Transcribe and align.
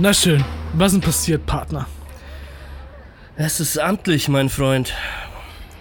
Na 0.00 0.14
schön. 0.14 0.44
Was 0.74 0.92
denn 0.92 1.00
passiert, 1.00 1.44
Partner? 1.44 1.88
Es 3.34 3.58
ist 3.58 3.80
amtlich, 3.80 4.28
mein 4.28 4.48
Freund. 4.48 4.94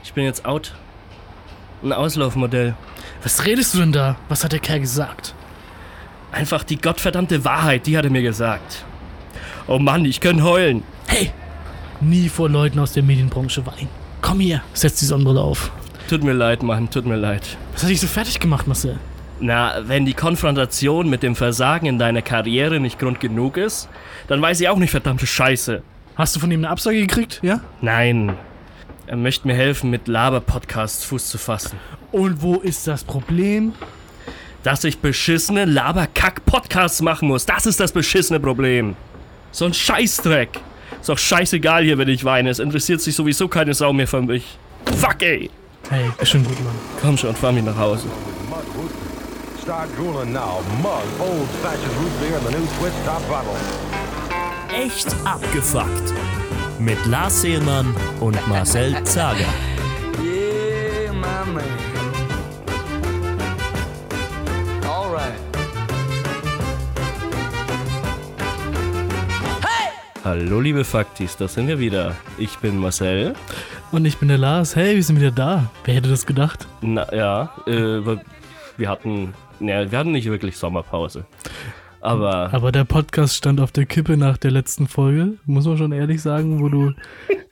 Ich 0.04 0.12
bin 0.14 0.24
jetzt 0.24 0.44
out. 0.44 0.74
Ein 1.84 1.94
Auslaufmodell. 1.94 2.74
Was 3.22 3.46
redest 3.46 3.76
du 3.76 3.78
denn 3.78 3.92
da? 3.92 4.16
Was 4.28 4.44
hat 4.44 4.54
der 4.54 4.60
Kerl 4.60 4.80
gesagt? 4.80 5.36
Einfach 6.32 6.64
die 6.64 6.78
gottverdammte 6.78 7.46
Wahrheit, 7.46 7.86
die 7.86 7.96
hat 7.96 8.06
er 8.06 8.12
mir 8.12 8.24
gesagt. 8.24 8.86
Oh 9.68 9.78
Mann, 9.78 10.04
ich 10.04 10.20
kann 10.20 10.44
heulen. 10.44 10.82
Hey! 11.06 11.32
Nie 12.02 12.28
vor 12.28 12.50
Leuten 12.50 12.80
aus 12.80 12.94
der 12.94 13.04
Medienbranche 13.04 13.68
weinen. 13.68 13.90
Komm 14.22 14.40
hier, 14.40 14.64
setz 14.74 14.98
die 14.98 15.06
Sonnenbrille 15.06 15.42
auf. 15.42 15.72
Tut 16.10 16.24
mir 16.24 16.34
leid, 16.34 16.64
Mann, 16.64 16.90
tut 16.90 17.06
mir 17.06 17.18
leid. 17.18 17.56
Was 17.74 17.84
hat 17.84 17.92
dich 17.92 18.02
so 18.02 18.08
fertig 18.08 18.40
gemacht, 18.40 18.66
Marcel? 18.66 18.98
Na, 19.40 19.88
wenn 19.88 20.06
die 20.06 20.14
Konfrontation 20.14 21.10
mit 21.10 21.22
dem 21.22 21.36
Versagen 21.36 21.86
in 21.86 22.00
deiner 22.00 22.22
Karriere 22.22 22.80
nicht 22.80 22.98
Grund 22.98 23.20
genug 23.20 23.58
ist, 23.58 23.88
dann 24.28 24.42
weiß 24.42 24.60
ich 24.62 24.70
auch 24.70 24.78
nicht, 24.78 24.92
verdammte 24.92 25.28
Scheiße. 25.28 25.84
Hast 26.16 26.36
du 26.36 26.40
von 26.40 26.50
ihm 26.50 26.62
eine 26.62 26.70
Absage 26.70 27.00
gekriegt, 27.00 27.40
ja? 27.44 27.62
Nein. 27.82 28.34
Er 29.06 29.16
möchte 29.16 29.48
mir 29.48 29.54
helfen, 29.54 29.90
mit 29.90 30.08
Laber-Podcasts 30.08 31.06
Fuß 31.06 31.30
zu 31.30 31.38
fassen. 31.38 31.78
Und 32.12 32.42
wo 32.42 32.56
ist 32.56 32.88
das 32.88 33.04
Problem? 33.04 33.74
Dass 34.64 34.84
ich 34.84 34.98
beschissene 34.98 35.66
Laber-Kack-Podcasts 35.66 37.02
machen 37.02 37.28
muss. 37.28 37.46
Das 37.46 37.68
ist 37.68 37.80
das 37.80 37.92
beschissene 37.92 38.40
Problem. 38.40 38.96
So 39.52 39.66
ein 39.66 39.74
Scheißdreck. 39.74 40.60
Ist 41.00 41.10
doch 41.10 41.18
scheißegal 41.18 41.84
hier, 41.84 41.98
wenn 41.98 42.10
ich 42.10 42.26
weine. 42.26 42.50
Es 42.50 42.60
interessiert 42.60 43.00
sich 43.02 43.16
sowieso 43.16 43.48
keine 43.48 43.74
Sau 43.76 43.94
mehr 43.94 44.08
für 44.08 44.22
mich. 44.22 44.58
Fuck, 44.98 45.22
ey. 45.22 45.50
Hey, 45.90 46.06
ist 46.20 46.30
schon 46.30 46.44
gut, 46.44 46.60
Mann. 46.64 46.76
Komm 47.00 47.18
schon, 47.18 47.36
fahr 47.36 47.52
mich 47.52 47.64
nach 47.64 47.78
Hause. 47.78 48.08
Start 49.68 49.94
drooling 49.98 50.32
now. 50.32 50.62
Mug, 50.82 51.04
old 51.20 51.50
fashioned 51.62 51.94
root 51.98 52.12
beer 52.22 52.38
in 52.38 52.44
the 52.46 52.52
new 52.52 52.66
Swiss 52.78 52.94
top 53.04 53.22
bottle. 53.28 53.54
Echt 54.74 55.14
abgefuckt. 55.26 56.14
Mit 56.80 57.06
Lars 57.06 57.42
Seelmann 57.42 57.94
und 58.22 58.38
Marcel 58.48 59.04
Zager. 59.04 59.44
Yeah, 60.24 61.12
my 61.12 61.52
man. 61.52 61.66
Hallo, 70.24 70.62
liebe 70.62 70.86
Faktis, 70.86 71.36
da 71.36 71.50
sind 71.50 71.68
wir 71.68 71.78
wieder. 71.78 72.16
Ich 72.38 72.58
bin 72.60 72.78
Marcel. 72.78 73.36
Und 73.92 74.06
ich 74.06 74.18
bin 74.18 74.30
der 74.30 74.38
Lars. 74.38 74.78
Hey, 74.78 74.96
wir 74.96 75.04
sind 75.04 75.20
wieder 75.20 75.32
da. 75.32 75.70
Wer 75.84 75.96
hätte 75.96 76.08
das 76.08 76.26
gedacht? 76.26 76.66
Na 76.80 77.14
ja, 77.14 77.50
äh, 77.66 78.00
wir 78.78 78.90
hatten, 78.90 79.34
ne, 79.60 79.92
wir 79.92 80.00
hatten 80.00 80.12
nicht 80.12 80.30
wirklich 80.30 80.58
Sommerpause. 80.58 81.26
Aber 82.02 82.54
Aber 82.54 82.72
der 82.72 82.86
Podcast 82.86 83.36
stand 83.36 83.60
auf 83.60 83.72
der 83.72 83.86
Kippe 83.86 84.18
nach 84.18 84.38
der 84.38 84.52
letzten 84.52 84.88
Folge, 84.88 85.38
muss 85.46 85.66
man 85.66 85.78
schon 85.78 85.92
ehrlich 85.92 86.22
sagen, 86.22 86.62
wo 86.62 86.70
du 86.70 86.94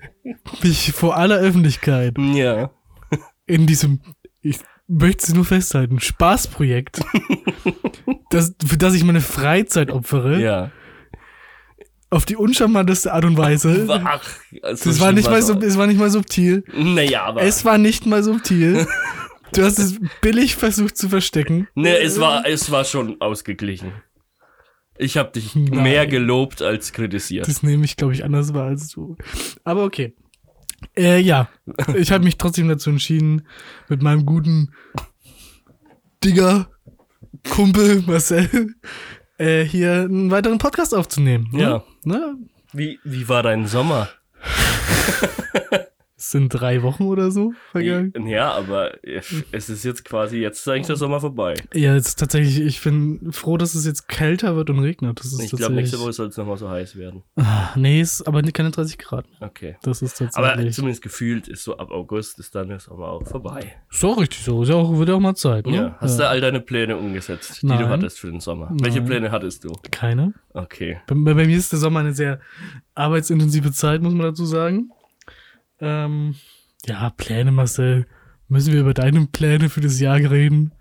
mich 0.64 0.92
vor 0.94 1.18
aller 1.18 1.38
Öffentlichkeit 1.38 2.16
ja, 2.18 2.70
in 3.48 3.66
diesem, 3.66 4.02
ich 4.42 4.60
möchte 4.88 5.26
es 5.26 5.34
nur 5.34 5.46
festhalten, 5.46 6.00
Spaßprojekt, 6.00 7.02
das, 8.30 8.56
für 8.66 8.78
das 8.78 8.94
ich 8.94 9.04
meine 9.04 9.22
Freizeit 9.22 9.92
opfere, 9.92 10.40
ja. 10.40 10.72
auf 12.10 12.26
die 12.26 12.36
uncharmanteste 12.36 13.14
Art 13.14 13.26
und 13.26 13.38
Weise. 13.38 13.88
Ach, 13.90 14.24
so 14.74 14.90
Es 14.90 15.00
war, 15.00 15.12
nicht 15.12 15.30
mal 15.30 15.42
so, 15.42 15.60
es 15.60 15.78
war 15.78 15.88
nicht 15.88 16.00
mal 16.00 16.10
subtil. 16.10 16.64
Naja, 16.74 17.24
aber. 17.24 17.42
Es 17.42 17.66
war 17.66 17.78
nicht 17.78 18.06
mal 18.06 18.24
subtil. 18.24 18.88
Du 19.56 19.64
hast 19.64 19.80
es 19.80 20.00
billig 20.22 20.56
versucht 20.56 20.98
zu 20.98 21.10
verstecken. 21.10 21.68
ne, 21.76 21.98
es 21.98 22.20
war, 22.20 22.46
es 22.46 22.72
war 22.72 22.84
schon 22.86 23.20
ausgeglichen. 23.22 23.94
Ich 24.98 25.18
habe 25.18 25.32
dich 25.32 25.56
Nein. 25.56 25.84
mehr 25.84 26.08
gelobt 26.08 26.62
als 26.62 26.94
kritisiert. 26.94 27.48
Das 27.48 27.64
nehme 27.64 27.84
ich, 27.86 27.98
glaube 27.98 28.14
ich, 28.14 28.24
anders 28.24 28.54
wahr 28.54 28.68
als 28.68 28.90
du. 28.90 29.18
Aber 29.64 29.84
okay. 29.84 30.16
Äh, 30.96 31.20
ja, 31.20 31.50
ich 31.98 32.12
habe 32.12 32.24
mich 32.24 32.38
trotzdem 32.38 32.68
dazu 32.70 32.90
entschieden, 32.90 33.48
mit 33.90 34.02
meinem 34.02 34.26
guten 34.26 34.74
Digger, 36.24 36.70
Kumpel 37.50 38.04
Marcel, 38.08 38.76
äh, 39.38 39.64
hier 39.64 40.02
einen 40.04 40.32
weiteren 40.32 40.58
Podcast 40.58 40.96
aufzunehmen. 40.96 41.50
ne? 41.52 41.62
Ja. 41.62 41.84
Ne? 42.04 42.38
Wie, 42.72 43.00
wie 43.04 43.28
war 43.28 43.44
dein 43.44 43.68
Sommer? 43.68 44.10
Es 46.18 46.32
sind 46.32 46.48
drei 46.50 46.82
Wochen 46.82 47.04
oder 47.04 47.30
so 47.30 47.52
vergangen. 47.72 48.14
Ja, 48.26 48.54
aber 48.54 48.94
es 49.04 49.70
ist 49.70 49.84
jetzt 49.84 50.06
quasi, 50.06 50.38
jetzt 50.38 50.60
ist 50.60 50.68
eigentlich 50.70 50.88
der 50.88 50.96
Sommer 50.96 51.20
vorbei. 51.20 51.56
Ja, 51.74 51.94
jetzt 51.94 52.16
tatsächlich, 52.16 52.62
ich 52.62 52.82
bin 52.82 53.34
froh, 53.34 53.58
dass 53.58 53.76
es 53.76 53.86
jetzt 53.86 54.08
kälter 54.08 54.56
wird 54.56 54.70
und 54.70 54.80
regnet. 54.80 55.22
Ich 55.42 55.52
glaube, 55.52 55.76
nächste 55.76 56.00
Woche 56.00 56.14
soll 56.14 56.28
es 56.28 56.38
nochmal 56.38 56.56
so 56.56 56.70
heiß 56.70 56.96
werden. 56.96 57.24
Ah, 57.36 57.72
nee, 57.76 58.00
ist 58.00 58.26
aber 58.26 58.42
keine 58.44 58.72
30 58.72 58.98
Grad. 58.98 59.26
mehr. 59.30 59.50
Okay. 59.50 59.76
Das 59.82 60.02
ist 60.02 60.22
Aber 60.22 60.48
tatsächlich. 60.48 60.76
zumindest 60.76 61.02
gefühlt 61.02 61.50
ist 61.50 61.66
so 61.66 61.78
ab 61.78 61.92
August 61.92 62.40
ist 62.40 62.56
dann 62.56 62.70
der 62.70 62.80
Sommer 62.80 63.08
auch 63.08 63.28
vorbei. 63.28 63.76
so 63.90 64.14
richtig 64.14 64.42
so. 64.44 64.64
Ist 64.64 64.70
ja 64.70 64.76
auch, 64.76 64.98
wird 64.98 65.10
ja 65.10 65.16
auch 65.16 65.20
mal 65.20 65.36
Zeit, 65.36 65.66
ne? 65.66 65.76
Ja. 65.76 65.98
Hast 66.00 66.18
du 66.18 66.28
all 66.30 66.40
deine 66.40 66.62
Pläne 66.62 66.96
umgesetzt, 66.96 67.62
die 67.62 67.66
Nein. 67.68 67.80
du 67.80 67.90
hattest 67.90 68.20
für 68.22 68.32
den 68.32 68.40
Sommer? 68.40 68.70
Welche 68.80 69.00
Nein. 69.00 69.08
Pläne 69.08 69.32
hattest 69.32 69.66
du? 69.66 69.74
Keine. 69.92 70.34
Okay. 70.54 71.00
Bei 71.08 71.16
bei 71.16 71.46
mir 71.46 71.58
ist 71.58 71.74
der 71.74 71.80
Sommer 71.80 72.00
eine 72.00 72.14
sehr 72.14 72.40
arbeitsintensive 72.94 73.74
Zeit, 73.74 74.02
muss 74.02 74.14
man 74.14 74.28
dazu 74.28 74.46
sagen. 74.46 74.92
Ähm, 75.86 76.36
ja, 76.86 77.10
Pläne, 77.16 77.52
Marcel. 77.52 78.06
Müssen 78.48 78.74
wir 78.74 78.82
über 78.82 78.94
deine 78.94 79.26
Pläne 79.28 79.70
für 79.70 79.82
das 79.82 80.00
Jahr 80.00 80.18
reden? 80.18 80.72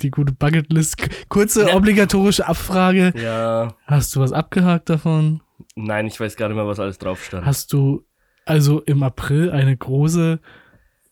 Die 0.00 0.10
gute 0.10 0.32
Bucketlist. 0.32 0.96
Kurze 1.28 1.68
Ja. 1.68 1.74
obligatorische 1.76 2.46
Abfrage. 2.48 3.12
Ja, 3.16 3.74
Hast 3.86 4.14
du 4.16 4.20
was 4.20 4.32
abgehakt 4.32 4.88
davon? 4.90 5.40
nein, 5.76 6.06
ich 6.06 6.18
weiß 6.18 6.36
gar 6.36 6.48
nicht 6.48 6.56
mehr, 6.56 6.66
was 6.66 6.80
alles 6.80 6.98
drauf 6.98 7.24
stand. 7.24 7.46
Hast 7.46 7.72
du 7.72 8.04
also 8.44 8.80
im 8.82 9.02
April 9.02 9.50
eine 9.50 9.76
große 9.76 10.40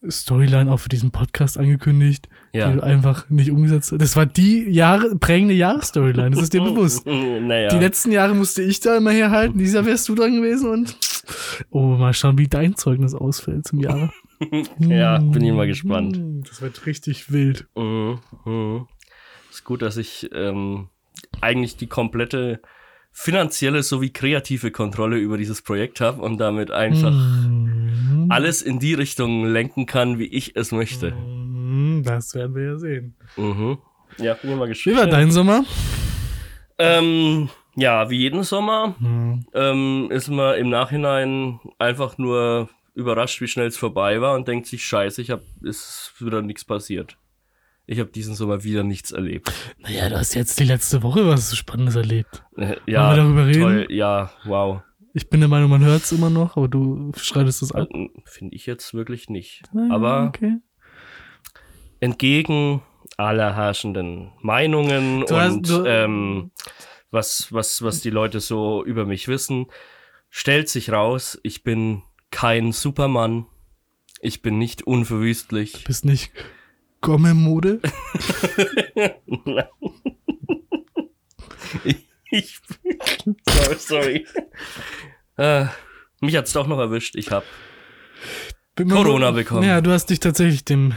Storyline 0.08 0.70
auch 0.70 0.78
für 0.78 0.88
diesen 0.88 1.12
Podcast 1.12 1.56
angekündigt, 1.58 2.28
die 2.52 2.58
du 2.58 2.64
ja. 2.64 2.81
einfach 2.81 3.31
nicht 3.31 3.50
umgesetzt 3.52 3.92
hast? 3.92 4.00
Das 4.02 4.16
war 4.16 4.26
die 4.26 4.69
Jahre, 4.69 5.16
prägende 5.16 5.54
Jahresstoryline, 5.54 6.31
das 6.31 6.42
ist 6.42 6.52
dir 6.52 6.60
bewusst. 6.64 7.06
Naja. 7.06 7.69
Die 7.69 7.78
letzten 7.78 8.10
Jahre 8.10 8.34
musste 8.34 8.62
ich 8.62 8.81
da 8.81 8.97
immer 8.97 9.12
herhalten, 9.12 9.58
dieses 9.58 9.75
Jahr 9.75 9.86
wärst 9.86 10.08
du 10.08 10.14
dran 10.16 10.34
gewesen 10.34 10.69
und 10.70 10.97
oh, 11.70 11.97
mal 11.97 12.12
schauen, 12.15 12.38
wie 12.38 12.48
dein 12.48 12.76
Zeugnis 12.76 13.15
ausfällt 13.15 13.66
zum 13.66 13.81
Jahre. 13.81 14.10
ja, 14.78 15.19
bin 15.19 15.44
ich 15.44 15.53
mal 15.53 15.66
gespannt. 15.66 16.16
Hm, 16.16 16.43
Das 16.48 16.60
wird 16.62 16.84
richtig 16.87 17.31
wild. 17.32 17.66
Mhm. 17.76 18.19
Mhm. 18.44 18.87
Ist 19.50 19.65
gut, 19.65 19.82
dass 19.82 19.97
ich 19.97 20.31
ähm, 20.34 20.88
eigentlich 21.41 21.76
die 21.76 21.87
komplette 21.87 22.60
finanzielle 23.12 23.82
sowie 23.82 24.10
kreative 24.10 24.70
Kontrolle 24.70 25.19
über 25.19 25.37
dieses 25.37 25.60
Projekt 25.62 26.00
habe 26.00 26.22
und 26.22 26.38
damit 26.38 26.70
einfach 26.70 27.12
Hm, 27.12 28.26
alles 28.31 28.62
in 28.62 28.78
die 28.78 28.94
Richtung 28.94 29.44
lenken 29.44 29.84
kann, 29.87 30.19
wie 30.19 30.26
ich 30.26 30.56
es 30.56 30.72
möchte. 30.72 31.12
hm, 31.12 32.03
Das 32.04 32.34
werden 32.34 32.54
wir 32.54 32.62
ja 32.64 32.78
sehen. 32.78 33.14
Mhm. 33.37 33.78
Ja, 34.19 34.34
bin 34.34 34.50
ich 34.50 34.56
mal 34.56 34.64
Wie 34.64 34.69
gespannt. 34.70 34.97
war 34.97 35.06
dein 35.06 35.31
Sommer? 35.31 35.64
Ähm, 36.78 37.49
ja, 37.77 38.10
wie 38.10 38.19
jeden 38.19 38.43
Sommer 38.43 38.94
Hm. 38.99 39.47
ähm, 39.55 40.09
ist 40.10 40.28
man 40.28 40.56
im 40.56 40.69
Nachhinein 40.69 41.60
einfach 41.78 42.19
nur 42.19 42.69
überrascht, 42.94 43.41
wie 43.41 43.49
schnell 43.49 43.66
es 43.69 43.77
vorbei 43.78 44.21
war 44.21 44.34
und 44.34 44.47
denkt 44.49 44.66
sich, 44.66 44.84
scheiße, 44.84 45.22
ich 45.22 45.31
hab, 45.31 45.41
ist 45.62 46.12
wieder 46.19 46.43
nichts 46.43 46.65
passiert. 46.65 47.16
Ich 47.87 47.99
habe 47.99 48.11
diesen 48.11 48.34
Sommer 48.34 48.62
wieder 48.65 48.82
nichts 48.84 49.11
erlebt. 49.12 49.50
Naja, 49.78 50.09
du 50.09 50.16
hast 50.19 50.34
jetzt 50.34 50.61
die 50.61 50.65
letzte 50.65 51.03
Woche 51.03 51.27
was 51.27 51.56
Spannendes 51.56 51.97
erlebt. 51.97 52.44
Äh, 52.56 52.77
Ja, 52.87 53.11
wir 53.11 53.16
darüber 53.22 53.47
reden? 53.47 53.61
toll, 53.62 53.87
ja, 53.91 54.31
wow. 54.44 54.82
Ich 55.15 55.28
bin 55.28 55.41
der 55.41 55.49
Meinung, 55.49 55.69
man 55.69 55.84
hört 55.84 56.03
es 56.03 56.12
immer 56.12 56.31
noch, 56.31 56.56
aber 56.56 56.69
du 56.69 57.12
schreitest 57.16 57.61
das 57.62 57.72
ab. 57.72 57.88
Finde 58.25 58.55
ich 58.55 58.66
jetzt 58.66 58.94
wirklich 58.94 59.28
nicht. 59.28 59.62
Naja, 59.72 59.93
Aber 59.94 60.25
okay. 60.28 60.59
entgegen 62.00 62.82
aller 63.16 63.55
herrschenden 63.55 64.32
Meinungen 64.41 65.25
Du 65.27 65.37
hast- 65.37 65.53
und 65.55 65.69
du- 65.69 65.84
ähm, 65.84 66.50
was, 67.12 67.53
was, 67.53 67.83
was 67.83 68.00
die 68.00 68.11
Leute 68.11 68.41
so 68.41 68.84
über 68.84 69.06
mich 69.06 69.28
wissen, 69.28 69.67
stellt 70.31 70.69
sich 70.69 70.91
raus, 70.91 71.38
ich 71.43 71.62
bin 71.62 72.03
kein 72.31 72.73
Supermann. 72.73 73.47
Ich 74.20 74.41
bin 74.43 74.59
nicht 74.59 74.82
unverwüstlich. 74.82 75.85
Bist 75.85 76.05
nicht 76.05 76.32
Gomme-Mode? 77.00 77.81
Ich 82.35 82.61
sorry, 83.47 83.76
sorry. 83.79 84.26
Äh, 85.37 85.67
mich 86.20 86.35
hat's 86.35 86.53
doch 86.53 86.67
noch 86.67 86.79
erwischt. 86.79 87.15
Ich 87.15 87.31
hab 87.31 87.44
Corona 88.76 89.32
bekommen. 89.32 89.65
Ja, 89.65 89.82
du 89.82 89.91
hast 89.91 90.06
dich 90.06 90.20
tatsächlich 90.20 90.65
dem 90.65 90.94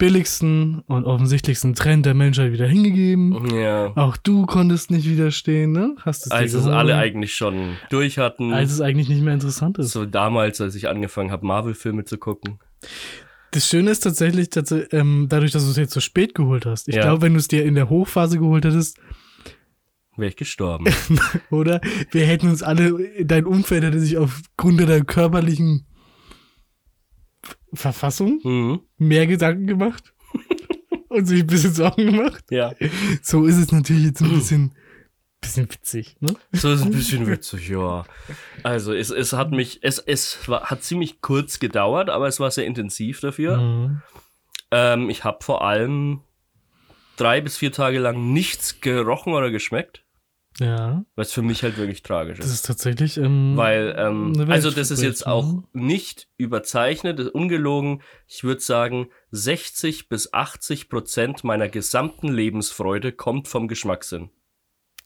billigsten 0.00 0.80
und 0.88 1.04
offensichtlichsten 1.04 1.74
Trend 1.76 2.04
der 2.06 2.14
Menschheit 2.14 2.50
wieder 2.52 2.66
hingegeben. 2.66 3.48
ja, 3.54 3.92
Auch 3.96 4.16
du 4.16 4.46
konntest 4.46 4.90
nicht 4.90 5.08
widerstehen, 5.08 5.70
ne? 5.70 5.94
Hast 6.00 6.26
es 6.26 6.32
als 6.32 6.54
es 6.54 6.66
alle 6.66 6.96
eigentlich 6.96 7.34
schon 7.36 7.76
durch 7.90 8.18
hatten. 8.18 8.52
als 8.52 8.72
es 8.72 8.80
eigentlich 8.80 9.08
nicht 9.08 9.22
mehr 9.22 9.34
interessant 9.34 9.78
ist. 9.78 9.92
so 9.92 10.06
damals, 10.06 10.60
als 10.60 10.74
ich 10.74 10.88
angefangen 10.88 11.30
habe, 11.30 11.46
Marvel-Filme 11.46 12.04
zu 12.04 12.18
gucken. 12.18 12.58
Das 13.52 13.68
Schöne 13.68 13.90
ist 13.90 14.00
tatsächlich, 14.00 14.50
dass, 14.50 14.72
ähm, 14.92 15.26
dadurch, 15.28 15.52
dass 15.52 15.64
du 15.64 15.70
es 15.70 15.76
jetzt 15.76 15.92
so 15.92 16.00
spät 16.00 16.34
geholt 16.34 16.66
hast. 16.66 16.88
Ich 16.88 16.94
Ja. 16.96 17.02
glaube, 17.02 17.22
wenn 17.22 17.34
du 17.34 17.38
es 17.38 17.48
dir 17.48 17.64
in 17.64 17.74
der 17.74 17.88
Hochphase 17.90 18.38
geholt 18.38 18.64
hättest, 18.64 18.98
wäre 20.16 20.30
ich 20.30 20.36
gestorben. 20.36 20.86
Oder 21.50 21.80
wir 22.10 22.24
hätten 22.26 22.48
uns 22.48 22.62
alle, 22.62 22.96
dein 23.24 23.44
Umfeld 23.46 23.84
hätte 23.84 24.00
sich 24.00 24.16
aufgrund 24.18 24.80
deiner 24.80 25.00
körperlichen 25.04 25.86
Verfassung 27.72 28.40
mhm. 28.42 28.80
mehr 28.98 29.26
Gedanken 29.26 29.66
gemacht 29.66 30.12
und 31.08 31.26
sich 31.26 31.40
ein 31.40 31.46
bisschen 31.46 31.74
Sorgen 31.74 32.06
gemacht. 32.06 32.44
Ja. 32.50 32.72
So 33.22 33.46
ist 33.46 33.56
es 33.56 33.72
natürlich 33.72 34.04
jetzt 34.06 34.22
ein 34.22 34.30
bisschen, 34.30 34.74
bisschen 35.40 35.70
witzig, 35.70 36.16
ne? 36.20 36.34
So 36.52 36.72
ist 36.72 36.82
ein 36.82 36.90
bisschen 36.90 37.26
witzig, 37.26 37.68
ja. 37.68 38.04
Also 38.62 38.92
es, 38.92 39.10
es 39.10 39.32
hat 39.32 39.50
mich, 39.50 39.80
es, 39.82 39.98
es 39.98 40.48
war, 40.48 40.64
hat 40.64 40.82
ziemlich 40.82 41.20
kurz 41.20 41.58
gedauert, 41.58 42.10
aber 42.10 42.28
es 42.28 42.40
war 42.40 42.50
sehr 42.50 42.66
intensiv 42.66 43.20
dafür. 43.20 43.56
Mhm. 43.58 44.02
Ähm, 44.70 45.10
ich 45.10 45.24
habe 45.24 45.44
vor 45.44 45.64
allem 45.64 46.20
drei 47.16 47.40
bis 47.40 47.56
vier 47.56 47.72
Tage 47.72 47.98
lang 47.98 48.32
nichts 48.32 48.80
gerochen 48.80 49.34
oder 49.34 49.50
geschmeckt, 49.50 50.04
Ja, 50.58 51.04
was 51.14 51.32
für 51.32 51.42
mich 51.42 51.62
halt 51.62 51.76
wirklich 51.78 52.02
tragisch 52.02 52.38
das 52.38 52.48
ist. 52.48 52.52
ist 52.54 52.66
tatsächlich, 52.66 53.16
ähm, 53.16 53.52
Weil, 53.56 53.94
ähm, 53.96 54.46
also 54.48 54.70
das 54.70 54.90
ist 54.90 55.00
jetzt 55.02 55.26
auch 55.26 55.62
nicht 55.72 56.28
überzeichnet, 56.38 57.18
ist 57.20 57.28
ungelogen. 57.28 58.02
Ich 58.26 58.42
würde 58.44 58.60
sagen, 58.60 59.08
60 59.30 60.08
bis 60.08 60.32
80 60.34 60.88
Prozent 60.88 61.44
meiner 61.44 61.68
gesamten 61.68 62.28
Lebensfreude 62.28 63.12
kommt 63.12 63.46
vom 63.48 63.68
Geschmackssinn. 63.68 64.30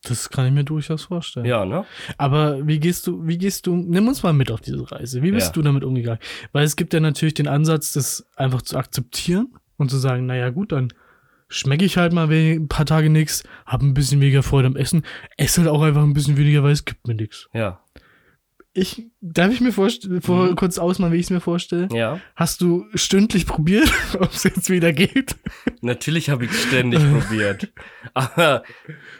das 0.07 0.29
kann 0.29 0.47
ich 0.47 0.53
mir 0.53 0.65
durchaus 0.65 1.05
vorstellen. 1.05 1.47
Ja, 1.47 1.65
ne? 1.65 1.85
Aber 2.19 2.67
wie 2.67 2.79
gehst 2.81 3.07
du, 3.07 3.27
wie 3.27 3.39
gehst 3.39 3.67
du, 3.67 3.77
nimm 3.77 4.07
uns 4.09 4.23
mal 4.23 4.33
mit 4.35 4.51
auf 4.51 4.61
diese 4.61 4.91
Reise. 4.91 5.23
Wie 5.23 5.31
bist 5.33 5.49
Ja. 5.49 5.53
du 5.53 5.63
damit 5.63 5.83
umgegangen? 5.85 6.21
Weil 6.53 6.65
es 6.65 6.77
gibt 6.77 6.93
ja 6.95 7.01
natürlich 7.01 7.35
den 7.35 7.49
Ansatz, 7.49 7.93
das 7.93 8.27
einfach 8.37 8.61
zu 8.63 8.77
akzeptieren 8.77 9.55
und 9.77 9.91
zu 9.91 9.97
sagen, 9.99 10.27
naja, 10.27 10.51
gut, 10.51 10.73
dann 10.73 10.93
schmecke 11.55 11.85
ich 11.85 11.97
halt 11.97 12.13
mal 12.13 12.29
ein 12.31 12.69
paar 12.69 12.87
Tage 12.87 13.11
nichts, 13.11 13.45
habe 13.65 13.87
ein 13.87 13.95
bisschen 13.95 14.21
weniger 14.21 14.43
Freude 14.43 14.67
am 14.67 14.77
Essen, 14.77 15.05
esse 15.37 15.61
halt 15.61 15.71
auch 15.71 15.83
einfach 15.83 16.03
ein 16.03 16.13
bisschen 16.13 16.37
weniger, 16.37 16.63
weil 16.63 16.73
es 16.73 16.85
gibt 16.85 17.07
mir 17.07 17.15
nichts. 17.15 17.49
Ja. 17.53 17.84
Ich, 18.77 19.07
darf 19.21 19.53
ich 19.53 19.61
mir 19.61 19.71
vorstellen, 19.73 20.21
vor, 20.21 20.47
Mhm. 20.51 20.57
kurz 20.57 20.79
ausmalen, 20.79 21.13
wie 21.13 21.19
ich 21.19 21.27
es 21.27 21.31
mir 21.31 21.41
vorstelle? 21.41 21.89
Ja. 21.93 22.19
Hast 22.35 22.61
du 22.61 22.87
stündlich 22.97 23.47
probiert, 23.47 23.89
ob 24.19 24.33
es 24.33 24.43
jetzt 24.43 24.69
wieder 24.69 24.93
geht? 24.93 25.37
Natürlich 25.81 26.29
habe 26.29 26.47
ich 26.47 26.53
ständig 26.53 26.99
probiert. 27.13 27.73
Aber 28.15 28.65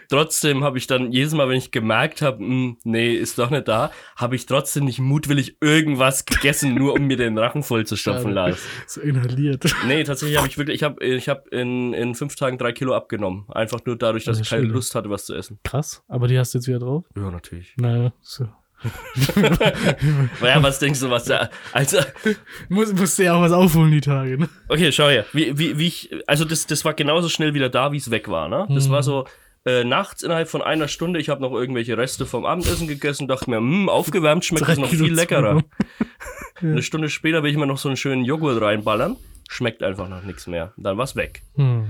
trotzdem 0.09 0.65
habe 0.65 0.79
ich 0.79 0.89
dann 0.89 1.13
jedes 1.13 1.35
Mal, 1.35 1.49
wenn 1.49 1.57
ich 1.59 1.71
gemerkt 1.71 2.21
habe, 2.21 2.39
"Hm, 2.39 2.79
nee, 2.85 3.15
ist 3.15 3.39
doch 3.39 3.51
nicht 3.51 3.69
da, 3.69 3.93
habe 4.17 4.35
ich 4.35 4.47
trotzdem 4.47 4.87
nicht 4.87 4.99
mutwillig 4.99 5.57
irgendwas 5.61 6.25
gegessen, 6.25 6.75
nur 6.75 6.95
um 6.95 7.07
mir 7.07 7.17
den 7.17 7.39
Rachen 7.39 7.63
voll 7.63 7.87
zu 7.87 7.95
stopfen 7.97 8.35
Schade. 8.35 8.51
lassen. 8.51 8.63
So 8.89 9.01
inhaliert. 9.03 9.65
Nee, 9.87 10.03
tatsächlich 10.05 10.37
habe 10.39 10.49
ich 10.49 10.59
wirklich, 10.59 10.77
ich 10.77 10.83
habe 10.83 11.05
ich 11.05 11.29
hab 11.29 11.47
in, 11.49 11.93
in 11.95 12.17
fünf 12.17 12.35
Tagen 12.35 12.59
drei 12.59 12.73
Kilo 12.73 12.95
abgenommen. 12.95 13.45
Einfach 13.51 13.79
nur 13.87 13.97
dadurch, 13.97 14.25
dass 14.25 14.39
Also 14.39 14.43
ich 14.43 14.51
keine 14.51 14.63
schön. 14.65 14.73
Lust 14.73 14.95
hatte, 14.97 15.11
was 15.11 15.27
zu 15.27 15.35
essen. 15.37 15.61
Krass, 15.63 16.03
aber 16.09 16.27
die 16.27 16.39
hast 16.39 16.55
du 16.55 16.59
jetzt 16.59 16.67
wieder 16.67 16.81
drauf? 16.81 17.05
Ja, 17.17 17.31
natürlich. 17.31 17.75
Naja, 17.77 18.13
so. 18.21 18.49
Naja, 20.41 20.63
was 20.63 20.79
denkst 20.79 21.01
du, 21.01 21.11
was 21.11 21.25
da, 21.25 21.51
also, 21.73 21.99
Muss, 22.69 22.93
musst 22.93 23.19
du 23.19 23.25
ja 23.25 23.35
auch 23.35 23.41
was 23.41 23.53
aufholen, 23.53 23.91
die 23.93 24.01
Tage, 24.01 24.39
ne? 24.39 24.49
okay, 24.69 24.93
schau 24.93 25.09
her, 25.09 25.25
wie, 25.33 25.57
wie, 25.59 25.79
wie 25.79 25.87
ich, 25.87 26.11
also 26.27 26.45
das, 26.45 26.67
das 26.67 26.85
war 26.85 26.95
genauso 26.95 27.29
schnell 27.29 27.55
wieder 27.55 27.69
da, 27.69 27.93
wie 27.93 27.97
es 27.97 28.11
weg 28.11 28.29
war, 28.29 28.49
ne? 28.49 28.67
Das 28.71 28.89
Mhm. 28.89 28.93
war 28.93 29.03
so, 29.03 29.27
äh, 29.67 29.83
nachts 29.85 30.23
innerhalb 30.23 30.49
von 30.49 30.61
einer 30.63 30.89
Stunde, 30.89 31.19
ich 31.21 31.29
habe 31.31 31.41
noch 31.41 31.53
irgendwelche 31.53 31.97
Reste 31.97 32.27
vom 32.27 32.45
Abendessen 32.45 32.87
gegessen, 32.87 33.29
dachte 33.29 33.49
mir, 33.49 33.57
hm, 33.57 33.89
aufgewärmt 33.89 34.45
schmeckt 34.45 34.69
das 34.69 34.79
noch 34.79 34.91
Kilo 34.91 35.07
viel 35.07 35.15
leckerer. 35.15 35.41
zugenommen. 35.61 35.65
Eine 36.61 36.83
Stunde 36.83 37.09
später 37.09 37.43
will 37.43 37.51
ich 37.51 37.57
mir 37.57 37.67
noch 37.67 37.79
so 37.79 37.89
einen 37.89 37.97
schönen 37.97 38.25
Joghurt 38.25 38.61
reinballern, 38.61 39.17
schmeckt 39.49 39.83
einfach 39.83 40.09
noch 40.09 40.23
nichts 40.23 40.47
mehr. 40.47 40.73
Dann 40.77 40.97
war's 40.99 41.17
weg. 41.17 41.43
Hm. 41.57 41.87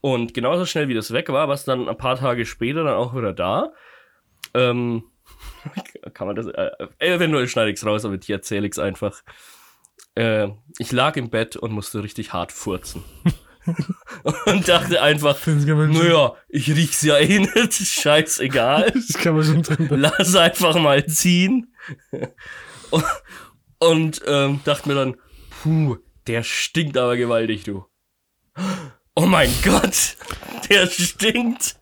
Und 0.00 0.34
genauso 0.34 0.64
schnell 0.66 0.88
wie 0.88 0.94
das 0.94 1.12
weg 1.12 1.28
war, 1.28 1.48
war 1.48 1.54
es 1.54 1.64
dann 1.64 1.88
ein 1.88 1.96
paar 1.96 2.16
Tage 2.16 2.44
später 2.46 2.82
dann 2.84 2.94
auch 2.94 3.14
wieder 3.14 3.32
da. 3.32 3.72
Ähm, 4.54 5.04
kann 6.14 6.26
man 6.26 6.36
das, 6.36 6.46
äh, 6.46 6.70
eventuell 6.98 7.48
schneide 7.48 7.70
ich's 7.70 7.84
raus, 7.84 8.04
aber 8.04 8.18
hier 8.22 8.36
erzähle 8.36 8.66
ich's 8.66 8.78
einfach. 8.78 9.22
Äh, 10.14 10.48
ich 10.78 10.92
lag 10.92 11.16
im 11.16 11.30
Bett 11.30 11.56
und 11.56 11.72
musste 11.72 12.02
richtig 12.02 12.32
hart 12.32 12.52
furzen. 12.52 13.04
und 14.46 14.68
dachte 14.68 15.02
einfach, 15.02 15.36
naja, 15.46 16.34
ich 16.48 16.70
riech's 16.70 17.02
ja 17.02 17.18
eh 17.18 17.40
nicht, 17.40 17.72
scheißegal 17.72 18.92
das 18.92 19.22
kann 19.22 19.34
man 19.34 19.44
schon 19.44 19.62
drin. 19.62 19.88
lass 19.90 20.34
einfach 20.36 20.76
mal 20.76 21.04
ziehen. 21.06 21.74
Und, 22.90 23.04
und 23.78 24.22
ähm, 24.26 24.60
dachte 24.64 24.88
mir 24.88 24.94
dann, 24.94 25.16
puh, 25.62 25.98
der 26.26 26.42
stinkt 26.42 26.96
aber 26.96 27.16
gewaltig, 27.16 27.64
du. 27.64 27.84
Oh 29.14 29.26
mein 29.26 29.50
Gott, 29.64 30.16
der 30.68 30.86
stinkt. 30.86 31.76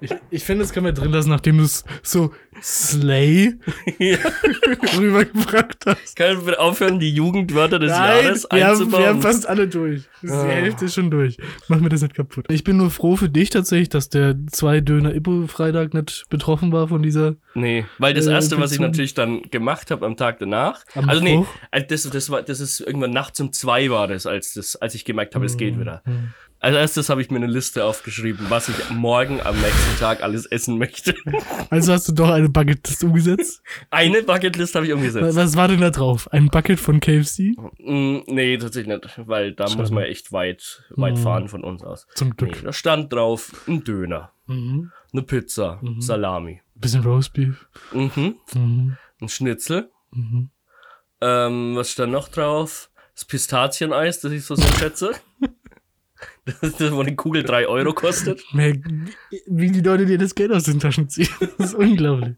Ich, 0.00 0.10
ich 0.30 0.44
finde, 0.44 0.64
das 0.64 0.72
kann 0.72 0.84
man 0.84 0.94
drin 0.94 1.12
lassen, 1.12 1.30
nachdem 1.30 1.58
du 1.58 1.64
es 1.64 1.84
so 2.02 2.32
Slay 2.62 3.54
Ja. 3.98 4.16
rübergebracht 4.96 5.78
hast. 5.86 6.16
Können 6.16 6.46
wir 6.46 6.60
aufhören, 6.60 6.98
die 6.98 7.10
Jugendwörter 7.12 7.78
des 7.78 7.90
Nein, 7.90 8.24
Jahres 8.24 8.46
wir 8.50 8.64
haben, 8.64 8.70
einzubauen? 8.72 9.02
wir 9.02 9.08
haben 9.08 9.22
fast 9.22 9.48
alle 9.48 9.68
durch. 9.68 10.02
Das 10.22 10.30
ist 10.30 10.42
die 10.42 10.46
Ah. 10.48 10.50
Hälfte 10.50 10.88
schon 10.88 11.10
durch. 11.10 11.36
Mach 11.68 11.80
mir 11.80 11.88
das 11.88 12.02
nicht 12.02 12.14
kaputt. 12.14 12.46
Ich 12.48 12.64
bin 12.64 12.76
nur 12.76 12.90
froh 12.90 13.16
für 13.16 13.28
dich 13.28 13.50
tatsächlich, 13.50 13.88
dass 13.88 14.08
der 14.08 14.34
zwei 14.50 14.80
Döner 14.80 15.14
Ippo 15.14 15.46
Freitag 15.46 15.94
nicht 15.94 16.26
betroffen 16.28 16.72
war 16.72 16.88
von 16.88 17.02
dieser. 17.02 17.36
nee, 17.54 17.84
weil 17.98 18.14
das 18.14 18.26
Äh, 18.26 18.32
erste, 18.32 18.58
was 18.60 18.72
ich 18.72 18.80
natürlich 18.80 19.14
dann 19.14 19.42
gemacht 19.42 19.90
habe 19.90 20.04
am 20.06 20.16
Tag 20.16 20.38
danach, 20.38 20.84
Am 20.94 21.08
also 21.08 21.22
nee, 21.22 21.38
Mittwoch? 21.38 21.52
also 21.70 21.86
das, 21.88 22.02
das 22.10 22.30
war, 22.30 22.42
das 22.42 22.60
ist 22.60 22.80
irgendwann 22.80 23.12
nachts 23.12 23.40
um 23.40 23.52
zwei 23.52 23.90
war 23.90 24.08
das, 24.08 24.26
als 24.26 24.54
das, 24.54 24.76
als 24.76 24.94
ich 24.94 25.04
gemerkt 25.04 25.34
habe, 25.34 25.46
es 25.46 25.56
geht 25.56 25.78
wieder. 25.78 26.02
Hm. 26.04 26.30
Als 26.60 26.74
erstes 26.74 27.08
habe 27.08 27.22
ich 27.22 27.30
mir 27.30 27.36
eine 27.36 27.46
Liste 27.46 27.84
aufgeschrieben, 27.84 28.46
was 28.48 28.68
ich 28.68 28.74
morgen 28.90 29.40
am 29.40 29.54
nächsten 29.60 30.00
Tag 30.00 30.24
alles 30.24 30.44
essen 30.44 30.76
möchte. 30.76 31.14
Also 31.70 31.92
hast 31.92 32.08
du 32.08 32.12
doch 32.12 32.30
eine 32.30 32.47
Bucketlist 32.52 33.04
umgesetzt. 33.04 33.62
Eine 33.90 34.22
Bucketlist 34.22 34.74
habe 34.74 34.86
ich 34.86 34.92
umgesetzt. 34.92 35.36
Was 35.36 35.56
war 35.56 35.68
denn 35.68 35.80
da 35.80 35.90
drauf? 35.90 36.30
Ein 36.32 36.48
Bucket 36.48 36.78
von 36.80 37.00
KFC? 37.00 37.56
Mm, 37.78 38.18
nee, 38.26 38.56
tatsächlich 38.58 38.94
nicht, 39.02 39.20
weil 39.26 39.52
da 39.52 39.66
Schade. 39.68 39.80
muss 39.80 39.90
man 39.90 40.04
echt 40.04 40.32
weit, 40.32 40.84
weit 40.90 41.14
Mhm. 41.16 41.22
fahren 41.22 41.48
von 41.48 41.64
uns 41.64 41.82
aus. 41.82 42.06
Zum 42.14 42.28
Nee, 42.28 42.34
Glück. 42.36 42.62
da 42.64 42.72
stand 42.72 43.12
drauf 43.12 43.52
ein 43.68 43.84
Döner, 43.84 44.32
Mhm. 44.46 44.90
eine 45.12 45.22
Pizza, 45.22 45.80
Salami, 45.98 46.60
Bisschen 46.74 47.02
Roastbeef. 47.02 47.66
mhm. 47.92 48.36
Mhm. 48.54 48.96
ein 49.20 49.28
Schnitzel. 49.28 49.90
Mhm. 50.12 50.50
Ähm, 51.20 51.72
was 51.76 51.90
stand 51.90 52.12
noch 52.12 52.28
drauf? 52.28 52.90
Das 53.14 53.24
Pistazieneis, 53.24 54.20
das 54.20 54.30
ich 54.32 54.44
so 54.44 54.54
sehr 54.54 54.72
schätze. 54.78 55.12
Das 56.60 56.70
ist 56.70 56.80
das, 56.80 56.92
wo 56.92 57.00
eine 57.00 57.14
Kugel 57.14 57.42
3 57.42 57.66
Euro 57.66 57.92
kostet. 57.92 58.42
Wie 58.52 59.70
die 59.70 59.80
Leute 59.80 60.06
dir 60.06 60.18
das 60.18 60.34
Geld 60.34 60.52
aus 60.52 60.64
den 60.64 60.80
Taschen 60.80 61.08
ziehen. 61.08 61.28
Das 61.58 61.68
ist 61.68 61.74
unglaublich. 61.74 62.36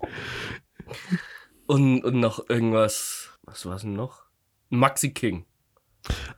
Und, 1.66 2.02
und 2.04 2.18
noch 2.18 2.48
irgendwas. 2.48 3.38
Was 3.44 3.64
war's 3.66 3.82
denn 3.82 3.92
noch? 3.92 4.24
Maxi 4.68 5.12
King. 5.12 5.44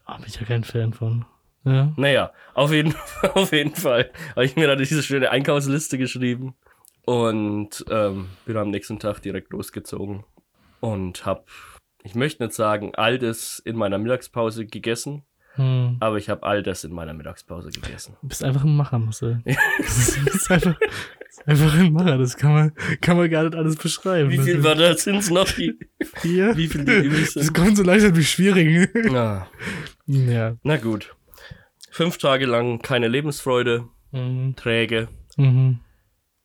Ah, 0.05 0.17
bin 0.17 0.27
ich 0.27 0.37
ja 0.37 0.47
kein 0.47 0.65
Fan 0.65 0.93
von. 0.93 1.25
Ja. 1.65 1.93
Naja, 1.97 2.33
auf 2.55 2.73
jeden, 2.73 2.95
auf 3.35 3.53
jeden 3.53 3.75
Fall 3.75 4.11
habe 4.31 4.45
ich 4.45 4.57
mir 4.57 4.67
da 4.67 4.77
diese 4.77 5.03
schöne 5.03 5.31
Einkaufsliste 5.31 5.97
geschrieben 5.97 6.55
und 7.05 7.85
ähm, 7.89 8.29
bin 8.45 8.57
am 8.57 8.71
nächsten 8.71 8.99
Tag 8.99 9.21
direkt 9.21 9.53
losgezogen 9.53 10.25
und 10.81 11.25
habe, 11.25 11.45
ich 12.03 12.15
möchte 12.15 12.43
nicht 12.43 12.55
sagen, 12.55 12.95
all 12.97 13.19
das 13.19 13.61
in 13.61 13.77
meiner 13.77 13.99
Mittagspause 13.99 14.67
gegessen, 14.67 15.23
Hm. 15.57 15.97
aber 16.01 16.17
ich 16.17 16.29
habe 16.31 16.43
all 16.45 16.63
das 16.63 16.83
in 16.85 16.93
meiner 16.93 17.13
Mittagspause 17.13 17.69
gegessen. 17.71 18.17
Du 18.23 18.29
bist 18.29 18.43
einfach 18.43 18.65
ein 18.65 18.75
Macher, 18.75 18.99
Marcel. 18.99 19.43
Das 19.79 19.99
ist, 19.99 20.19
das 20.27 20.35
ist 20.35 20.51
einfach, 20.51 20.77
das 21.27 21.47
einfach 21.47 21.79
ein 21.79 21.93
Macher. 21.93 22.17
Das 22.19 22.37
kann 22.37 22.53
man, 22.55 22.73
kann 23.03 23.17
man 23.19 23.29
gar 23.31 23.43
nicht 23.45 23.55
alles 23.55 23.77
beschreiben. 23.77 24.31
Wie 24.31 24.37
Das 24.39 24.47
viel 24.47 24.57
ist 24.57 24.65
Wörter 24.65 24.97
sind's 24.97 25.31
noch? 25.31 25.51
Die, 25.53 25.79
Vier? 26.21 26.57
wie 26.57 26.69
viel 26.69 26.85
die 26.85 26.93
übrig 26.93 27.25
Das 27.25 27.45
sind? 27.45 27.53
kommt 27.55 27.77
so 27.77 27.83
langsam 27.83 28.17
wie 28.17 28.25
schwierig. 28.25 28.91
Ah, 29.15 29.47
ja. 30.07 30.57
na 30.63 30.77
gut. 30.79 31.15
Fünf 31.91 32.17
Tage 32.17 32.47
lang 32.47 32.81
keine 32.81 33.09
Lebensfreude, 33.09 33.85
Mhm. 34.13 34.57
träge. 34.57 35.09
Mhm. 35.37 35.81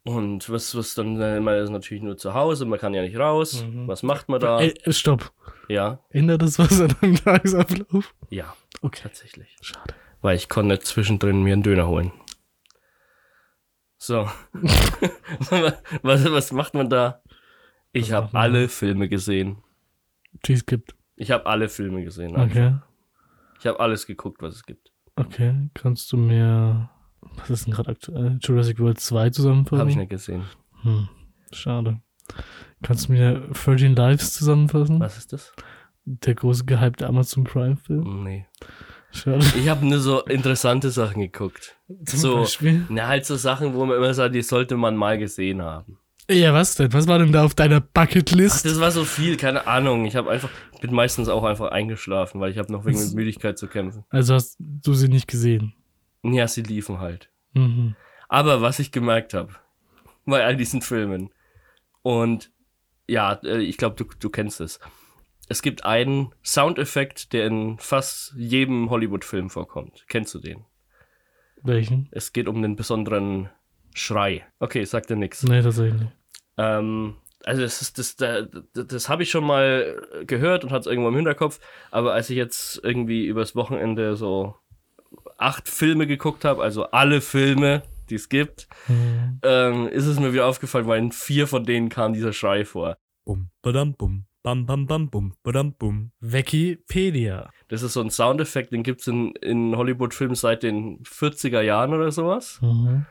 Und 0.07 0.49
was, 0.49 0.73
was 0.75 0.93
dann, 0.95 1.19
äh, 1.19 1.39
man 1.41 1.55
ist 1.55 1.69
natürlich 1.69 2.01
nur 2.01 2.15
zu 2.17 2.33
Hause, 2.33 2.65
man 2.65 2.79
kann 2.79 2.93
ja 2.93 3.01
nicht 3.01 3.17
raus. 3.17 3.63
Mhm. 3.63 3.87
Was 3.87 4.03
macht 4.03 4.29
man 4.29 4.39
da? 4.39 4.59
Ey, 4.61 4.73
stopp. 4.93 5.31
Ja, 5.67 5.99
Ändert 6.09 6.41
das 6.41 6.57
was 6.59 6.79
an 6.79 6.95
deinem 7.01 7.15
Tagesablauf? 7.15 8.15
ja, 8.29 8.55
Okay. 8.81 9.01
tatsächlich. 9.03 9.55
Schade. 9.61 9.93
Weil 10.21 10.37
ich 10.37 10.47
konnte 10.49 10.79
zwischendrin 10.79 11.43
mir 11.43 11.53
einen 11.53 11.63
Döner 11.63 11.87
holen. 11.87 12.11
So. 13.97 14.29
was, 16.01 16.31
was 16.31 16.51
macht 16.51 16.73
man 16.73 16.89
da? 16.89 17.21
Ich 17.91 18.11
habe 18.11 18.37
alle 18.37 18.69
Filme 18.69 19.09
gesehen. 19.09 19.57
Cheese 20.45 20.63
gibt. 20.65 20.95
Ich 21.15 21.31
habe 21.31 21.45
alle 21.47 21.67
Filme 21.67 22.03
gesehen. 22.03 22.37
Okay. 22.37 22.75
Ich 23.59 23.65
habe 23.65 23.79
alles 23.79 24.05
geguckt, 24.05 24.41
was 24.41 24.55
es 24.55 24.63
gibt. 24.65 24.91
Okay. 25.15 25.69
Kannst 25.73 26.11
du 26.11 26.17
mir, 26.17 26.89
was 27.37 27.49
ist 27.49 27.65
denn 27.67 27.73
gerade 27.73 27.91
aktuell? 27.91 28.37
Jurassic 28.41 28.79
World 28.79 28.99
2 28.99 29.29
zusammenfassen? 29.29 29.79
Habe 29.79 29.89
ich 29.89 29.95
nicht 29.97 30.09
gesehen. 30.09 30.43
Hm. 30.81 31.07
Schade. 31.51 32.01
Kannst 32.83 33.07
du 33.07 33.13
mir 33.13 33.49
13 33.53 33.95
Lives 33.95 34.33
zusammenfassen? 34.33 34.99
Was 34.99 35.17
ist 35.17 35.33
das? 35.33 35.53
Der 36.05 36.35
große 36.35 36.65
gehypte 36.65 37.07
Amazon 37.07 37.43
Prime 37.43 37.77
Film. 37.77 38.23
Nee. 38.23 38.45
Schade. 39.11 39.45
Ich 39.57 39.69
habe 39.69 39.85
nur 39.85 39.99
so 39.99 40.23
interessante 40.25 40.89
Sachen 40.91 41.21
geguckt. 41.21 41.77
Zum 42.05 42.19
so, 42.19 42.35
Beispiel? 42.37 42.85
na, 42.89 43.07
halt 43.07 43.25
so 43.25 43.35
Sachen, 43.35 43.73
wo 43.73 43.85
man 43.85 43.97
immer 43.97 44.13
sagt, 44.13 44.35
die 44.35 44.41
sollte 44.41 44.77
man 44.77 44.95
mal 44.95 45.17
gesehen 45.17 45.61
haben. 45.61 45.97
Ja, 46.29 46.53
was 46.53 46.75
denn? 46.75 46.91
Was 46.91 47.07
war 47.07 47.19
denn 47.19 47.31
da 47.31 47.45
auf 47.45 47.55
deiner 47.55 47.77
Ach, 47.77 47.93
Bucketlist? 47.93 48.65
das 48.65 48.79
war 48.79 48.91
so 48.91 49.05
viel, 49.05 49.37
keine 49.37 49.65
Ahnung. 49.65 50.05
Ich 50.05 50.15
habe 50.17 50.29
einfach, 50.29 50.49
bin 50.81 50.93
meistens 50.93 51.29
auch 51.29 51.43
einfach 51.43 51.71
eingeschlafen, 51.71 52.41
weil 52.41 52.51
ich 52.51 52.57
habe 52.57 52.71
noch 52.71 52.85
wegen 52.85 52.99
mit 52.99 53.13
Müdigkeit 53.13 53.57
zu 53.57 53.67
kämpfen. 53.67 54.03
Also 54.09 54.33
hast 54.33 54.57
du 54.59 54.93
sie 54.93 55.07
nicht 55.07 55.27
gesehen. 55.27 55.73
Ja, 56.23 56.47
sie 56.47 56.63
liefen 56.63 56.99
halt. 56.99 57.29
Mhm. 57.53 57.95
Aber 58.27 58.61
was 58.61 58.79
ich 58.79 58.91
gemerkt 58.91 59.33
habe 59.33 59.55
bei 60.25 60.43
all 60.43 60.57
diesen 60.57 60.81
Filmen 60.81 61.31
und 62.01 62.51
ja, 63.07 63.33
äh, 63.43 63.61
ich 63.61 63.77
glaube, 63.77 63.95
du, 63.95 64.05
du 64.19 64.29
kennst 64.29 64.61
es. 64.61 64.79
Es 65.49 65.61
gibt 65.61 65.85
einen 65.85 66.33
Soundeffekt, 66.43 67.31
der 67.31 67.47
in 67.47 67.77
fast 67.79 68.33
jedem 68.35 68.89
Hollywood-Film 68.89 69.49
vorkommt. 69.49 70.05
Kennst 70.09 70.33
du 70.35 70.39
den? 70.39 70.65
Welchen? 71.63 72.09
Es 72.11 72.33
geht 72.33 72.47
um 72.47 72.61
den 72.61 72.75
besonderen 72.75 73.49
Schrei. 73.93 74.45
Okay, 74.59 74.83
sagt 74.83 75.09
dir 75.09 75.15
nichts. 75.15 75.43
Nee, 75.43 75.61
tatsächlich 75.61 76.01
nicht. 76.01 76.11
Ähm, 76.57 77.15
also 77.45 77.61
das 77.61 77.81
ist 77.81 77.97
das, 77.97 78.15
das, 78.15 78.47
das 78.73 79.09
habe 79.09 79.23
ich 79.23 79.31
schon 79.31 79.45
mal 79.45 80.01
gehört 80.25 80.63
und 80.63 80.71
hatte 80.71 80.81
es 80.81 80.87
irgendwo 80.87 81.09
im 81.09 81.15
Hinterkopf, 81.15 81.59
aber 81.91 82.13
als 82.13 82.29
ich 82.29 82.35
jetzt 82.35 82.81
irgendwie 82.83 83.25
übers 83.25 83.55
Wochenende 83.55 84.15
so 84.15 84.55
acht 85.37 85.67
Filme 85.69 86.07
geguckt 86.07 86.45
habe, 86.45 86.63
also 86.63 86.85
alle 86.91 87.21
Filme, 87.21 87.83
die 88.09 88.15
es 88.15 88.29
gibt, 88.29 88.67
Mhm. 88.87 89.39
ähm, 89.43 89.87
ist 89.89 90.05
es 90.05 90.19
mir 90.19 90.33
wieder 90.33 90.45
aufgefallen, 90.45 90.87
weil 90.87 90.99
in 90.99 91.11
vier 91.11 91.47
von 91.47 91.63
denen 91.65 91.89
kam 91.89 92.13
dieser 92.13 92.33
Schrei 92.33 92.65
vor. 92.65 92.97
Bum, 93.25 93.49
badam, 93.61 93.93
bum, 93.95 94.25
bam, 94.43 94.65
bam, 94.65 94.87
bam, 94.87 95.09
bum, 95.09 95.33
badam, 95.43 95.73
bum. 95.73 96.11
Wikipedia. 96.21 97.49
Das 97.67 97.81
ist 97.83 97.93
so 97.93 98.01
ein 98.01 98.09
Soundeffekt, 98.09 98.71
den 98.71 98.83
gibt 98.83 99.01
es 99.01 99.07
in, 99.07 99.31
in 99.41 99.75
Hollywood-Filmen 99.75 100.35
seit 100.35 100.63
den 100.63 101.03
40er 101.03 101.61
Jahren 101.61 101.93
oder 101.93 102.11
sowas. 102.11 102.59
Mhm. 102.61 103.05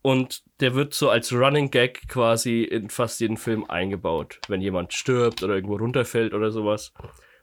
Und 0.00 0.42
der 0.60 0.74
wird 0.74 0.94
so 0.94 1.10
als 1.10 1.32
Running 1.32 1.70
Gag 1.70 2.08
quasi 2.08 2.62
in 2.62 2.88
fast 2.88 3.20
jeden 3.20 3.36
Film 3.36 3.64
eingebaut, 3.68 4.40
wenn 4.48 4.60
jemand 4.60 4.92
stirbt 4.92 5.42
oder 5.42 5.54
irgendwo 5.54 5.76
runterfällt 5.76 6.34
oder 6.34 6.50
sowas. 6.50 6.92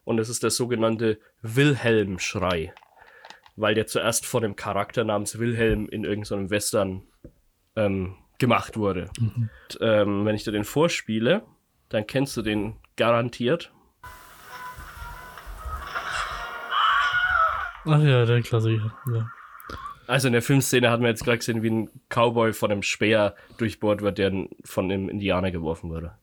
Und 0.03 0.18
das 0.18 0.29
ist 0.29 0.44
der 0.44 0.50
sogenannte 0.50 1.20
Wilhelm-Schrei. 1.41 2.74
Weil 3.60 3.75
der 3.75 3.88
zuerst 3.88 4.25
von 4.25 4.44
einem 4.44 4.56
Charakter 4.56 5.04
namens 5.04 5.38
Wilhelm 5.38 5.89
in 5.89 6.06
irgendeinem 6.06 6.50
Western 6.50 7.04
ähm, 7.75 8.16
gemacht 8.38 8.78
wurde. 8.78 9.10
Und, 9.20 9.50
ähm, 9.82 10.25
wenn 10.25 10.36
ich 10.36 10.46
dir 10.46 10.51
den 10.51 10.63
vorspiele, 10.63 11.44
dann 11.89 12.08
kennst 12.08 12.38
du 12.38 12.42
den 12.42 12.78
garantiert. 12.96 13.72
Ach 17.86 18.01
ja, 18.01 18.25
der 18.25 18.42
Klassiker. 18.42 18.98
Ja. 19.13 19.30
Also 20.08 20.28
in 20.28 20.34
der 20.34 20.42
Filmszene 20.42 20.89
hat 20.89 21.01
man 21.01 21.10
jetzt 21.10 21.24
gerade 21.24 21.38
gesehen, 21.38 21.62
wie 21.62 21.70
ein 21.70 21.89
Cowboy 22.10 22.54
von 22.54 22.72
einem 22.72 22.82
Speer 22.82 23.36
durchbohrt 23.58 24.01
wird, 24.01 24.18
der 24.18 24.48
von 24.63 24.86
einem 24.86 25.10
Indianer 25.10 25.51
geworfen 25.51 25.89
wurde. 25.89 26.18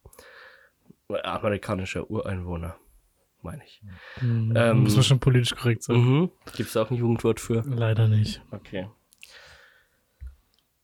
Amerikanischer 1.09 2.11
Ureinwohner, 2.11 2.77
meine 3.43 3.63
ich. 3.65 3.83
Ähm, 4.21 4.83
Muss 4.83 4.95
man 4.95 5.05
schon 5.05 5.21
politisch 5.21 5.55
korrekt 5.55 5.83
sein. 5.83 5.97
Mhm. 5.97 6.31
Gibt 6.57 6.71
es 6.71 6.77
auch 6.77 6.91
ein 6.91 6.97
Jugendwort 6.97 7.41
für? 7.41 7.63
Leider 7.67 8.09
nicht. 8.09 8.43
Okay. 8.51 8.89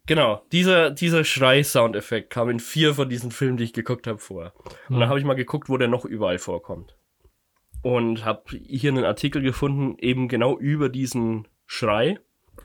Genau, 0.07 0.43
dieser, 0.51 0.91
dieser 0.91 1.25
Schrei-Soundeffekt 1.25 2.31
kam 2.31 2.51
in 2.51 2.59
vier 2.59 2.95
von 2.95 3.09
diesen 3.09 3.31
Filmen, 3.31 3.57
die 3.57 3.65
ich 3.65 3.73
geguckt 3.73 4.07
habe, 4.07 4.19
vor. 4.19 4.53
Und 4.89 4.99
dann 4.99 5.09
habe 5.09 5.19
ich 5.19 5.25
mal 5.25 5.35
geguckt, 5.35 5.69
wo 5.69 5.77
der 5.77 5.89
noch 5.89 6.05
überall 6.05 6.39
vorkommt. 6.39 6.97
Und 7.83 8.25
habe 8.25 8.57
hier 8.57 8.91
einen 8.91 9.05
Artikel 9.05 9.43
gefunden, 9.43 9.97
eben 9.99 10.29
genau 10.29 10.59
über 10.59 10.89
diesen 10.89 11.47
Schrei. 11.67 12.19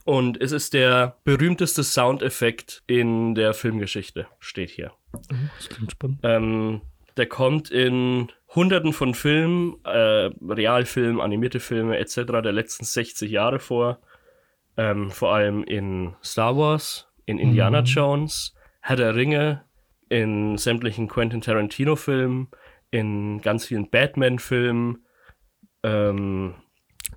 Und 0.04 0.42
es 0.42 0.52
ist 0.52 0.74
der 0.74 1.18
berühmteste 1.24 1.84
Soundeffekt 1.84 2.84
in 2.88 3.36
der 3.36 3.54
Filmgeschichte, 3.54 4.28
steht 4.40 4.70
hier. 4.70 4.92
Das 5.58 5.70
klingt 5.70 5.92
spannend. 5.92 6.20
Ähm, 6.24 6.82
der 7.18 7.26
kommt 7.28 7.70
in 7.70 8.32
hunderten 8.56 8.94
von 8.94 9.14
Filmen, 9.14 9.76
äh, 9.84 10.30
Realfilmen, 10.42 11.20
animierte 11.22 11.60
Filme 11.60 11.98
etc. 11.98 12.16
der 12.44 12.52
letzten 12.54 12.86
60 12.86 13.30
Jahre 13.30 13.60
vor. 13.60 14.00
Ähm, 14.78 15.10
vor 15.10 15.34
allem 15.34 15.64
in 15.64 16.16
Star 16.24 16.56
Wars, 16.56 17.08
in 17.26 17.40
Indiana 17.40 17.82
Jones, 17.82 18.54
Herr 18.82 18.96
der 18.96 19.16
Ringe, 19.16 19.64
in 20.10 20.58
sämtlichen 20.58 21.08
Quentin 21.08 21.42
Tarantino-Filmen, 21.42 22.50
in 22.92 23.42
ganz 23.42 23.66
vielen 23.66 23.90
Batman-Filmen, 23.90 25.04
ähm, 25.84 26.54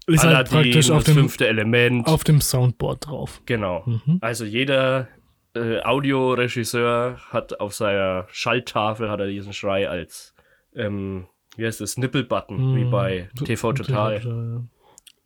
Ist 0.06 0.24
halt 0.24 0.34
Aladdin, 0.34 0.52
praktisch 0.52 0.90
auf 0.90 1.04
das 1.04 1.14
dem, 1.14 1.14
fünfte 1.14 1.46
Element. 1.46 2.06
auf 2.06 2.24
dem 2.24 2.40
Soundboard 2.40 3.06
drauf. 3.06 3.42
Genau. 3.46 3.82
Mhm. 3.86 4.18
Also 4.20 4.44
jeder 4.44 5.08
äh, 5.54 5.80
Audioregisseur 5.82 7.18
hat 7.30 7.60
auf 7.60 7.74
seiner 7.74 8.26
Schalltafel 8.30 9.10
hat 9.10 9.20
er 9.20 9.26
diesen 9.26 9.52
Schrei 9.52 9.88
als 9.88 10.34
ähm, 10.74 11.26
wie 11.56 11.66
heißt 11.66 11.80
das, 11.80 11.96
Nippel-Button, 11.96 12.76
wie 12.76 12.84
Mhm. 12.84 12.90
bei 12.90 13.28
TV 13.44 13.72
Total. 13.72 14.20
ja. 14.22 14.62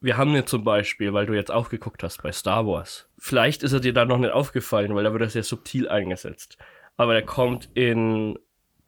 Wir 0.01 0.17
haben 0.17 0.33
den 0.35 0.47
zum 0.47 0.65
Beispiel, 0.65 1.13
weil 1.13 1.27
du 1.27 1.35
jetzt 1.35 1.51
auch 1.51 1.69
geguckt 1.69 2.03
hast 2.03 2.23
bei 2.23 2.33
Star 2.33 2.67
Wars. 2.67 3.09
Vielleicht 3.19 3.63
ist 3.63 3.73
er 3.73 3.81
dir 3.81 3.93
da 3.93 4.05
noch 4.05 4.19
nicht 4.19 4.33
aufgefallen, 4.33 4.95
weil 4.95 5.05
da 5.05 5.13
wird 5.13 5.23
er 5.23 5.29
sehr 5.31 5.43
subtil 5.45 5.89
eingesetzt. 5.89 6.57
Aber 6.97 7.15
er 7.15 7.23
kommt 7.23 7.69
in 7.75 8.39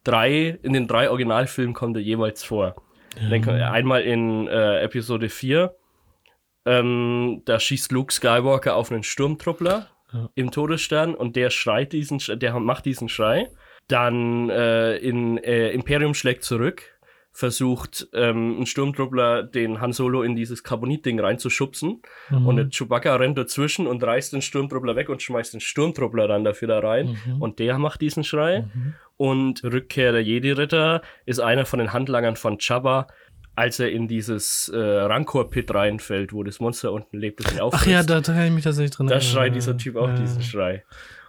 drei, 0.05 0.59
in 0.63 0.73
den 0.73 0.87
drei 0.89 1.11
Originalfilmen 1.11 1.75
kommt 1.75 1.97
er 1.97 2.03
jeweils 2.03 2.43
vor. 2.43 2.77
Er 3.19 3.73
einmal 3.73 4.03
in 4.03 4.47
äh, 4.49 4.81
Episode 4.83 5.29
4, 5.29 5.75
ähm, 6.65 7.43
da 7.45 7.61
schießt 7.61 7.93
Luke 7.93 8.13
Skywalker 8.13 8.77
auf 8.77 8.91
einen 8.91 9.03
Sturmtruppler 9.03 9.89
Ja. 10.17 10.31
im 10.35 10.51
Todesstern 10.51 11.15
und 11.15 11.37
der 11.37 11.51
schreit 11.51 11.93
diesen, 11.93 12.19
der 12.39 12.59
macht 12.59 12.85
diesen 12.87 13.09
Schrei. 13.09 13.49
Dann 13.89 14.51
äh, 14.51 14.97
in 14.97 15.39
äh, 15.39 15.71
Imperium 15.71 16.15
schlägt 16.15 16.43
zurück, 16.45 16.83
versucht 17.33 18.09
ähm, 18.15 18.61
ein 18.61 18.67
Sturmtruppler 18.67 19.43
den 19.43 19.81
Han 19.81 19.93
Solo 19.93 20.23
in 20.23 20.35
dieses 20.35 20.63
Carbonit-Ding 20.65 21.21
reinzuschubsen 21.21 22.01
Mhm. 22.31 22.47
und 22.47 22.57
der 22.57 22.69
Chewbacca 22.71 23.15
rennt 23.17 23.37
dazwischen 23.37 23.87
und 23.87 24.03
reißt 24.03 24.33
den 24.33 24.41
Sturmtruppler 24.43 24.97
weg 24.97 25.11
und 25.11 25.21
schmeißt 25.23 25.53
den 25.53 25.61
Sturmtruppler 25.61 26.27
dann 26.29 26.45
dafür 26.45 26.69
da 26.69 26.79
rein 26.81 27.19
Mhm. 27.27 27.43
und 27.43 27.59
der 27.59 27.79
macht 27.79 28.01
diesen 28.01 28.25
Schrei. 28.25 28.65
Und 29.19 29.63
Rückkehr 29.65 30.13
der 30.13 30.23
Jedi-Ritter 30.23 31.01
ist 31.27 31.39
einer 31.41 31.65
von 31.67 31.79
den 31.79 31.93
Handlangern 31.93 32.37
von 32.37 32.57
Jabba, 32.59 33.07
als 33.57 33.81
er 33.81 33.91
in 33.91 34.07
dieses 34.07 34.69
äh, 34.69 34.77
Rancor-Pit 34.79 35.75
reinfällt, 35.75 36.33
wo 36.33 36.43
das 36.45 36.61
Monster 36.61 36.93
unten 36.93 37.19
lebt, 37.19 37.41
das 37.45 37.53
ihn 37.53 37.59
Ach 37.59 37.65
auffrisst. 37.65 37.87
ja, 37.87 38.03
da, 38.03 38.21
da 38.21 38.33
kann 38.33 38.47
ich 38.47 38.53
mich 38.53 38.65
tatsächlich 38.65 38.93
dran 38.93 39.07
Da 39.09 39.21
schreit 39.21 39.55
dieser 39.55 39.77
Typ 39.77 39.97
auch 39.97 40.09
Ja. 40.09 40.15
diesen 40.17 40.43
Schrei. 40.43 40.85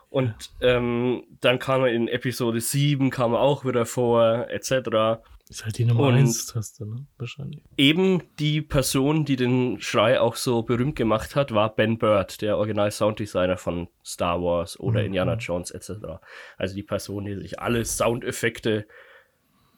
Und 0.10 0.34
ähm, 0.62 1.24
dann 1.42 1.60
kam 1.60 1.82
er 1.82 1.92
in 1.92 2.08
Episode 2.08 2.62
7, 2.62 3.10
kam 3.10 3.34
er 3.34 3.40
auch 3.40 3.66
wieder 3.66 3.86
vor, 3.86 4.48
etc. 4.50 5.22
Ist 5.50 5.64
halt 5.66 5.78
die 5.78 5.86
Nummer 5.86 6.08
Und- 6.08 6.16
1-Taste, 6.28 6.86
ne? 6.86 7.06
Wahrscheinlich. 7.18 7.62
Eben 7.78 8.24
die 8.40 8.62
Person, 8.62 9.24
die 9.26 9.36
den 9.36 9.80
Schrei 9.82 10.20
auch 10.20 10.36
so 10.36 10.64
berühmt 10.64 10.96
gemacht 10.96 11.36
hat, 11.36 11.54
war 11.54 11.74
Ben 11.76 11.98
Bird, 11.98 12.42
der 12.42 12.58
Original-Sounddesigner 12.58 13.58
von 13.58 13.88
Star 14.04 14.42
Wars 14.42 14.80
oder 14.80 15.04
Indiana 15.04 15.36
Jones 15.36 15.72
etc. 15.72 15.92
Also 16.58 16.76
die 16.76 16.84
Person, 16.84 17.26
die 17.26 17.36
sich 17.36 17.60
alle 17.60 17.84
Soundeffekte 17.86 18.86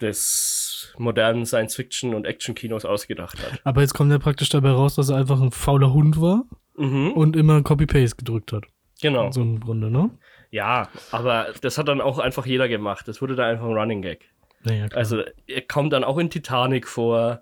des 0.01 0.93
modernen 0.97 1.45
Science-Fiction- 1.45 2.13
und 2.15 2.25
Action-Kinos 2.25 2.85
ausgedacht 2.85 3.37
hat. 3.39 3.59
Aber 3.63 3.81
jetzt 3.81 3.93
kommt 3.93 4.11
ja 4.11 4.19
praktisch 4.19 4.49
dabei 4.49 4.71
raus, 4.71 4.95
dass 4.95 5.09
er 5.09 5.17
einfach 5.17 5.41
ein 5.41 5.51
fauler 5.51 5.93
Hund 5.93 6.19
war 6.21 6.43
Mhm, 6.77 7.11
und 7.11 7.35
immer 7.35 7.61
Copy-Paste 7.61 8.15
gedrückt 8.17 8.53
hat. 8.53 8.63
genau. 9.01 9.31
So 9.31 9.41
im 9.41 9.59
Grunde, 9.59 9.91
ne? 9.91 10.09
Ja, 10.51 10.87
aber 11.11 11.47
das 11.61 11.77
hat 11.77 11.87
dann 11.89 11.99
auch 12.01 12.17
einfach 12.19 12.45
jeder 12.45 12.67
gemacht. 12.69 13.07
Das 13.07 13.21
wurde 13.21 13.35
da 13.35 13.45
einfach 13.47 13.65
ein 13.65 13.73
Running 13.77 14.01
Gag. 14.01 14.29
Naja. 14.63 14.87
Also 14.93 15.21
er 15.47 15.61
kommt 15.61 15.93
dann 15.93 16.03
auch 16.03 16.17
in 16.17 16.29
Titanic 16.29 16.87
vor 16.87 17.41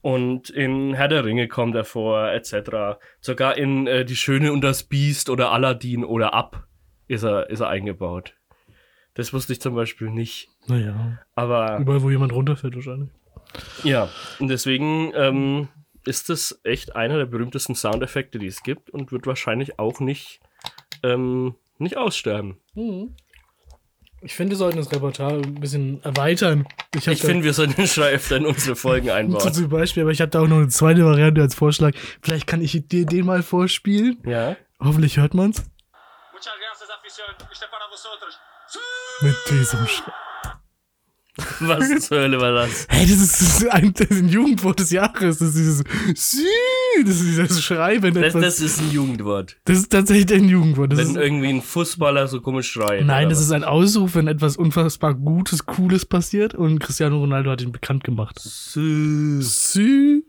und 0.00 0.48
in 0.50 0.94
Herr 0.94 1.08
der 1.08 1.24
Ringe 1.24 1.46
kommt 1.46 1.74
er 1.76 1.84
vor, 1.84 2.28
etc. 2.32 2.98
Sogar 3.20 3.56
in 3.58 3.86
äh, 3.86 4.04
Die 4.04 4.16
Schöne 4.16 4.52
und 4.52 4.62
das 4.62 4.82
Biest 4.84 5.28
oder 5.30 5.52
Aladdin 5.52 6.04
oder 6.04 6.32
Ab 6.34 6.66
ist 7.06 7.22
er, 7.22 7.50
ist 7.50 7.60
er 7.60 7.68
eingebaut. 7.68 8.34
Das 9.14 9.32
wusste 9.32 9.52
ich 9.52 9.60
zum 9.60 9.74
Beispiel 9.74 10.10
nicht. 10.10 10.48
naja. 10.66 11.18
Aber 11.34 11.78
Überall, 11.78 12.02
wo 12.02 12.10
jemand 12.10 12.32
runterfällt, 12.32 12.74
wahrscheinlich. 12.76 13.10
ja, 13.82 14.08
und 14.38 14.48
deswegen 14.48 15.12
ähm, 15.14 15.68
ist 16.04 16.28
das 16.28 16.60
echt 16.64 16.94
einer 16.96 17.16
der 17.18 17.26
berühmtesten 17.26 17.74
Soundeffekte, 17.74 18.38
die 18.38 18.46
es 18.46 18.62
gibt 18.62 18.90
und 18.90 19.10
wird 19.12 19.26
wahrscheinlich 19.26 19.78
auch 19.78 20.00
nicht, 20.00 20.40
ähm, 21.02 21.54
nicht 21.78 21.96
aussterben. 21.96 22.58
Ich 24.22 24.34
finde, 24.34 24.50
wir 24.50 24.56
sollten 24.58 24.76
das 24.78 24.92
Repertoire 24.92 25.36
ein 25.40 25.54
bisschen 25.60 26.02
erweitern. 26.04 26.66
Ich, 26.94 27.06
Ich 27.06 27.20
finde, 27.22 27.42
wir 27.44 27.54
sollten 27.54 27.74
den 27.74 27.86
öfter 28.04 28.36
in 28.36 28.46
unsere 28.46 28.76
Folgen 28.76 29.10
einbauen. 29.18 29.52
zum 29.52 29.68
Beispiel, 29.70 30.02
aber 30.02 30.12
ich 30.12 30.20
habe 30.20 30.30
da 30.30 30.40
auch 30.42 30.46
noch 30.48 30.58
eine 30.58 30.68
zweite 30.68 31.04
Variante 31.04 31.40
als 31.40 31.54
Vorschlag. 31.54 31.94
Vielleicht 32.22 32.46
kann 32.46 32.60
ich 32.62 32.72
dir 32.88 33.06
den 33.06 33.24
mal 33.26 33.42
vorspielen. 33.42 34.18
Ja? 34.26 34.56
Hoffentlich 34.78 35.16
hört 35.16 35.34
man's. 35.34 35.58
Muchas 36.32 36.52
gracias, 36.60 36.88
afición. 36.90 37.26
Este 37.50 37.66
para 37.70 37.88
vosotros. 37.90 38.38
Mit 39.22 39.36
diesem 39.50 39.86
Schrei. 39.86 40.12
Was 41.60 42.00
zur 42.06 42.18
Hölle 42.18 42.38
war 42.40 42.52
das? 42.52 42.86
Hey, 42.90 43.06
das 43.06 43.20
ist, 43.40 43.66
ein, 43.70 43.94
das 43.94 44.08
ist 44.08 44.18
ein 44.18 44.28
Jugendwort 44.28 44.80
des 44.80 44.90
Jahres. 44.90 45.38
Das 45.38 45.48
ist 45.48 45.56
dieses 45.56 45.78
Sie. 46.14 46.42
das 47.04 47.14
ist 47.20 47.24
dieses 47.38 47.62
Schrei, 47.62 48.02
wenn 48.02 48.12
Das, 48.14 48.24
etwas. 48.34 48.42
das 48.42 48.60
ist 48.60 48.80
ein 48.80 48.90
Jugendwort. 48.90 49.56
das 49.64 49.78
ist 49.78 49.90
tatsächlich 49.90 50.38
ein 50.38 50.48
Jugendwort. 50.48 50.92
Das 50.92 50.98
Wenn 50.98 51.10
ist, 51.10 51.16
irgendwie 51.16 51.48
ein 51.48 51.62
Fußballer 51.62 52.28
so 52.28 52.40
komisch 52.40 52.70
schreit. 52.70 53.06
nein, 53.06 53.28
das 53.30 53.38
was? 53.38 53.46
ist 53.46 53.52
ein 53.52 53.64
Ausruf, 53.64 54.16
wenn 54.16 54.26
etwas 54.26 54.56
unfassbar 54.56 55.14
Gutes, 55.14 55.64
Cooles 55.64 56.04
passiert 56.04 56.54
und 56.54 56.78
Cristiano 56.78 57.18
Ronaldo 57.18 57.50
hat 57.50 57.62
ihn 57.62 57.72
bekannt 57.72 58.04
gemacht. 58.04 58.38
Sü- 58.40 59.40
Sü. 59.42 60.22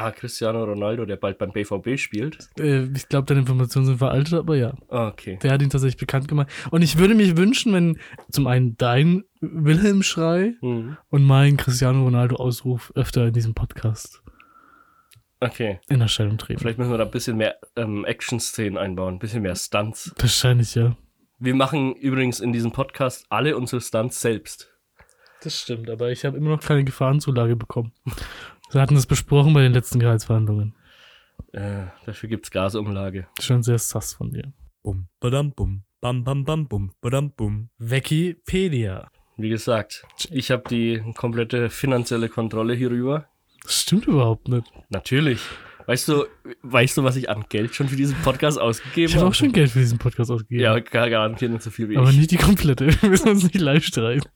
Ah, 0.00 0.12
Cristiano 0.12 0.62
Ronaldo, 0.64 1.04
der 1.06 1.16
bald 1.16 1.38
beim 1.38 1.50
BVB 1.52 1.98
spielt. 1.98 2.48
Äh, 2.58 2.84
ich 2.94 3.08
glaube, 3.08 3.26
deine 3.26 3.40
Informationen 3.40 3.86
sind 3.86 3.98
veraltet, 3.98 4.34
aber 4.34 4.56
ja. 4.56 4.74
Ah, 4.88 5.08
Okay. 5.08 5.38
Der 5.42 5.50
hat 5.52 5.60
ihn 5.62 5.70
tatsächlich 5.70 5.96
bekannt 5.98 6.28
gemacht. 6.28 6.48
Und 6.70 6.82
ich 6.82 6.98
würde 6.98 7.14
mich 7.14 7.36
wünschen, 7.36 7.72
wenn 7.72 7.98
zum 8.30 8.46
einen 8.46 8.76
dein 8.76 9.24
Wilhelm-Schrei 9.40 10.54
Mhm. 10.60 10.96
und 11.08 11.24
mein 11.24 11.56
Cristiano 11.56 12.04
Ronaldo-Ausruf 12.04 12.92
öfter 12.94 13.26
in 13.26 13.32
diesem 13.32 13.54
Podcast 13.54 14.22
Okay. 15.40 15.80
in 15.88 16.00
Erscheinung 16.00 16.38
treten. 16.38 16.58
Vielleicht 16.60 16.78
müssen 16.78 16.90
wir 16.90 16.98
da 16.98 17.04
ein 17.04 17.10
bisschen 17.10 17.36
mehr 17.36 17.56
ähm, 17.76 18.04
Action-Szenen 18.04 18.76
einbauen, 18.76 19.14
ein 19.14 19.18
bisschen 19.18 19.42
mehr 19.42 19.54
Stunts. 19.56 20.12
Wahrscheinlich, 20.18 20.74
ja. 20.74 20.96
Wir 21.38 21.54
machen 21.54 21.94
übrigens 21.94 22.40
in 22.40 22.52
diesem 22.52 22.72
Podcast 22.72 23.26
alle 23.30 23.56
unsere 23.56 23.80
Stunts 23.80 24.20
selbst. 24.20 24.72
Das 25.42 25.60
stimmt, 25.60 25.88
aber 25.88 26.10
ich 26.10 26.24
habe 26.24 26.36
immer 26.36 26.50
noch 26.50 26.60
keine 26.60 26.82
Gefahrenzulage 26.82 27.54
bekommen. 27.54 27.92
Wir 28.70 28.80
hatten 28.80 28.94
das 28.94 29.06
besprochen 29.06 29.54
bei 29.54 29.62
den 29.62 29.72
letzten 29.72 29.98
Gehaltsverhandlungen. 29.98 30.74
Äh, 31.52 31.86
dafür 32.04 32.28
gibt's 32.28 32.50
Gasumlage. 32.50 33.26
Schon 33.40 33.62
sehr 33.62 33.78
sass 33.78 34.12
von 34.14 34.30
dir. 34.30 34.52
Bum, 34.82 35.08
badam, 35.20 35.52
bum, 35.52 35.84
bam, 36.00 36.24
bam, 36.24 36.44
bam, 36.44 36.68
bum, 36.68 36.92
badam, 37.00 37.32
bum. 37.32 37.70
Wikipedia. 37.78 39.10
Wie 39.36 39.48
gesagt, 39.48 40.04
ich 40.30 40.50
habe 40.50 40.64
die 40.68 41.02
komplette 41.16 41.70
finanzielle 41.70 42.28
Kontrolle 42.28 42.74
hierüber. 42.74 43.26
Das 43.62 43.82
stimmt 43.82 44.06
überhaupt 44.06 44.48
nicht. 44.48 44.66
Natürlich. 44.90 45.40
Weißt 45.86 46.06
du, 46.08 46.26
weißt 46.62 46.98
du, 46.98 47.04
was 47.04 47.16
ich 47.16 47.30
an 47.30 47.46
Geld 47.48 47.74
schon 47.74 47.88
für 47.88 47.96
diesen 47.96 48.16
Podcast 48.22 48.58
ausgegeben 48.60 49.08
Ich 49.10 49.16
habe 49.16 49.26
auch 49.28 49.34
schon 49.34 49.52
Geld 49.52 49.70
für 49.70 49.78
diesen 49.78 49.98
Podcast 49.98 50.30
ausgegeben. 50.30 50.62
Ja, 50.62 50.78
gar- 50.80 51.08
garantiert 51.08 51.50
nicht 51.52 51.62
so 51.62 51.70
viel 51.70 51.88
wie 51.88 51.96
aber 51.96 52.10
ich. 52.10 52.16
nicht 52.18 52.30
die 52.30 52.36
komplette. 52.36 52.88
Wir 53.02 53.08
müssen 53.08 53.28
uns 53.30 53.42
nicht 53.44 53.58
live 53.58 53.84
streiten. 53.84 54.28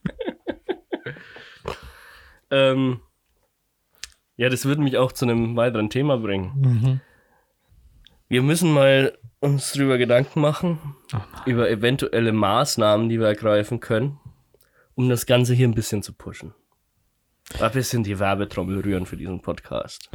Ähm, 2.50 3.00
ja, 4.36 4.48
das 4.48 4.64
würde 4.64 4.82
mich 4.82 4.96
auch 4.96 5.12
zu 5.12 5.24
einem 5.24 5.56
weiteren 5.56 5.90
Thema 5.90 6.18
bringen. 6.18 6.52
Mhm. 6.56 7.00
Wir 8.28 8.42
müssen 8.42 8.72
mal 8.72 9.18
uns 9.40 9.72
drüber 9.72 9.98
Gedanken 9.98 10.40
machen, 10.40 10.78
Oh 11.12 11.18
über 11.44 11.68
eventuelle 11.68 12.32
Maßnahmen, 12.32 13.08
die 13.08 13.18
wir 13.18 13.26
ergreifen 13.26 13.80
können, 13.80 14.18
um 14.94 15.08
das 15.08 15.26
Ganze 15.26 15.54
hier 15.54 15.68
ein 15.68 15.74
bisschen 15.74 16.02
zu 16.02 16.12
pushen. 16.12 16.54
Ein 17.60 17.72
bisschen 17.72 18.04
die 18.04 18.18
Werbetrommel 18.18 18.80
rühren 18.80 19.04
für 19.04 19.16
diesen 19.16 19.42
Podcast. 19.42 20.08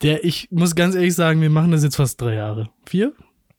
Der, 0.00 0.24
ich 0.24 0.48
muss 0.50 0.74
ganz 0.74 0.94
ehrlich 0.94 1.14
sagen, 1.14 1.40
wir 1.40 1.50
machen 1.50 1.72
das 1.72 1.84
jetzt 1.84 1.96
fast 1.96 2.20
drei 2.20 2.34
Jahre. 2.34 2.70
Vier? 2.86 3.12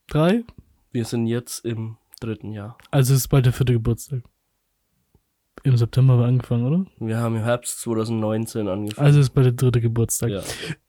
Drei? 0.08 0.44
Wir 0.92 1.06
sind 1.06 1.28
jetzt 1.28 1.64
im 1.66 1.98
dritten 2.20 2.52
Jahr. 2.52 2.78
Also 2.92 3.14
ist 3.14 3.28
bald 3.28 3.46
der 3.46 3.54
vierte 3.54 3.74
Geburtstag. 3.74 4.24
Im 5.65 5.77
September 5.77 6.13
haben 6.13 6.20
wir 6.20 6.25
angefangen, 6.27 6.65
oder? 6.65 6.86
Wir 7.00 7.17
haben 7.17 7.38
im 7.38 7.43
Herbst 7.43 7.79
2019 7.82 8.67
angefangen. 8.67 9.05
Also 9.08 9.20
ist 9.22 9.29
bald 9.29 9.46
der 9.46 9.53
dritte 9.53 9.79
Geburtstag. 9.82 10.29
ja. 10.29 10.41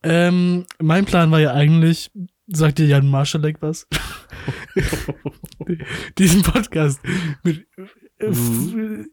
Ähm, 0.02 0.64
mein 0.82 1.04
Plan 1.04 1.30
war 1.30 1.38
ja 1.40 1.52
eigentlich, 1.52 2.10
sagt 2.48 2.78
dir 2.78 2.86
Jan 2.86 3.08
Marschalek 3.08 3.58
was? 3.60 3.86
Diesen 6.18 6.42
Podcast 6.42 7.00
mit 7.42 7.66
äh, 8.18 8.26
f- 8.26 9.06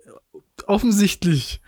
offensichtlich 0.68 1.62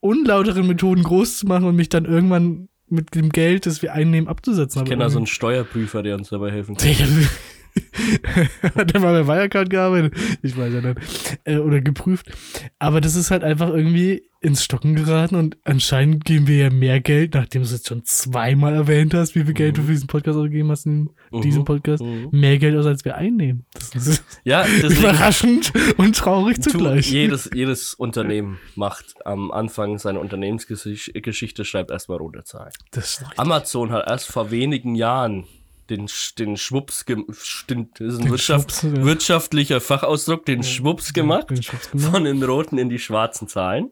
unlauteren 0.00 0.66
Methoden 0.66 1.02
groß 1.02 1.38
zu 1.38 1.46
machen 1.46 1.64
und 1.64 1.76
mich 1.76 1.88
dann 1.88 2.04
irgendwann 2.04 2.68
mit 2.88 3.14
dem 3.14 3.30
Geld, 3.30 3.66
das 3.66 3.80
wir 3.82 3.92
einnehmen, 3.94 4.28
abzusetzen. 4.28 4.82
Ich 4.82 4.88
kenne 4.88 5.04
da 5.04 5.10
so 5.10 5.18
einen 5.18 5.26
Steuerprüfer, 5.26 6.02
der 6.02 6.16
uns 6.16 6.28
dabei 6.30 6.50
helfen 6.50 6.76
kann. 6.76 6.88
Hat 8.74 8.92
der 8.92 9.00
mal 9.00 9.24
bei 9.24 9.26
Wirecard 9.26 9.70
gearbeitet? 9.70 10.14
Ich 10.42 10.56
weiß 10.56 10.72
ja 10.74 10.80
nicht. 10.80 11.38
Äh, 11.44 11.56
oder 11.58 11.80
geprüft. 11.80 12.30
Aber 12.78 13.00
das 13.00 13.16
ist 13.16 13.30
halt 13.30 13.42
einfach 13.44 13.68
irgendwie 13.70 14.22
ins 14.40 14.62
Stocken 14.62 14.94
geraten 14.94 15.36
und 15.36 15.56
anscheinend 15.64 16.26
geben 16.26 16.46
wir 16.46 16.56
ja 16.58 16.70
mehr 16.70 17.00
Geld, 17.00 17.32
nachdem 17.32 17.62
du 17.62 17.66
es 17.66 17.72
jetzt 17.72 17.88
schon 17.88 18.04
zweimal 18.04 18.74
erwähnt 18.74 19.14
hast, 19.14 19.34
wie 19.34 19.44
viel 19.44 19.54
Geld 19.54 19.78
du 19.78 19.82
für 19.82 19.92
diesen 19.92 20.06
Podcast 20.06 20.36
ausgegeben 20.36 20.70
hast 20.70 20.84
in 20.84 21.08
diesem 21.42 21.62
Mhm. 21.62 21.64
Podcast. 21.64 22.02
Mhm. 22.02 22.28
Mehr 22.30 22.58
Geld 22.58 22.76
aus, 22.76 22.84
als 22.84 23.06
wir 23.06 23.16
einnehmen. 23.16 23.64
Das 23.72 24.06
ist 24.06 24.22
Ja, 24.44 24.66
überraschend 24.66 25.72
und 25.96 26.14
traurig 26.16 26.60
zugleich. 26.60 27.10
jedes, 27.10 27.48
jedes 27.54 27.94
Unternehmen 27.94 28.58
macht 28.74 29.14
am 29.24 29.50
Anfang 29.50 29.98
seiner 29.98 30.20
Unternehmensgeschichte, 30.20 31.64
schreibt 31.64 31.90
erstmal 31.90 32.18
rote 32.18 32.44
Zahlen. 32.44 32.72
Das 32.90 33.24
Amazon 33.38 33.92
hat 33.92 34.10
erst 34.10 34.26
vor 34.26 34.50
wenigen 34.50 34.94
Jahren 34.94 35.44
den, 35.90 36.08
den 36.38 36.56
Schwupps, 36.56 37.04
gem- 37.04 37.26
den, 37.68 37.90
das 37.98 38.14
ist 38.14 38.20
ein 38.20 38.30
Wirtschaft, 38.30 38.72
Schwupps, 38.72 38.82
ja. 38.96 39.04
wirtschaftlicher 39.04 39.80
Fachausdruck, 39.80 40.44
den 40.44 40.62
Schwupps 40.62 41.12
gemacht, 41.12 41.50
den 41.50 41.62
Schwupps 41.62 41.90
gemacht. 41.90 42.10
von 42.12 42.24
den 42.24 42.42
roten 42.42 42.78
in 42.78 42.88
die 42.88 42.98
schwarzen 42.98 43.48
Zahlen. 43.48 43.90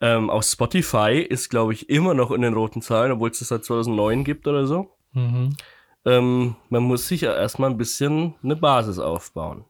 Ähm, 0.00 0.30
auf 0.30 0.44
Spotify 0.44 1.20
ist, 1.28 1.48
glaube 1.48 1.72
ich, 1.72 1.88
immer 1.90 2.14
noch 2.14 2.30
in 2.30 2.42
den 2.42 2.54
roten 2.54 2.82
Zahlen, 2.82 3.10
obwohl 3.12 3.30
es 3.30 3.40
das 3.40 3.48
seit 3.48 3.64
2009 3.64 4.22
gibt 4.24 4.46
oder 4.46 4.66
so. 4.66 4.94
Mhm. 5.12 5.56
Ähm, 6.04 6.56
man 6.68 6.84
muss 6.84 7.08
sich 7.08 7.22
ja 7.22 7.34
erstmal 7.34 7.70
ein 7.70 7.78
bisschen 7.78 8.34
eine 8.42 8.54
Basis 8.56 8.98
aufbauen. 9.00 9.64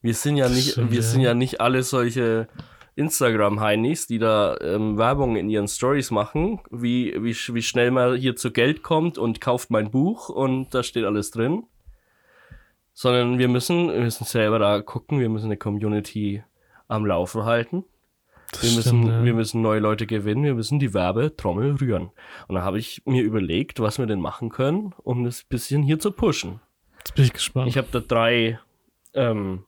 Wir 0.00 0.14
sind 0.14 0.36
ja 0.36 0.48
nicht, 0.48 0.76
wir 0.76 1.00
ja. 1.00 1.02
sind 1.02 1.20
ja 1.22 1.34
nicht 1.34 1.60
alle 1.60 1.82
solche 1.82 2.48
Instagram-Heinis, 2.98 4.08
die 4.08 4.18
da 4.18 4.56
ähm, 4.60 4.98
Werbung 4.98 5.36
in 5.36 5.48
ihren 5.48 5.68
Stories 5.68 6.10
machen, 6.10 6.60
wie, 6.70 7.14
wie, 7.14 7.34
wie 7.54 7.62
schnell 7.62 7.92
man 7.92 8.16
hier 8.16 8.34
zu 8.34 8.50
Geld 8.50 8.82
kommt 8.82 9.18
und 9.18 9.40
kauft 9.40 9.70
mein 9.70 9.90
Buch 9.90 10.28
und 10.28 10.74
da 10.74 10.82
steht 10.82 11.04
alles 11.04 11.30
drin. 11.30 11.64
Sondern 12.92 13.38
wir 13.38 13.46
müssen, 13.46 13.92
wir 13.92 14.00
müssen 14.00 14.24
selber 14.24 14.58
da 14.58 14.82
gucken, 14.82 15.20
wir 15.20 15.28
müssen 15.28 15.46
eine 15.46 15.56
Community 15.56 16.42
am 16.88 17.06
Laufen 17.06 17.44
halten. 17.44 17.84
Das 18.50 18.62
Wir 18.64 18.70
müssen, 18.72 19.02
stimmt, 19.02 19.08
ja. 19.08 19.24
wir 19.24 19.34
müssen 19.34 19.62
neue 19.62 19.78
Leute 19.78 20.06
gewinnen, 20.06 20.42
wir 20.42 20.54
müssen 20.54 20.80
die 20.80 20.94
Werbetrommel 20.94 21.76
rühren. 21.76 22.10
Und 22.48 22.56
da 22.56 22.62
habe 22.62 22.78
ich 22.78 23.02
mir 23.04 23.22
überlegt, 23.22 23.78
was 23.78 23.98
wir 23.98 24.06
denn 24.06 24.20
machen 24.20 24.48
können, 24.48 24.94
um 25.04 25.22
das 25.22 25.44
bisschen 25.44 25.82
hier 25.82 26.00
zu 26.00 26.10
pushen. 26.10 26.60
Jetzt 26.98 27.14
bin 27.14 27.24
ich 27.26 27.32
gespannt. 27.32 27.68
Ich 27.68 27.76
habe 27.78 27.88
da 27.92 28.00
drei, 28.00 28.58
ähm, 29.14 29.64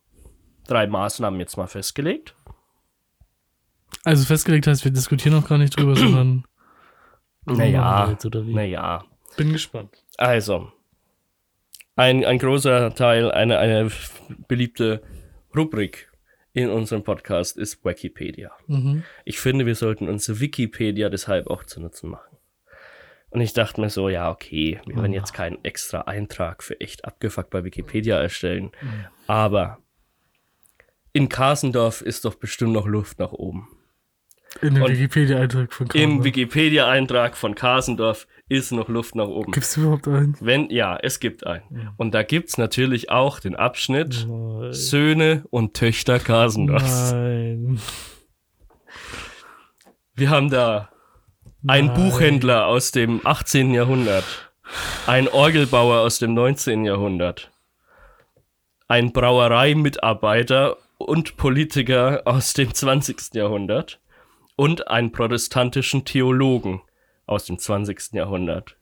drei 0.67 0.89
Maßnahmen 0.89 1.39
jetzt 1.39 1.57
mal 1.57 1.69
festgelegt. 1.69 2.35
Also 4.05 4.25
festgelegt 4.25 4.67
heißt, 4.67 4.85
wir 4.85 4.93
diskutieren 4.93 5.35
noch 5.35 5.49
gar 5.49 5.59
nicht 5.59 5.77
drüber, 5.79 5.97
sondern 5.97 6.45
Naja, 7.47 8.11
jetzt, 8.11 8.27
oder 8.27 8.47
wie? 8.47 8.55
naja. 8.55 9.05
bin 9.37 9.53
gespannt. 9.53 10.05
Also, 10.17 10.73
ein, 11.97 12.25
ein 12.25 12.39
großer 12.39 12.95
Teil, 12.95 13.31
eine, 13.31 13.59
eine 13.59 13.91
beliebte 14.49 15.03
Rubrik 15.55 16.11
in 16.53 16.69
unserem 16.69 17.05
Podcast 17.05 17.57
ist 17.57 17.85
Wikipedia. 17.85 18.51
Mhm. 18.67 19.05
Ich 19.25 19.39
finde, 19.39 19.67
wir 19.67 19.75
sollten 19.75 20.09
uns 20.09 20.41
Wikipedia 20.41 21.09
deshalb 21.09 21.47
auch 21.49 21.65
zu 21.65 21.81
Nutzen 21.81 22.11
machen. 22.11 22.37
Und 23.31 23.41
ich 23.41 23.53
dachte 23.53 23.81
mir 23.81 23.91
so, 23.91 24.09
ja, 24.09 24.29
okay, 24.31 24.81
wir 24.87 24.97
werden 24.97 25.13
jetzt 25.13 25.33
keinen 25.33 25.65
extra 25.65 26.01
Eintrag 26.03 26.65
für 26.65 26.81
echt 26.81 27.05
abgefuckt 27.05 27.51
bei 27.51 27.63
Wikipedia 27.63 28.21
erstellen. 28.21 28.73
Aber 29.29 29.79
in 31.13 31.29
Kasendorf 31.29 32.03
ist 32.03 32.25
doch 32.25 32.35
bestimmt 32.35 32.73
noch 32.73 32.87
Luft 32.87 33.21
nach 33.21 33.33
oben. 33.33 33.69
In 34.61 34.75
dem 34.75 34.87
Wikipedia-Eintrag 34.87 35.73
von 35.73 35.87
Im 35.95 36.17
Karl. 36.17 36.25
Wikipedia-Eintrag 36.25 37.37
von 37.37 37.55
Kasendorf 37.55 38.27
ist 38.49 38.73
noch 38.73 38.89
Luft 38.89 39.15
nach 39.15 39.29
oben. 39.29 39.53
Gibt 39.53 39.65
es 39.65 39.77
überhaupt 39.77 40.09
einen? 40.09 40.37
Wenn, 40.41 40.69
ja, 40.71 40.99
es 41.01 41.21
gibt 41.21 41.47
einen. 41.47 41.91
Und 41.97 42.13
da 42.13 42.23
gibt's 42.25 42.59
natürlich 42.59 43.11
auch 43.11 43.39
den 43.41 43.55
Abschnitt 43.55 44.27
Nein. 44.29 44.73
Söhne 44.73 45.45
und 45.51 45.75
Töchter 45.75 46.19
Kasendorfs. 46.19 47.13
Nein. 47.13 47.81
Wir 50.15 50.31
haben 50.31 50.51
da 50.51 50.91
einen 51.67 51.89
Nein. 51.89 51.97
Buchhändler 51.97 52.67
aus 52.67 52.91
dem 52.91 53.21
18. 53.25 53.73
Jahrhundert, 53.73 54.53
ein 55.07 55.29
Orgelbauer 55.29 56.01
aus 56.01 56.19
dem 56.19 56.35
19. 56.35 56.85
Jahrhundert, 56.85 57.51
ein 58.89 59.13
Brauereimitarbeiter 59.13 60.77
und 60.99 61.37
Politiker 61.37 62.23
aus 62.25 62.53
dem 62.53 62.75
20. 62.75 63.35
Jahrhundert 63.35 64.01
und 64.61 64.89
einen 64.89 65.11
protestantischen 65.11 66.05
Theologen 66.05 66.83
aus 67.25 67.47
dem 67.47 67.59
20. 67.59 68.13
Jahrhundert. 68.13 68.77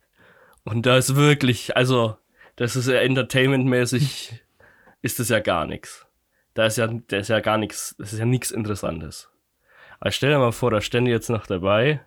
Und 0.64 0.86
da 0.86 0.96
ist 0.96 1.14
wirklich, 1.14 1.76
also, 1.76 2.16
das 2.56 2.74
ist 2.74 2.88
ja 2.88 2.96
entertainmentmäßig, 2.96 4.42
ist 5.02 5.20
das 5.20 5.28
ja 5.28 5.38
gar 5.38 5.66
nichts. 5.66 6.04
Da 6.54 6.66
ist 6.66 6.78
ja, 6.78 6.88
da 6.88 7.18
ist 7.18 7.28
ja 7.28 7.38
gar 7.38 7.58
nichts, 7.58 7.94
das 7.96 8.12
ist 8.12 8.18
ja 8.18 8.24
nichts 8.24 8.50
Interessantes. 8.50 9.30
Aber 10.00 10.10
stell 10.10 10.32
dir 10.32 10.40
mal 10.40 10.50
vor, 10.50 10.72
da 10.72 10.80
stände 10.80 11.12
jetzt 11.12 11.30
noch 11.30 11.46
dabei 11.46 12.00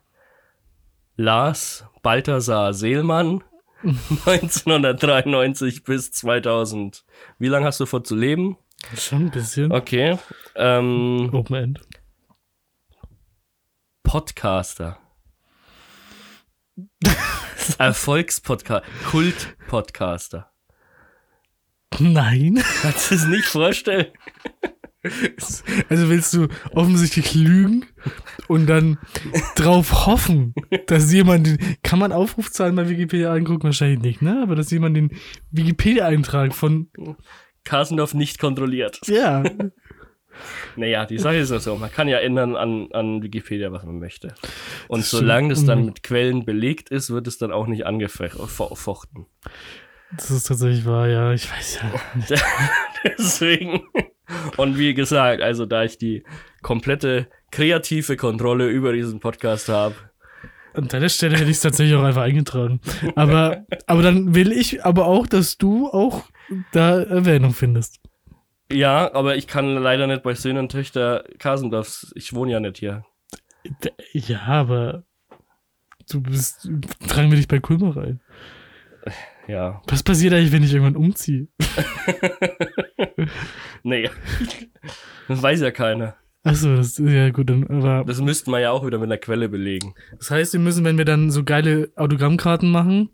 Lars 1.15 1.85
Balthasar 2.01 2.73
Seelmann 2.73 3.41
1993 3.83 5.85
bis 5.85 6.11
2000. 6.11 7.05
Wie 7.39 7.47
lange 7.47 7.67
hast 7.67 7.79
du 7.79 7.85
vor 7.85 8.03
zu 8.03 8.17
leben? 8.17 8.57
Schon 8.97 9.27
ein 9.27 9.31
bisschen. 9.31 9.71
Okay. 9.71 10.17
Ähm, 10.55 11.29
Open 11.31 11.55
End. 11.55 11.81
Podcaster. 14.03 14.97
Erfolgspodcast, 17.77 18.83
Kult-Podcaster. 19.09 20.51
Nein. 21.99 22.63
Kannst 22.81 23.11
du 23.11 23.15
es 23.15 23.25
nicht 23.25 23.45
vorstellen? 23.45 24.07
Also 25.89 26.09
willst 26.09 26.33
du 26.33 26.47
offensichtlich 26.75 27.33
lügen 27.33 27.85
und 28.47 28.67
dann 28.67 28.99
drauf 29.55 30.05
hoffen, 30.05 30.53
dass 30.85 31.11
jemand 31.11 31.47
den, 31.47 31.77
kann 31.81 31.97
man 31.97 32.11
Aufrufzahlen 32.11 32.75
bei 32.75 32.87
Wikipedia 32.87 33.33
angucken? 33.33 33.63
Wahrscheinlich 33.63 34.01
nicht, 34.01 34.21
ne? 34.21 34.41
Aber 34.43 34.55
dass 34.55 34.69
jemand 34.69 34.95
den 34.95 35.11
Wikipedia-Eintrag 35.49 36.53
von, 36.53 36.89
Kasendorf 37.63 38.13
nicht 38.13 38.39
kontrolliert. 38.39 38.99
ja, 39.07 39.43
Naja, 40.75 41.05
die 41.05 41.17
Sache 41.19 41.37
ist 41.37 41.51
ja 41.51 41.59
so, 41.59 41.75
man 41.75 41.91
kann 41.91 42.07
ja 42.07 42.17
ändern 42.19 42.55
an, 42.55 42.87
an 42.91 43.21
Wikipedia, 43.23 43.71
was 43.71 43.83
man 43.83 43.99
möchte. 43.99 44.33
Und 44.87 45.01
Das 45.01 45.11
solange 45.11 45.49
das 45.49 45.65
dann 45.65 45.85
mit 45.85 46.03
Quellen 46.03 46.45
belegt 46.45 46.89
ist, 46.89 47.09
wird 47.09 47.27
es 47.27 47.37
dann 47.37 47.51
auch 47.51 47.67
nicht 47.67 47.85
angefochten. 47.85 49.25
das 50.15 50.31
ist 50.31 50.47
tatsächlich 50.47 50.85
wahr, 50.85 51.07
ja, 51.07 51.33
ich 51.33 51.51
weiß 51.51 51.79
ja. 51.81 52.39
Deswegen. 53.17 53.81
Und 54.57 54.77
wie 54.77 54.93
gesagt, 54.93 55.41
also 55.41 55.65
da 55.65 55.83
ich 55.83 55.97
die 55.97 56.23
komplette 56.61 57.27
kreative 57.51 58.15
Kontrolle 58.15 58.67
über 58.67 58.93
diesen 58.93 59.19
Podcast 59.19 59.67
habe, 59.69 59.95
An 60.73 60.87
deiner 60.87 61.09
Stelle 61.09 61.35
hätte 61.35 61.49
ich 61.49 61.57
es 61.57 61.61
tatsächlich 61.61 61.95
auch 61.97 62.03
einfach 62.03 62.21
eingetragen. 62.21 62.79
Aber, 63.15 63.65
aber 63.87 64.01
dann 64.03 64.33
will 64.35 64.53
ich 64.53 64.85
aber 64.85 65.05
auch, 65.07 65.27
dass 65.27 65.57
du 65.57 65.87
auch 65.89 66.23
da 66.71 67.01
Erwähnung 67.01 67.53
findest. 67.53 67.99
Ja, 68.71 69.13
aber 69.13 69.35
ich 69.35 69.47
kann 69.47 69.75
leider 69.75 70.07
nicht 70.07 70.23
bei 70.23 70.33
Söhnen 70.33 70.63
und 70.63 70.71
Töchter 70.71 71.23
Kasendorfs, 71.39 72.11
ich 72.15 72.33
wohne 72.33 72.51
ja 72.51 72.59
nicht 72.59 72.77
hier. 72.77 73.03
Ja, 74.13 74.41
aber 74.47 75.03
du 76.09 76.21
bist, 76.21 76.69
tragen 77.07 77.29
wir 77.29 77.37
dich 77.37 77.47
bei 77.47 77.59
Kulmer 77.59 77.95
rein. 77.95 78.21
Ja, 79.47 79.81
Was 79.87 80.03
passiert 80.03 80.33
eigentlich, 80.33 80.51
wenn 80.51 80.63
ich 80.63 80.73
irgendwann 80.73 80.95
umziehe? 80.95 81.47
nee. 83.83 84.09
Das 85.27 85.41
weiß 85.41 85.61
ja 85.61 85.71
keiner. 85.71 86.15
Achso, 86.43 86.75
das 86.75 86.97
ist 86.97 86.99
ja 86.99 87.29
gut, 87.29 87.49
dann, 87.49 87.67
aber 87.67 88.03
Das 88.05 88.19
müssten 88.19 88.51
wir 88.51 88.59
ja 88.59 88.71
auch 88.71 88.85
wieder 88.85 88.97
mit 88.97 89.07
einer 89.07 89.17
Quelle 89.17 89.47
belegen. 89.49 89.93
das 90.17 90.31
heißt, 90.31 90.53
wir 90.53 90.59
müssen, 90.59 90.83
wenn 90.85 90.97
wir 90.97 91.05
dann 91.05 91.29
so 91.29 91.43
geile 91.43 91.91
Autogrammkarten 91.95 92.71
machen, 92.71 93.09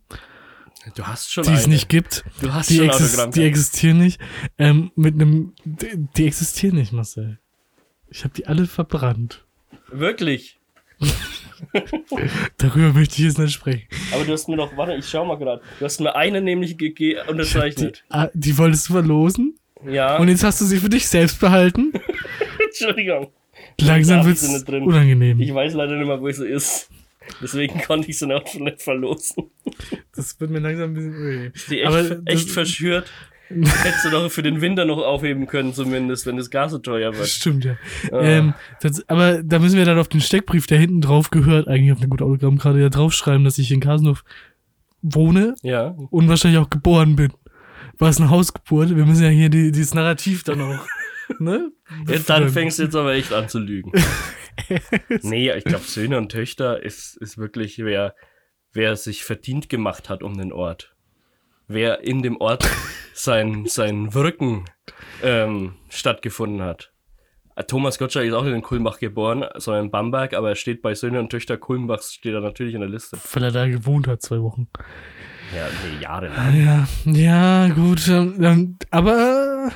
Du 0.95 1.03
hast 1.05 1.31
schon 1.31 1.43
die 1.43 1.51
es 1.51 1.67
nicht 1.67 1.89
gibt, 1.89 2.23
Du 2.41 2.53
hast 2.53 2.69
die, 2.69 2.77
schon 2.77 2.85
exis 2.89 3.13
Autogramm. 3.13 3.31
die 3.31 3.43
existieren 3.43 3.97
nicht, 3.99 4.19
ähm, 4.57 4.91
mit 4.95 5.15
einem, 5.15 5.53
die, 5.65 5.87
die 6.15 6.27
existieren 6.27 6.75
nicht, 6.77 6.91
Marcel. 6.93 7.39
Ich 8.09 8.23
habe 8.23 8.33
die 8.33 8.47
alle 8.47 8.65
verbrannt. 8.67 9.45
Wirklich. 9.91 10.57
Darüber 12.57 12.93
möchte 12.93 13.15
ich 13.15 13.19
jetzt 13.27 13.39
nicht 13.39 13.53
sprechen. 13.53 13.87
Aber 14.13 14.23
du 14.23 14.31
hast 14.31 14.47
mir 14.47 14.57
doch, 14.57 14.75
warte, 14.77 14.93
ich 14.95 15.07
schau 15.09 15.25
mal 15.25 15.35
gerade. 15.37 15.61
Du 15.79 15.85
hast 15.85 15.99
mir 15.99 16.15
eine 16.15 16.41
nämlich 16.41 16.75
gege- 16.77 16.95
Die, 16.95 17.17
unterzeichnet. 17.29 18.03
ah, 18.09 18.29
die 18.33 18.57
wolltest 18.57 18.89
du 18.89 18.93
verlosen 18.93 19.57
Ja. 19.85 20.17
und 20.17 20.27
jetzt 20.29 20.43
hast 20.43 20.61
du 20.61 20.65
sie 20.65 20.77
für 20.77 20.89
dich 20.89 21.07
selbst 21.07 21.39
behalten. 21.39 21.93
Entschuldigung. 22.65 23.31
Langsam 23.81 24.25
wird's 24.25 24.47
unangenehm. 24.69 25.39
Ich 25.41 25.53
weiß 25.53 25.73
leider 25.73 25.95
nicht 25.97 26.07
mehr, 26.07 26.21
wo 26.21 26.29
sie 26.31 26.47
ist. 26.47 26.89
Deswegen 27.41 27.81
konnte 27.81 28.09
ich 28.09 28.17
sie 28.17 28.25
schon 28.25 28.63
nicht 28.63 28.81
verlosen. 28.81 29.49
Das 30.15 30.39
wird 30.39 30.51
mir 30.51 30.59
langsam 30.59 30.91
ein 30.91 30.93
bisschen 30.93 31.15
unangenehm. 31.15 31.51
Die 31.69 31.79
echt, 31.81 31.87
Aber 31.87 32.03
das- 32.03 32.19
echt 32.25 32.49
verschürt. 32.49 33.11
Hättest 33.49 34.03
du 34.03 34.09
doch 34.09 34.29
für 34.29 34.43
den 34.43 34.59
Winter 34.59 34.83
noch 34.83 34.97
aufheben 34.97 35.47
können, 35.47 35.73
zumindest, 35.73 36.25
wenn 36.25 36.35
das 36.35 36.49
Gas 36.49 36.71
so 36.71 36.79
teuer 36.79 37.15
wird. 37.15 37.27
Stimmt, 37.29 37.63
ja. 37.63 37.77
Ah. 38.11 38.21
Ähm, 38.21 38.53
das, 38.81 39.07
aber 39.07 39.41
da 39.41 39.59
müssen 39.59 39.77
wir 39.77 39.85
dann 39.85 39.99
auf 39.99 40.09
den 40.09 40.19
Steckbrief, 40.19 40.67
der 40.67 40.79
hinten 40.79 40.99
drauf 40.99 41.29
gehört, 41.29 41.69
eigentlich 41.69 41.93
auf 41.93 41.99
eine 41.99 42.09
gute 42.09 42.25
Autogrammkarte, 42.25 42.79
ja 42.79 42.89
draufschreiben, 42.89 43.45
dass 43.45 43.57
ich 43.57 43.71
in 43.71 43.79
Kasendorf 43.79 44.25
wohne 45.01 45.55
Ja. 45.63 45.95
und 46.09 46.27
wahrscheinlich 46.27 46.59
auch 46.59 46.69
geboren 46.69 47.15
bin. 47.15 47.31
War 47.97 48.09
es 48.09 48.19
eine 48.19 48.29
Hausgeburt? 48.29 48.93
Wir 48.97 49.05
müssen 49.05 49.23
ja 49.23 49.29
hier 49.29 49.47
die, 49.49 49.71
dieses 49.71 49.93
Narrativ 49.93 50.43
dann 50.43 50.59
auch, 50.61 50.85
ne? 51.39 51.71
Jetzt, 52.05 52.29
dann 52.29 52.49
fängst 52.49 52.79
du 52.79 52.83
jetzt 52.83 52.95
aber 52.97 53.13
echt 53.13 53.31
an 53.31 53.47
zu 53.47 53.59
lügen. 53.59 53.93
nee, 55.21 55.51
ich 55.53 55.63
glaube, 55.63 55.85
Söhne 55.85 56.17
und 56.17 56.29
Töchter 56.33 56.83
ist, 56.83 57.15
ist 57.17 57.37
wirklich, 57.37 57.77
wer, 57.79 58.13
wer 58.77 58.95
sich 58.95 59.25
verdient 59.25 59.69
gemacht 59.69 60.07
hat 60.07 60.21
um 60.23 60.37
den 60.37 60.53
Ort. 60.53 60.95
Wer 61.67 62.03
in 62.03 62.21
dem 62.21 62.37
Ort 62.39 62.69
sein, 63.13 63.65
sein 63.67 64.13
Wirken 64.13 64.65
ähm, 65.21 65.73
stattgefunden 65.89 66.61
hat. 66.61 66.93
Äh, 67.55 67.63
Thomas 67.63 67.97
Gottschalk 67.97 68.27
ist 68.27 68.33
auch 68.33 68.43
nicht 68.43 68.53
in 68.53 68.61
Kulmbach 68.61 68.99
geboren, 68.99 69.43
sondern 69.55 69.85
in 69.85 69.91
Bamberg, 69.91 70.33
aber 70.35 70.49
er 70.49 70.55
steht 70.55 70.83
bei 70.83 70.93
Söhne 70.93 71.19
und 71.19 71.29
Töchter 71.29 71.57
Kulmbachs, 71.57 72.13
steht 72.13 72.35
er 72.35 72.41
natürlich 72.41 72.75
in 72.75 72.81
der 72.81 72.89
Liste. 72.89 73.17
Weil 73.33 73.43
er 73.45 73.51
da 73.51 73.67
gewohnt 73.67 74.07
hat, 74.07 74.21
zwei 74.21 74.41
Wochen. 74.41 74.69
Ja, 75.55 75.67
nee, 75.83 76.03
jahrelang. 76.03 76.55
Ja, 76.55 76.87
ja, 77.05 77.67
gut. 77.73 78.07
ähm, 78.07 78.35
ähm, 78.43 78.77
aber 78.91 79.71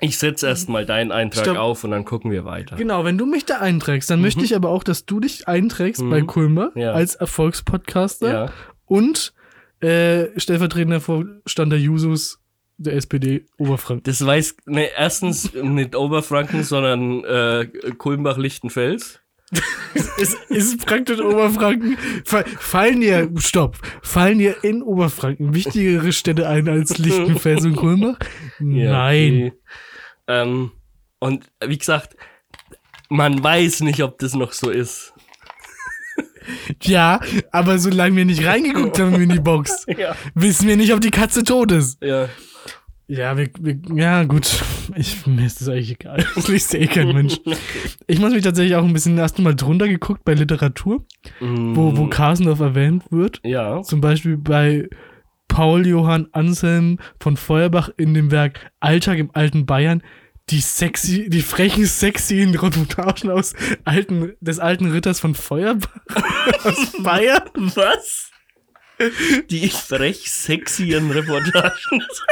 Ich 0.00 0.18
setze 0.18 0.46
erstmal 0.46 0.86
deinen 0.86 1.10
Eintrag 1.10 1.44
Stopp. 1.44 1.56
auf 1.58 1.82
und 1.84 1.90
dann 1.90 2.04
gucken 2.04 2.30
wir 2.30 2.44
weiter. 2.44 2.76
genau, 2.76 3.04
wenn 3.04 3.18
du 3.18 3.26
mich 3.26 3.44
da 3.44 3.58
einträgst, 3.58 4.08
dann 4.10 4.20
möchte 4.20 4.44
ich 4.44 4.54
aber 4.54 4.68
auch, 4.68 4.84
dass 4.84 5.06
du 5.06 5.18
dich 5.20 5.48
einträgst 5.48 6.02
Mhm. 6.02 6.10
bei 6.10 6.22
Kulmer 6.22 6.70
Ja. 6.76 6.92
als 6.92 7.16
Erfolgspodcaster 7.16 8.32
Ja. 8.32 8.52
und 8.86 9.32
äh, 9.80 10.28
stellvertretender 10.38 11.00
Vorstand 11.00 11.72
der 11.72 11.78
Jusos 11.80 12.40
der 12.78 12.94
SPD 12.94 13.44
Oberfranken. 13.58 14.04
Das 14.04 14.24
weiß, 14.24 14.56
ne, 14.66 14.88
erstens 14.96 15.52
nicht 15.62 15.96
Oberfranken, 15.96 16.62
sondern 16.62 17.24
äh, 17.24 17.66
Kulmbach-Lichtenfels. 17.96 19.20
es 20.20 20.34
ist 20.48 20.84
praktisch 20.84 21.20
Oberfranken. 21.20 21.96
Fa- 22.24 22.44
Fallen 22.58 23.00
dir, 23.00 23.30
stopp, 23.38 23.78
fallen 24.02 24.38
dir 24.38 24.56
in 24.62 24.82
Oberfranken 24.82 25.54
wichtigere 25.54 26.12
Städte 26.12 26.46
ein 26.48 26.68
als 26.68 26.98
Lichtenfels 26.98 27.64
und 27.64 27.76
Kulmbach? 27.76 28.18
Ja, 28.60 28.92
Nein. 28.92 29.34
okay. 29.34 29.52
Ähm, 30.28 30.70
und 31.20 31.46
wie 31.64 31.78
gesagt, 31.78 32.16
man 33.08 33.42
weiß 33.42 33.80
nicht, 33.80 34.02
ob 34.02 34.18
das 34.18 34.34
noch 34.34 34.52
so 34.52 34.70
ist. 34.70 35.12
Ja, 36.82 37.20
aber 37.52 37.78
solange 37.78 38.16
wir 38.16 38.24
nicht 38.24 38.44
reingeguckt 38.44 38.98
haben 38.98 39.14
in 39.20 39.28
die 39.28 39.40
Box, 39.40 39.84
Ja. 39.98 40.14
wissen 40.34 40.66
wir 40.66 40.76
nicht, 40.76 40.92
ob 40.94 41.00
die 41.00 41.10
Katze 41.10 41.44
tot 41.44 41.72
ist. 41.72 42.02
Ja. 42.02 42.28
Ja, 43.10 43.36
wir, 43.38 43.48
wir, 43.58 43.78
ja, 43.94 44.24
gut. 44.24 44.62
Ich, 44.94 45.26
mir 45.26 45.46
ist 45.46 45.60
das 45.62 45.68
eigentlich 45.68 45.92
egal. 45.92 46.26
Das 46.34 46.48
liest 46.48 46.74
eh 46.74 46.86
kein 46.86 47.08
Mensch. 47.08 47.38
Ich 48.06 48.18
muss 48.18 48.32
mich 48.32 48.42
tatsächlich 48.44 48.76
auch 48.76 48.84
ein 48.84 48.92
bisschen 48.94 49.16
erst 49.18 49.38
mal 49.38 49.54
drunter 49.54 49.88
geguckt 49.88 50.24
bei 50.24 50.32
Literatur, 50.34 51.04
wo, 51.40 51.96
wo 51.96 52.06
Kasendorf 52.06 52.60
erwähnt 52.60 53.04
wird. 53.10 53.40
Mm, 53.44 53.48
Ja. 53.48 53.82
Zum 53.82 54.00
Beispiel 54.00 54.36
bei 54.38 54.88
Paul 55.48 55.86
Johann 55.86 56.28
Anselm 56.32 56.98
von 57.20 57.36
Feuerbach 57.36 57.90
in 57.96 58.14
dem 58.14 58.30
Werk 58.30 58.70
Alltag 58.80 59.18
im 59.18 59.30
alten 59.34 59.66
Bayern. 59.66 60.02
Die 60.50 60.60
sexy, 60.60 61.28
die 61.28 61.42
frechen, 61.42 61.84
sexyen 61.84 62.54
Reportagen 62.54 63.30
aus 63.30 63.52
alten, 63.84 64.34
des 64.40 64.58
alten 64.58 64.90
Ritters 64.90 65.20
von 65.20 65.34
Feuerbach 65.34 65.94
aus 66.64 66.92
Bayern. 67.02 67.50
Was? 67.74 68.30
Die 69.50 69.68
frech 69.68 70.30
sexyen 70.30 71.10
Reportagen. 71.10 71.76
Was? 71.90 72.22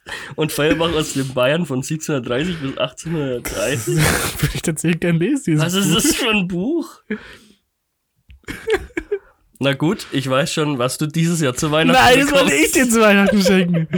Und 0.36 0.52
Feuerbach 0.52 0.92
aus 0.92 1.14
dem 1.14 1.32
Bayern 1.34 1.66
von 1.66 1.78
1730 1.78 2.56
bis 2.58 2.78
1830. 2.78 3.96
Würde 4.40 4.54
ich 4.54 4.62
tatsächlich 4.62 5.00
gern 5.00 5.18
lesen. 5.18 5.58
Was 5.58 5.74
ist 5.74 5.94
das 5.94 6.14
für 6.14 6.30
ein 6.30 6.48
Buch? 6.48 7.02
Na 9.62 9.74
gut, 9.74 10.06
ich 10.10 10.28
weiß 10.28 10.54
schon, 10.54 10.78
was 10.78 10.96
du 10.96 11.06
dieses 11.06 11.42
Jahr 11.42 11.54
zu 11.54 11.70
Weihnachten 11.70 12.02
Nein, 12.02 12.20
das 12.20 12.32
wollte 12.32 12.54
ich 12.54 12.72
dir 12.72 12.88
zu 12.88 12.98
Weihnachten 13.02 13.42
schenken. 13.42 13.88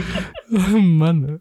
Oh 0.51 0.77
Mann. 0.77 1.39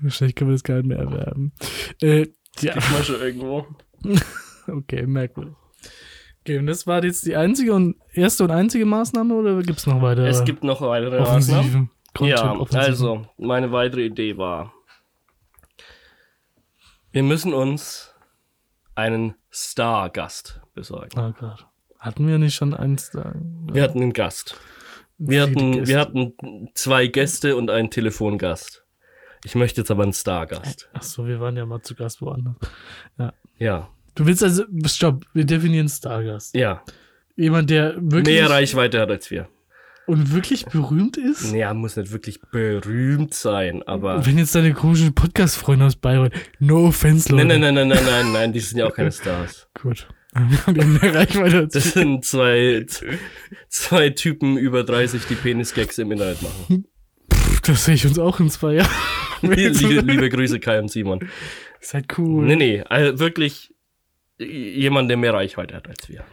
Wahrscheinlich 0.00 0.34
können 0.34 0.50
wir 0.50 0.54
das 0.54 0.62
gar 0.62 0.76
nicht 0.76 0.86
mehr 0.86 0.98
erwerben. 0.98 1.52
Äh, 2.00 2.28
ja, 2.60 2.72
Kriegt 2.72 2.90
man 2.90 3.04
schon 3.04 3.20
irgendwo. 3.20 3.66
okay, 4.68 5.06
merkwürdig. 5.06 5.54
Okay, 6.40 6.58
und 6.58 6.66
das 6.66 6.86
war 6.86 7.04
jetzt 7.04 7.26
die 7.26 7.36
einzige 7.36 7.74
und 7.74 7.96
erste 8.14 8.44
und 8.44 8.52
einzige 8.52 8.86
Maßnahme 8.86 9.34
oder 9.34 9.62
gibt 9.62 9.80
es 9.80 9.86
noch 9.86 10.00
weitere 10.00 10.26
Es 10.26 10.44
gibt 10.44 10.64
noch 10.64 10.80
weitere 10.80 11.20
Maßnahmen. 11.20 11.90
Ja, 12.20 12.58
also, 12.72 13.26
meine 13.36 13.70
weitere 13.70 14.06
Idee 14.06 14.38
war, 14.38 14.72
wir 17.12 17.22
müssen 17.22 17.52
uns 17.52 18.14
einen 18.94 19.34
Star-Gast 19.52 20.62
besorgen. 20.72 21.10
Oh 21.20 21.32
Gott. 21.38 21.66
Hatten 21.98 22.28
wir 22.28 22.38
nicht 22.38 22.54
schon 22.54 22.74
eins 22.74 23.10
da? 23.10 23.34
Wir 23.72 23.82
hatten 23.82 24.00
einen 24.02 24.12
Gast. 24.12 24.56
Wir 25.18 25.42
hatten, 25.42 25.86
wir 25.86 25.98
hatten 25.98 26.34
zwei 26.74 27.08
Gäste 27.08 27.56
und 27.56 27.70
einen 27.70 27.90
Telefongast. 27.90 28.84
Ich 29.44 29.54
möchte 29.54 29.80
jetzt 29.80 29.90
aber 29.90 30.04
einen 30.04 30.12
Stargast. 30.12 30.88
Ach 30.92 31.02
so, 31.02 31.26
wir 31.26 31.40
waren 31.40 31.56
ja 31.56 31.66
mal 31.66 31.80
zu 31.82 31.94
Gast 31.94 32.22
woanders. 32.22 32.54
Ja, 33.58 33.88
Du 34.14 34.26
willst 34.26 34.42
also, 34.42 34.64
stopp, 34.86 35.24
wir 35.32 35.44
definieren 35.44 35.88
Stargast. 35.88 36.54
ja. 36.54 36.82
Jemand, 37.36 37.70
der 37.70 37.94
wirklich 37.98 38.34
Mehr 38.36 38.50
Reichweite 38.50 38.98
hat 39.00 39.10
als 39.10 39.30
wir. 39.30 39.48
und 40.08 40.32
wirklich 40.34 40.66
berühmt 40.66 41.16
ist? 41.16 41.52
Ja, 41.52 41.72
muss 41.72 41.94
nicht 41.94 42.10
wirklich 42.10 42.40
berühmt 42.50 43.32
sein, 43.32 43.84
aber. 43.84 44.26
Wenn 44.26 44.38
jetzt 44.38 44.56
deine 44.56 44.72
komischen 44.74 45.14
Podcast-Freunde 45.14 45.86
aus 45.86 45.94
Bayreuth, 45.94 46.32
no 46.58 46.88
offense, 46.88 47.30
Leute. 47.30 47.46
Nein, 47.46 47.60
nein, 47.60 47.74
nein, 47.74 47.86
nein, 47.88 47.98
nein, 48.04 48.04
nein, 48.24 48.32
nein, 48.32 48.52
die 48.52 48.58
sind 48.58 48.78
ja 48.78 48.86
auch 48.88 48.92
keine 48.94 49.12
Stars. 49.12 49.68
Gut. 49.80 50.08
Wir 50.34 50.66
haben 50.66 50.98
mehr 51.00 51.14
Reichweite 51.14 51.68
Das 51.68 51.92
sind 51.92 52.24
zwei, 52.24 52.84
zwei 53.68 54.10
Typen 54.10 54.56
über 54.56 54.84
30, 54.84 55.22
die 55.28 55.34
Penis-Gags 55.34 55.98
im 55.98 56.12
Internet 56.12 56.42
machen. 56.42 56.86
Das 57.64 57.84
sehe 57.84 57.94
ich 57.94 58.06
uns 58.06 58.18
auch 58.18 58.38
in 58.40 58.50
zwei 58.50 58.74
Jahren. 58.74 58.90
liebe, 59.42 60.00
liebe 60.00 60.28
Grüße, 60.28 60.60
Kai 60.60 60.78
und 60.80 60.90
Simon. 60.90 61.28
Ist 61.80 61.94
halt 61.94 62.18
cool. 62.18 62.44
Nee, 62.44 62.56
nee, 62.56 62.82
also 62.82 63.18
wirklich 63.18 63.72
jemand, 64.38 65.10
der 65.10 65.16
mehr 65.16 65.34
Reichweite 65.34 65.74
hat 65.74 65.88
als 65.88 66.08
wir. 66.08 66.24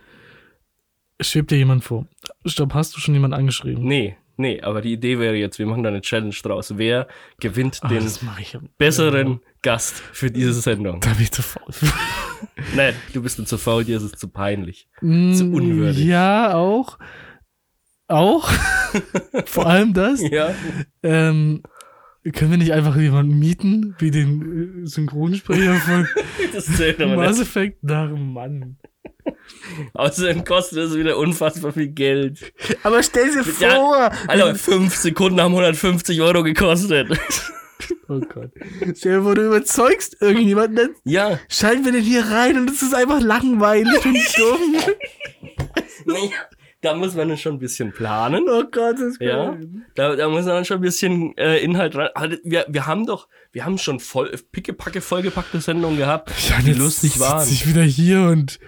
Schwebt 1.22 1.52
dir 1.52 1.58
jemand 1.58 1.84
vor? 1.84 2.08
Stopp, 2.46 2.74
hast 2.74 2.96
du 2.96 3.00
schon 3.00 3.14
jemanden 3.14 3.36
angeschrieben? 3.36 3.86
Nee, 3.86 4.18
nee, 4.38 4.62
aber 4.62 4.82
die 4.82 4.94
Idee 4.94 5.20
wäre 5.20 5.36
jetzt, 5.36 5.60
wir 5.60 5.66
machen 5.66 5.84
da 5.84 5.90
eine 5.90 6.02
Challenge 6.02 6.36
draus. 6.44 6.78
Wer 6.78 7.08
gewinnt 7.40 7.80
Ah, 7.82 7.88
den 7.88 8.04
besseren 8.78 9.42
Gast 9.62 9.96
für 9.96 10.32
diese 10.32 10.54
Sendung? 10.54 11.00
Da 11.02 11.12
bin 11.14 11.24
ich 11.24 11.32
zu 11.32 11.42
faul. 11.42 11.66
Nein, 12.76 12.94
du 13.14 13.22
bist 13.22 13.40
mir 13.40 13.46
zu 13.46 13.58
faul, 13.58 13.84
dir 13.86 13.98
ist 13.98 14.04
es 14.04 14.12
zu 14.14 14.28
peinlich. 14.28 14.88
Mm, 15.02 15.54
unwürdig. 15.54 16.06
Ja, 16.06 16.54
auch. 16.56 16.98
Auch. 18.08 18.50
Vor 19.46 19.66
allem 19.68 19.94
das. 19.94 20.22
Ja. 20.22 20.54
Ähm, 21.02 21.64
können 22.34 22.52
wir 22.52 22.58
nicht 22.58 22.74
einfach 22.74 22.96
jemanden 22.98 23.38
mieten, 23.38 23.96
wie 24.00 24.12
den 24.12 24.84
äh, 24.84 24.88
Synchronsprecher 24.88 25.76
von 25.76 26.08
Das 26.54 26.68
Mass. 27.00 27.40
Effect? 27.40 27.80
Na, 27.82 28.08
Mann. 28.08 28.78
Außerdem 29.94 30.44
kostet 30.46 30.78
es 30.80 30.96
wieder 30.96 31.18
unfassbar 31.18 31.72
viel 31.74 31.88
Geld. 31.90 32.54
Aber 32.84 33.02
stell 33.04 33.32
dir 33.32 33.44
Ja, 33.60 34.12
Alter, 34.28 34.56
fünf 34.56 34.96
Sekunden 34.96 35.40
haben 35.42 35.52
150 35.54 36.22
Euro 36.22 36.44
gekostet. 36.44 37.08
Oh 38.08 38.20
Gott. 38.20 38.52
Stell 38.96 39.18
dir 39.18 39.24
vor, 39.24 39.36
du 39.36 39.46
überzeugst 39.48 40.18
irgendjemanden, 40.22 40.96
Ja. 41.04 41.40
schalten 41.50 41.84
wir 41.86 41.92
den 41.92 42.04
hier 42.04 42.24
rein 42.26 42.56
und 42.58 42.70
es 42.70 42.82
ist 42.82 42.96
einfach 42.96 43.20
langweilig 43.20 44.06
und 44.06 44.16
dumm. 44.38 44.76
Nee, 46.06 46.32
da 46.82 46.94
muss 46.96 47.16
man 47.16 47.30
dann 47.30 47.38
schon 47.38 47.54
ein 47.56 47.60
bisschen 47.60 47.92
planen. 47.92 48.46
Oh 48.48 48.64
Gott, 48.72 48.96
das 48.96 49.02
ist 49.02 49.22
Ja, 49.22 49.50
geil. 49.52 49.68
da, 49.96 50.16
da 50.16 50.30
muss 50.30 50.46
man 50.46 50.56
dann 50.56 50.66
schon 50.66 50.78
ein 50.78 50.82
bisschen 50.82 51.36
äh, 51.38 51.58
Inhalt 51.60 51.96
rein. 51.96 52.38
Wir, 52.44 52.66
wir 52.70 52.86
haben 52.88 53.06
doch, 53.06 53.28
wir 53.52 53.66
haben 53.66 53.78
schon 53.78 54.00
voll, 54.00 54.32
pickepacke 54.52 55.02
vollgepackte 55.02 55.60
Sendungen 55.60 55.98
gehabt, 55.98 56.32
Ja, 56.50 56.60
die 56.64 56.74
lustig 56.74 57.20
waren. 57.20 57.48
ich 57.50 57.68
wieder 57.68 57.84
hier 57.84 58.22
und 58.22 58.60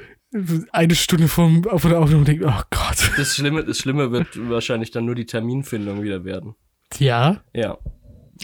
eine 0.71 0.95
Stunde 0.95 1.27
vom, 1.27 1.63
vor 1.63 1.89
der 1.89 1.99
Aufnahme 1.99 2.23
denke, 2.25 2.45
oh 2.47 2.61
Gott. 2.69 3.11
Das 3.17 3.35
Schlimme, 3.35 3.63
das 3.63 3.77
Schlimme 3.77 4.11
wird 4.11 4.27
wahrscheinlich 4.49 4.91
dann 4.91 5.05
nur 5.05 5.15
die 5.15 5.25
Terminfindung 5.25 6.03
wieder 6.03 6.25
werden. 6.25 6.55
Ja? 6.97 7.41
Ja. 7.53 7.77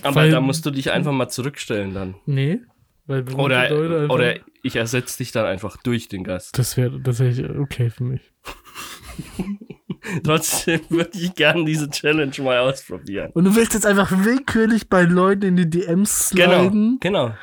Aber 0.01 0.15
Weil- 0.15 0.31
da 0.31 0.41
musst 0.41 0.65
du 0.65 0.71
dich 0.71 0.91
einfach 0.91 1.11
mal 1.11 1.29
zurückstellen 1.29 1.93
dann. 1.93 2.15
Nee. 2.25 2.59
Weil 3.05 3.29
Oder, 3.33 3.59
einfach- 3.59 4.09
oder 4.13 4.35
ich 4.63 4.77
ersetze 4.77 5.17
dich 5.17 5.33
dann 5.33 5.45
einfach 5.45 5.75
durch 5.83 6.07
den 6.07 6.23
Gast. 6.23 6.57
Das 6.57 6.77
wäre 6.77 7.01
das 7.01 7.19
wär 7.19 7.59
okay 7.59 7.89
für 7.89 8.05
mich. 8.05 8.31
Trotzdem 10.23 10.81
würde 10.89 11.11
ich 11.17 11.33
gerne 11.35 11.65
diese 11.65 11.89
Challenge 11.89 12.31
mal 12.41 12.59
ausprobieren. 12.59 13.31
Und 13.33 13.43
du 13.45 13.55
willst 13.55 13.73
jetzt 13.73 13.85
einfach 13.85 14.11
willkürlich 14.11 14.89
bei 14.89 15.03
Leuten 15.03 15.43
in 15.45 15.55
die 15.57 15.69
DMs 15.69 16.29
sliden? 16.29 16.97
Genau, 17.01 17.33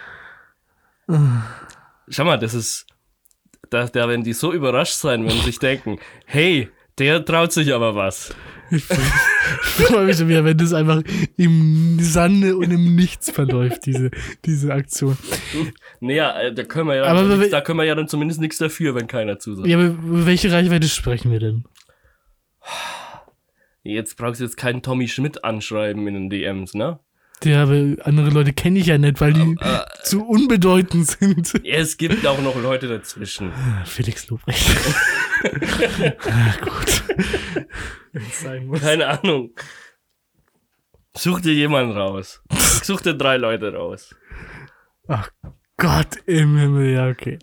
genau. 1.08 1.22
Schau 2.08 2.24
mal, 2.24 2.38
das 2.38 2.54
ist, 2.54 2.86
da, 3.70 3.86
da 3.86 4.08
werden 4.08 4.24
die 4.24 4.32
so 4.32 4.52
überrascht 4.52 4.94
sein, 4.94 5.22
wenn 5.24 5.30
sie 5.30 5.40
sich 5.46 5.58
denken, 5.58 5.98
hey, 6.26 6.68
der 6.98 7.24
traut 7.24 7.52
sich 7.52 7.72
aber 7.72 7.94
was. 7.94 8.34
Ich 8.72 8.84
freue 8.84 10.04
mich 10.04 10.16
schon 10.16 10.28
wieder, 10.28 10.44
wenn 10.44 10.56
das 10.56 10.72
einfach 10.72 11.02
im 11.36 11.98
Sande 12.00 12.56
und 12.56 12.70
im 12.70 12.94
Nichts 12.94 13.30
verläuft, 13.30 13.86
diese, 13.86 14.10
diese 14.44 14.72
Aktion. 14.72 15.16
Naja, 15.98 16.38
äh, 16.40 16.54
da 16.54 16.62
können 16.62 16.86
wir 16.88 16.96
ja, 16.96 17.04
Aber 17.04 17.22
nichts- 17.24 17.50
da 17.50 17.60
können 17.62 17.78
wir 17.78 17.84
ja 17.84 17.94
dann 17.96 18.06
zumindest 18.06 18.40
nichts 18.40 18.58
dafür, 18.58 18.94
wenn 18.94 19.06
keiner 19.08 19.38
zusagt. 19.40 19.66
Ja, 19.66 19.76
aber 19.78 19.86
über 19.86 20.26
welche 20.26 20.52
Reichweite 20.52 20.88
sprechen 20.88 21.32
wir 21.32 21.40
denn? 21.40 21.64
Jetzt 23.82 24.16
brauchst 24.16 24.40
du 24.40 24.44
jetzt 24.44 24.56
keinen 24.56 24.82
Tommy 24.82 25.08
Schmidt 25.08 25.42
anschreiben 25.42 26.06
in 26.06 26.14
den 26.14 26.30
DMs, 26.30 26.74
ne? 26.74 27.00
Ja, 27.42 27.62
aber 27.62 27.96
andere 28.04 28.30
Leute 28.30 28.52
kenne 28.52 28.78
ich 28.78 28.86
ja 28.86 28.98
nicht, 28.98 29.20
weil 29.20 29.32
die 29.32 29.56
äh, 29.60 29.80
zu 30.02 30.26
unbedeutend 30.26 31.06
sind. 31.06 31.52
Ja, 31.64 31.76
es 31.76 31.96
gibt 31.96 32.26
auch 32.26 32.40
noch 32.42 32.60
Leute 32.60 32.86
dazwischen. 32.86 33.52
Felix 33.86 34.28
Lobrecht. 34.28 34.70
ah, 36.28 36.54
gut. 36.62 37.02
Wenn's 38.12 38.40
sein 38.40 38.66
muss. 38.66 38.80
Keine 38.80 39.06
Ahnung. 39.06 39.50
Such 41.16 41.40
dir 41.40 41.54
jemanden 41.54 41.96
raus. 41.96 42.42
Such 42.82 43.00
dir 43.00 43.14
drei 43.14 43.36
Leute 43.36 43.72
raus. 43.72 44.14
Ach 45.08 45.30
Gott 45.76 46.16
im 46.26 46.58
Himmel, 46.58 46.92
ja, 46.92 47.08
okay. 47.08 47.38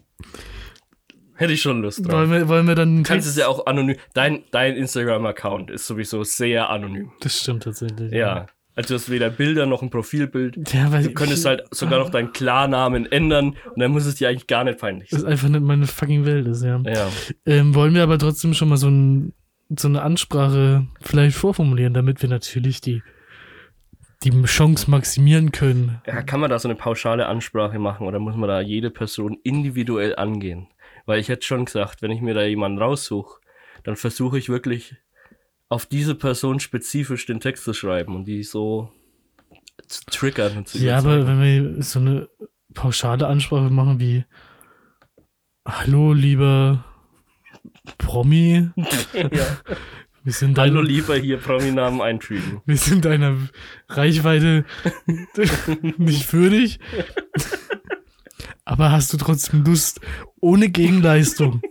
Hätte 1.34 1.54
ich 1.54 1.62
schon 1.62 1.82
Lust 1.82 2.06
drauf. 2.06 2.14
Wollen 2.14 2.32
wir, 2.32 2.48
wollen 2.48 2.68
wir 2.68 2.76
dann 2.76 3.04
kannst 3.04 3.28
es 3.28 3.36
ja 3.36 3.48
auch 3.48 3.66
anonym. 3.66 3.98
Dein, 4.14 4.44
dein 4.52 4.76
Instagram-Account 4.76 5.72
ist 5.72 5.86
sowieso 5.88 6.24
sehr 6.24 6.70
anonym. 6.70 7.12
Das 7.20 7.40
stimmt 7.40 7.64
tatsächlich. 7.64 8.12
Ja. 8.12 8.48
Also 8.78 8.90
du 8.90 9.00
hast 9.00 9.10
weder 9.10 9.32
Bilder 9.32 9.66
noch 9.66 9.82
ein 9.82 9.90
Profilbild. 9.90 10.72
Ja, 10.72 10.88
Du 10.90 11.12
könntest 11.14 11.46
halt 11.46 11.64
sogar 11.72 11.98
noch 11.98 12.12
deinen 12.12 12.32
Klarnamen 12.32 13.12
ändern 13.12 13.56
und 13.74 13.80
dann 13.80 13.90
muss 13.90 14.06
es 14.06 14.16
dir 14.16 14.30
eigentlich 14.30 14.46
gar 14.46 14.64
nicht 14.64 14.78
peinlich 14.78 15.10
das 15.10 15.22
sein. 15.22 15.32
einfach 15.32 15.50
nicht 15.50 15.62
meine 15.64 15.88
fucking 15.88 16.26
Welt 16.26 16.46
ist, 16.46 16.64
ja. 16.64 16.80
Ja. 16.86 17.10
Ähm, 17.48 17.74
wollen 17.74 17.96
wir 17.96 18.04
aber 18.04 18.20
trotzdem 18.20 18.54
schon 18.54 18.70
mal 18.70 18.78
so, 18.78 18.88
ein, 18.88 19.34
so 19.76 19.88
eine 19.88 20.04
Ansprache 20.04 20.86
vielleicht 21.02 21.36
vorformulieren, 21.36 21.96
damit 21.96 22.22
wir 22.22 22.30
natürlich 22.30 22.80
die, 22.80 23.02
die 24.24 24.44
Chance 24.44 24.92
maximieren 24.92 25.52
können. 25.52 26.00
ja. 26.06 26.22
Kann 26.22 26.40
man 26.40 26.52
da 26.52 26.60
so 26.60 26.68
eine 26.68 26.76
pauschale 26.76 27.26
Ansprache 27.26 27.80
machen 27.80 28.06
oder 28.06 28.20
muss 28.20 28.36
man 28.36 28.48
da 28.48 28.62
jede 28.62 28.92
Person 28.92 29.38
individuell 29.44 30.16
angehen? 30.16 30.68
Weil 31.08 31.20
ich 31.20 31.30
hätte 31.30 31.48
schon 31.48 31.66
gesagt, 31.66 32.04
wenn 32.04 32.12
ich 32.12 32.22
mir 32.22 32.36
da 32.36 32.44
jemanden 32.44 32.78
raussuche, 32.78 33.40
dann 33.84 33.96
versuche 33.96 34.38
ich 34.38 34.50
wirklich 34.50 34.98
auf 35.70 35.86
diese 35.86 36.16
Person 36.16 36.60
spezifisch 36.60 37.26
den 37.26 37.40
Text 37.40 37.64
zu 37.64 37.74
schreiben 37.74 38.16
und 38.16 38.26
die 38.26 38.44
so 38.44 38.92
zu 39.88 40.06
triggern. 40.06 40.58
Und 40.58 40.68
zu 40.68 40.78
Ja, 40.80 40.98
aber 40.98 41.28
wenn 41.28 41.42
wir 41.42 41.84
so 41.84 42.00
eine 42.00 42.30
pauschale 42.74 43.28
Ansprache 43.28 43.70
machen 43.70 44.00
wie 44.00 44.26
Hallo, 45.68 46.14
lieber 46.14 46.86
Promi, 47.98 48.70
ja. 49.14 49.30
wir 50.24 50.34
sind, 50.34 50.58
Hallo 50.58 50.82
lieber 50.82 51.18
hier 51.18 51.38
Prominamen 51.38 52.02
einfügen. 52.02 52.62
wir 52.66 52.78
sind 52.78 53.04
deiner 53.04 53.36
Reichweite 53.90 54.66
nicht 55.98 56.32
würdig, 56.32 56.80
aber 58.64 58.92
hast 58.92 59.12
du 59.12 59.18
trotzdem 59.18 59.66
Lust 59.66 60.00
ohne 60.40 60.70
Gegenleistung? 60.70 61.62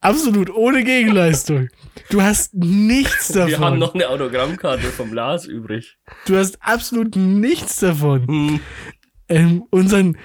Absolut 0.00 0.50
ohne 0.50 0.84
Gegenleistung. 0.84 1.68
Du 2.10 2.22
hast 2.22 2.54
nichts 2.54 3.28
davon. 3.28 3.48
Wir 3.50 3.58
haben 3.58 3.78
noch 3.78 3.94
eine 3.94 4.08
Autogrammkarte 4.08 4.86
vom 4.88 5.12
Lars 5.12 5.46
übrig. 5.46 5.96
Du 6.26 6.36
hast 6.36 6.58
absolut 6.62 7.16
nichts 7.16 7.76
davon. 7.76 8.26
Hm. 8.26 8.60
Ähm, 9.28 9.64
unseren 9.70 10.16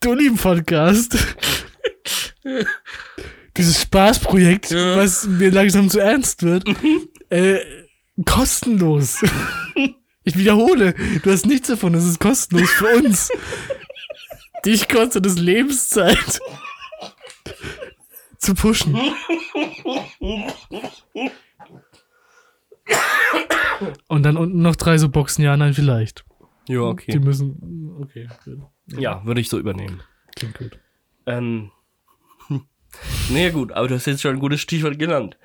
Dulli-Podcast, 0.00 1.16
dieses 3.56 3.80
Spaßprojekt, 3.82 4.70
Ja. 4.70 4.96
was 4.96 5.26
mir 5.26 5.50
langsam 5.50 5.88
zu 5.88 5.98
ernst 6.00 6.42
wird, 6.42 6.64
äh, 7.30 7.58
kostenlos. 8.26 9.18
Ich 10.24 10.36
wiederhole, 10.36 10.94
du 11.22 11.30
hast 11.32 11.46
nichts 11.46 11.68
davon, 11.68 11.94
es 11.94 12.04
ist 12.04 12.20
kostenlos 12.20 12.68
für 12.70 12.88
uns. 12.88 13.30
Dich 14.66 14.88
kostet 14.88 15.24
es 15.24 15.38
Lebenszeit 15.38 16.40
zu 18.38 18.54
pushen. 18.54 18.96
Und 24.08 24.22
dann 24.22 24.36
unten 24.36 24.62
noch 24.62 24.76
drei 24.76 24.98
so 24.98 25.08
Boxen, 25.08 25.44
ja, 25.44 25.56
nein, 25.56 25.74
vielleicht. 25.74 26.24
Ja, 26.68 26.74
Die 26.74 26.78
okay. 26.78 27.18
müssen. 27.18 27.96
Okay, 28.00 28.28
gut. 28.44 28.58
Ja, 28.98 29.24
würde 29.24 29.40
ich 29.40 29.48
so 29.48 29.58
übernehmen. 29.58 30.02
Klingt 30.36 30.58
gut. 30.58 30.78
Ähm. 31.26 31.70
Naja, 33.28 33.50
gut, 33.50 33.70
aber 33.72 33.86
du 33.86 33.96
hast 33.96 34.06
jetzt 34.06 34.22
schon 34.22 34.36
ein 34.36 34.40
gutes 34.40 34.62
Stichwort 34.62 34.98
genannt. 34.98 35.36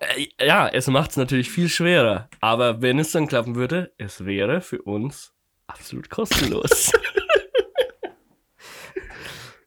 Äh, 0.00 0.26
ja, 0.44 0.66
es 0.66 0.88
macht 0.88 1.10
es 1.10 1.16
natürlich 1.16 1.48
viel 1.48 1.68
schwerer. 1.68 2.28
Aber 2.40 2.82
wenn 2.82 2.98
es 2.98 3.12
dann 3.12 3.28
klappen 3.28 3.54
würde, 3.54 3.92
es 3.98 4.24
wäre 4.24 4.60
für 4.60 4.82
uns 4.82 5.32
absolut 5.68 6.10
kostenlos. 6.10 6.90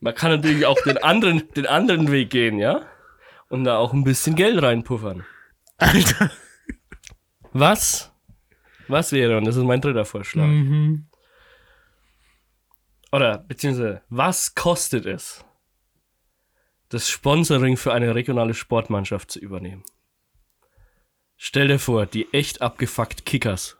Man 0.00 0.14
kann 0.14 0.30
natürlich 0.30 0.66
auch 0.66 0.80
den 0.82 0.98
anderen, 0.98 1.48
den 1.54 1.66
anderen 1.66 2.10
Weg 2.10 2.30
gehen, 2.30 2.58
ja? 2.58 2.86
Und 3.48 3.64
da 3.64 3.76
auch 3.76 3.92
ein 3.92 4.04
bisschen 4.04 4.34
Geld 4.34 4.62
reinpuffern. 4.62 5.26
Alter. 5.76 6.30
Was? 7.52 8.12
Was 8.88 9.12
wäre, 9.12 9.36
und 9.36 9.44
das 9.44 9.56
ist 9.56 9.64
mein 9.64 9.80
dritter 9.80 10.04
Vorschlag. 10.04 10.46
Mhm. 10.46 11.06
Oder 13.12 13.38
beziehungsweise, 13.38 14.02
was 14.08 14.54
kostet 14.54 15.04
es, 15.06 15.44
das 16.88 17.08
Sponsoring 17.08 17.76
für 17.76 17.92
eine 17.92 18.14
regionale 18.14 18.54
Sportmannschaft 18.54 19.30
zu 19.30 19.38
übernehmen? 19.38 19.84
Stell 21.36 21.68
dir 21.68 21.78
vor, 21.78 22.06
die 22.06 22.32
echt 22.32 22.62
abgefuckt 22.62 23.24
Kickers. 23.24 23.78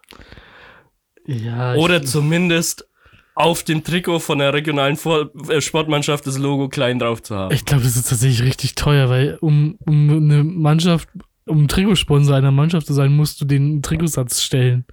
Ja, 1.27 1.75
Oder 1.75 2.03
ich, 2.03 2.09
zumindest 2.09 2.89
auf 3.35 3.62
dem 3.62 3.85
Trikot 3.85 4.19
von 4.21 4.38
der 4.38 4.53
regionalen 4.53 4.97
Vor 4.97 5.31
äh, 5.49 5.61
Sportmannschaft 5.61 6.27
das 6.27 6.38
Logo 6.38 6.69
klein 6.69 6.99
drauf 6.99 7.23
zu 7.23 7.37
haben. 7.37 7.55
Ich 7.55 7.64
glaube, 7.64 7.85
das 7.85 7.97
ist 7.97 8.09
tatsächlich 8.09 8.43
richtig 8.43 8.75
teuer, 8.75 9.09
weil 9.09 9.38
um, 9.40 9.77
um 9.87 10.11
eine 10.11 10.45
Mannschaft, 10.45 11.09
um 11.47 11.69
Trikotsponsor 11.69 12.37
einer 12.37 12.51
Mannschaft 12.51 12.87
zu 12.87 12.93
sein, 12.93 13.12
musst 13.14 13.40
du 13.40 13.45
den 13.45 13.83
Trikotsatz 13.83 14.43
stellen. 14.43 14.85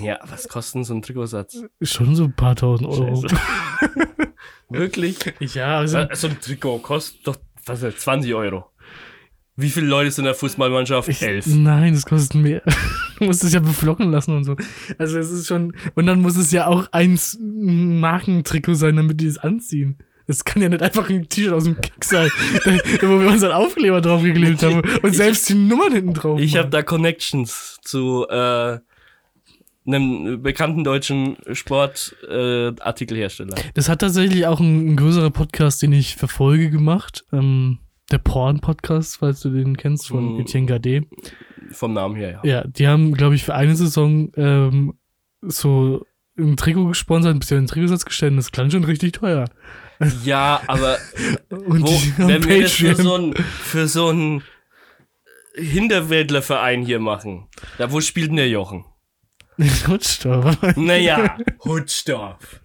Ja, 0.00 0.18
was 0.28 0.46
kostet 0.48 0.76
denn 0.76 0.84
so 0.84 0.94
ein 0.94 1.02
Trikotsatz? 1.02 1.64
Schon 1.80 2.14
so 2.14 2.24
ein 2.24 2.32
paar 2.36 2.54
tausend 2.54 2.88
Euro. 2.88 3.24
Wirklich? 4.68 5.18
Ja, 5.40 5.78
also, 5.78 5.98
Äh, 5.98 6.14
So 6.14 6.28
ein 6.28 6.40
Trikot 6.40 6.78
kostet 6.78 7.26
doch 7.26 7.36
was 7.64 7.82
ist 7.82 7.94
das, 7.96 8.02
20 8.02 8.34
Euro. 8.34 8.64
Wie 9.56 9.68
viele 9.68 9.86
Leute 9.86 10.10
sind 10.10 10.24
in 10.24 10.26
der 10.26 10.34
Fußballmannschaft? 10.34 11.08
ich, 11.08 11.22
Elf. 11.22 11.46
nein, 11.46 11.92
das 11.92 12.06
kostet 12.06 12.40
mehr. 12.40 12.62
du 13.18 13.24
musst 13.26 13.44
es 13.44 13.52
ja 13.52 13.60
beflocken 13.60 14.10
lassen 14.10 14.34
und 14.34 14.44
so. 14.44 14.56
Also 14.98 15.18
es 15.18 15.30
ist 15.30 15.46
schon, 15.46 15.74
und 15.94 16.06
dann 16.06 16.22
muss 16.22 16.36
es 16.36 16.50
ja 16.52 16.66
auch 16.66 16.88
ein 16.92 17.14
S- 17.14 17.38
Markentrikot 17.40 18.74
sein, 18.74 18.96
damit 18.96 19.20
die 19.20 19.26
es 19.26 19.36
anziehen. 19.38 19.98
Es 20.26 20.44
kann 20.44 20.62
ja 20.62 20.68
nicht 20.70 20.82
einfach 20.82 21.08
ein 21.10 21.28
T-Shirt 21.28 21.52
aus 21.52 21.64
dem 21.64 21.78
Kick 21.80 22.04
sein, 22.04 22.30
wo 23.02 23.20
wir 23.20 23.28
unseren 23.28 23.52
Aufkleber 23.52 24.00
draufgeklebt 24.00 24.62
haben 24.62 24.80
und 25.02 25.14
selbst 25.14 25.48
die 25.48 25.54
Nummern 25.54 25.92
hinten 25.92 26.14
drauf. 26.14 26.40
Ich 26.40 26.56
habe 26.56 26.70
da 26.70 26.82
Connections 26.82 27.78
zu 27.82 28.26
äh, 28.30 28.78
einem 29.84 30.40
bekannten 30.42 30.84
deutschen 30.84 31.36
Sportartikelhersteller. 31.52 33.58
Äh. 33.58 33.62
Das 33.74 33.88
hat 33.88 34.00
tatsächlich 34.00 34.46
auch 34.46 34.60
ein, 34.60 34.92
ein 34.92 34.96
größerer 34.96 35.30
Podcast, 35.30 35.82
den 35.82 35.92
ich 35.92 36.16
verfolge, 36.16 36.70
gemacht. 36.70 37.24
Ähm, 37.32 37.78
der 38.12 38.18
Porn-Podcast, 38.18 39.18
falls 39.18 39.40
du 39.40 39.50
den 39.50 39.76
kennst, 39.76 40.08
von 40.08 40.36
Mm. 40.36 40.40
Etienne 40.40 40.66
Gade. 40.66 41.06
Vom 41.70 41.92
Namen 41.94 42.16
her, 42.16 42.40
ja. 42.42 42.50
Ja, 42.50 42.64
die 42.66 42.86
haben, 42.86 43.14
glaube 43.14 43.34
ich, 43.34 43.44
für 43.44 43.54
eine 43.54 43.74
Saison 43.74 44.30
ähm, 44.36 44.94
so 45.40 46.04
ein 46.38 46.56
Trikot 46.56 46.86
gesponsert, 46.88 47.34
ein 47.34 47.38
bisschen 47.38 47.58
einen 47.58 47.66
Trikotsatz 47.66 48.04
gestellt 48.04 48.32
und 48.32 48.36
das 48.38 48.52
klang 48.52 48.70
schon 48.70 48.84
richtig 48.84 49.12
teuer. 49.12 49.46
Ja, 50.24 50.60
aber 50.66 50.98
Und 51.50 51.82
wo, 51.82 52.26
wenn 52.26 52.44
wir 52.44 52.62
das 52.62 52.72
für 52.72 52.94
so 52.94 53.16
ein, 53.16 53.34
für 53.34 53.86
so 53.86 54.10
ein 54.10 54.42
Hinterwäldlerverein 55.54 56.82
hier 56.84 56.98
machen, 56.98 57.46
da 57.78 57.92
wo 57.92 58.00
spielt 58.00 58.30
denn 58.30 58.36
der 58.36 58.48
Jochen? 58.48 58.84
Rutschdorf. 59.88 60.56
Naja, 60.76 61.36
Hutzdorf. 61.64 62.60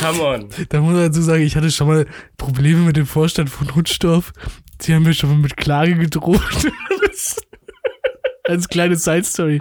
Come 0.00 0.22
on. 0.22 0.48
Da 0.70 0.80
muss 0.80 0.94
man 0.94 1.02
dazu 1.02 1.20
sagen, 1.20 1.42
ich 1.42 1.54
hatte 1.54 1.70
schon 1.70 1.86
mal 1.86 2.06
Probleme 2.38 2.80
mit 2.80 2.96
dem 2.96 3.06
Vorstand 3.06 3.50
von 3.50 3.68
Rutschdorf. 3.70 4.32
Die 4.86 4.94
haben 4.94 5.02
mir 5.04 5.14
schon 5.14 5.30
mal 5.30 5.38
mit 5.38 5.56
Klage 5.56 5.94
gedroht. 5.96 6.40
Als 8.48 8.68
kleine 8.68 8.96
Side-Story. 8.96 9.60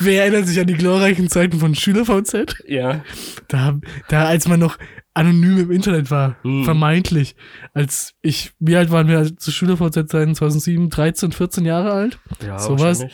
Wer 0.00 0.22
erinnert 0.24 0.48
sich 0.48 0.58
an 0.58 0.66
die 0.66 0.74
glorreichen 0.74 1.28
Zeiten 1.28 1.60
von 1.60 1.74
SchülerVZ? 1.74 2.64
Ja. 2.66 3.04
Da, 3.46 3.78
da 4.08 4.24
als 4.24 4.48
man 4.48 4.58
noch 4.58 4.76
anonym 5.12 5.58
im 5.58 5.70
Internet 5.70 6.10
war, 6.10 6.36
Hm. 6.42 6.64
vermeintlich. 6.64 7.36
Als 7.74 8.14
ich, 8.22 8.52
wie 8.58 8.74
alt 8.74 8.90
waren 8.90 9.06
wir 9.06 9.36
zu 9.36 9.52
SchülerVZ-Zeiten? 9.52 10.34
2007, 10.34 10.90
13, 10.90 11.30
14 11.30 11.64
Jahre 11.64 11.92
alt? 11.92 12.18
ja 12.44 12.58
Sowas. 12.58 13.04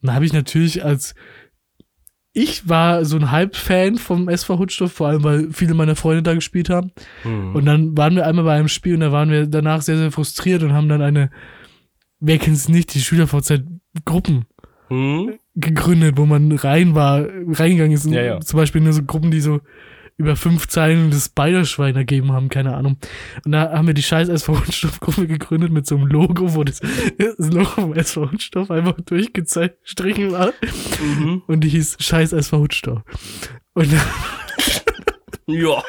Dann 0.00 0.14
habe 0.14 0.24
ich 0.24 0.32
natürlich 0.32 0.82
als 0.82 1.14
ich 2.34 2.68
war 2.68 3.04
so 3.04 3.16
ein 3.16 3.30
Halbfan 3.30 3.96
vom 3.96 4.28
SV 4.28 4.58
Hutstoff, 4.58 4.92
vor 4.92 5.08
allem 5.08 5.24
weil 5.24 5.52
viele 5.52 5.72
meiner 5.72 5.96
Freunde 5.96 6.22
da 6.22 6.34
gespielt 6.34 6.68
haben. 6.68 6.92
Hm. 7.22 7.54
Und 7.54 7.64
dann 7.64 7.96
waren 7.96 8.16
wir 8.16 8.26
einmal 8.26 8.44
bei 8.44 8.54
einem 8.54 8.68
Spiel 8.68 8.94
und 8.94 9.00
da 9.00 9.12
waren 9.12 9.30
wir 9.30 9.46
danach 9.46 9.82
sehr, 9.82 9.96
sehr 9.96 10.10
frustriert 10.10 10.62
und 10.62 10.72
haben 10.72 10.88
dann 10.88 11.00
eine, 11.00 11.30
wer 12.20 12.38
kennt 12.38 12.56
es 12.56 12.68
nicht, 12.68 12.92
die 12.94 13.00
SchülerVZ-Gruppen 13.00 14.46
Hm? 14.88 15.38
gegründet, 15.54 16.18
wo 16.18 16.26
man 16.26 16.52
rein 16.52 16.94
war, 16.94 17.26
reingegangen 17.48 17.92
ist. 17.92 18.06
Ja, 18.06 18.22
ja. 18.22 18.40
Zum 18.40 18.58
Beispiel 18.58 18.80
nur 18.80 18.92
so 18.92 19.02
Gruppen, 19.02 19.30
die 19.30 19.40
so 19.40 19.60
über 20.16 20.36
fünf 20.36 20.68
Zeilen 20.68 21.10
das 21.10 21.26
Spiderschwein 21.26 21.96
ergeben 21.96 22.32
haben, 22.32 22.48
keine 22.48 22.74
Ahnung. 22.76 22.98
Und 23.44 23.52
da 23.52 23.72
haben 23.72 23.86
wir 23.86 23.94
die 23.94 24.02
scheiß 24.02 24.28
SV 24.28 24.62
Stoffgruppe 24.70 25.26
gegründet 25.26 25.72
mit 25.72 25.86
so 25.86 25.96
einem 25.96 26.06
Logo, 26.06 26.54
wo 26.54 26.64
das, 26.64 26.80
das 27.18 27.50
Logo 27.50 27.64
vom 27.64 27.94
SV 27.94 28.30
Stoff 28.38 28.70
einfach 28.70 28.94
durchgestrichen 29.00 30.32
war. 30.32 30.52
Mhm. 31.02 31.42
Und 31.46 31.60
die 31.60 31.68
hieß 31.68 31.96
scheiß 32.00 32.32
SV 32.32 32.58
Hutstoff. 32.58 33.02
Und 33.74 33.92
Ja. 33.92 34.00
Ja. 35.46 35.82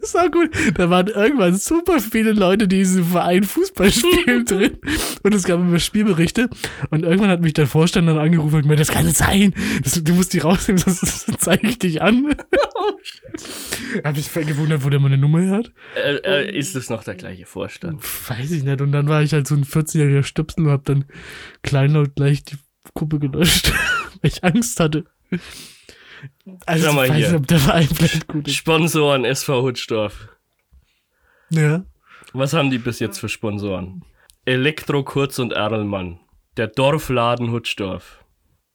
das 0.00 0.14
war 0.14 0.30
gut. 0.30 0.50
Da 0.74 0.90
waren 0.90 1.06
irgendwann 1.06 1.56
super 1.56 2.00
viele 2.00 2.32
Leute, 2.32 2.66
die 2.66 2.76
in 2.76 2.82
diesem 2.82 3.04
Verein 3.04 3.44
Fußball 3.44 3.92
spielen 3.92 4.44
drin. 4.46 4.78
Und 5.22 5.34
es 5.34 5.44
gab 5.44 5.60
immer 5.60 5.78
Spielberichte. 5.78 6.48
Und 6.90 7.04
irgendwann 7.04 7.30
hat 7.30 7.40
mich 7.40 7.54
der 7.54 7.66
Vorstand 7.66 8.08
dann 8.08 8.18
angerufen 8.18 8.56
und 8.56 8.62
gemeint, 8.62 8.80
das 8.80 8.90
kann 8.90 9.04
nicht 9.04 9.16
sein. 9.16 9.54
Das, 9.82 10.02
du 10.02 10.14
musst 10.14 10.32
die 10.32 10.38
rausnehmen, 10.38 10.78
sonst 10.84 11.26
zeige 11.38 11.68
ich 11.68 11.78
dich 11.78 12.02
an. 12.02 12.34
Hab 14.02 14.18
ich 14.18 14.28
voll 14.28 14.44
gewundert, 14.44 14.84
wo 14.84 14.90
der 14.90 15.00
meine 15.00 15.18
Nummer 15.18 15.48
hat. 15.50 15.72
äh, 15.94 16.16
äh, 16.16 16.58
ist 16.58 16.74
es 16.74 16.90
noch 16.90 17.04
der 17.04 17.14
gleiche 17.14 17.46
Vorstand? 17.46 18.02
Weiß 18.28 18.50
ich 18.50 18.64
nicht. 18.64 18.80
Und 18.80 18.92
dann 18.92 19.08
war 19.08 19.22
ich 19.22 19.32
halt 19.32 19.46
so 19.46 19.54
ein 19.54 19.64
14-jähriger 19.64 20.24
Stöpsel 20.24 20.66
und 20.66 20.72
hab 20.72 20.84
dann 20.84 21.04
kleinlaut 21.62 22.16
gleich 22.16 22.42
die 22.42 22.56
Gruppe 22.94 23.18
gelöscht, 23.20 23.72
weil 24.22 24.30
ich 24.30 24.42
Angst 24.42 24.80
hatte. 24.80 25.04
Also 26.66 26.86
Schau 26.86 26.92
mal 26.94 27.04
ich 27.06 27.10
weiß 27.10 27.16
hier. 27.18 27.26
nicht, 27.28 27.36
ob 27.36 27.46
der 27.46 27.58
Verein 27.58 27.88
vielleicht 27.92 28.26
gut 28.26 28.48
ist. 28.48 28.54
Sponsoren 28.54 29.24
SV 29.24 29.62
Hutzdorf. 29.62 30.28
Ja. 31.50 31.84
Was 32.32 32.52
haben 32.52 32.70
die 32.70 32.78
bis 32.78 32.98
jetzt 33.00 33.18
für 33.18 33.28
Sponsoren? 33.28 34.02
Elektro 34.44 35.02
Kurz 35.02 35.38
und 35.38 35.52
Erlmann. 35.52 36.20
Der 36.56 36.66
Dorfladen 36.68 37.50
Hutzdorf. 37.52 38.24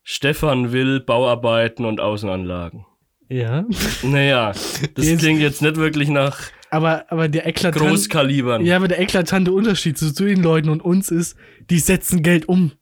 Stefan 0.04 0.72
Will 0.72 1.00
Bauarbeiten 1.00 1.86
und 1.86 2.00
Außenanlagen. 2.00 2.86
Ja. 3.30 3.66
Naja, 4.04 4.52
das 4.96 5.06
Jetzt- 5.08 5.20
klingt 5.20 5.40
jetzt 5.42 5.62
nicht 5.62 5.78
wirklich 5.78 6.10
nach 6.10 6.40
Aber, 6.70 7.06
aber 7.10 7.30
der 7.30 7.48
eklatante, 7.48 7.88
Großkalibern. 7.88 8.66
ja, 8.66 8.76
aber 8.76 8.88
der 8.88 9.00
eklatante 9.00 9.52
Unterschied 9.52 9.98
zu, 9.98 10.14
zu 10.14 10.26
den 10.26 10.42
Leuten 10.44 10.70
und 10.70 10.82
uns 10.82 11.10
ist, 11.10 11.38
die 11.70 11.80
setzen 11.80 12.22
Geld 12.22 12.48
um. 12.48 12.74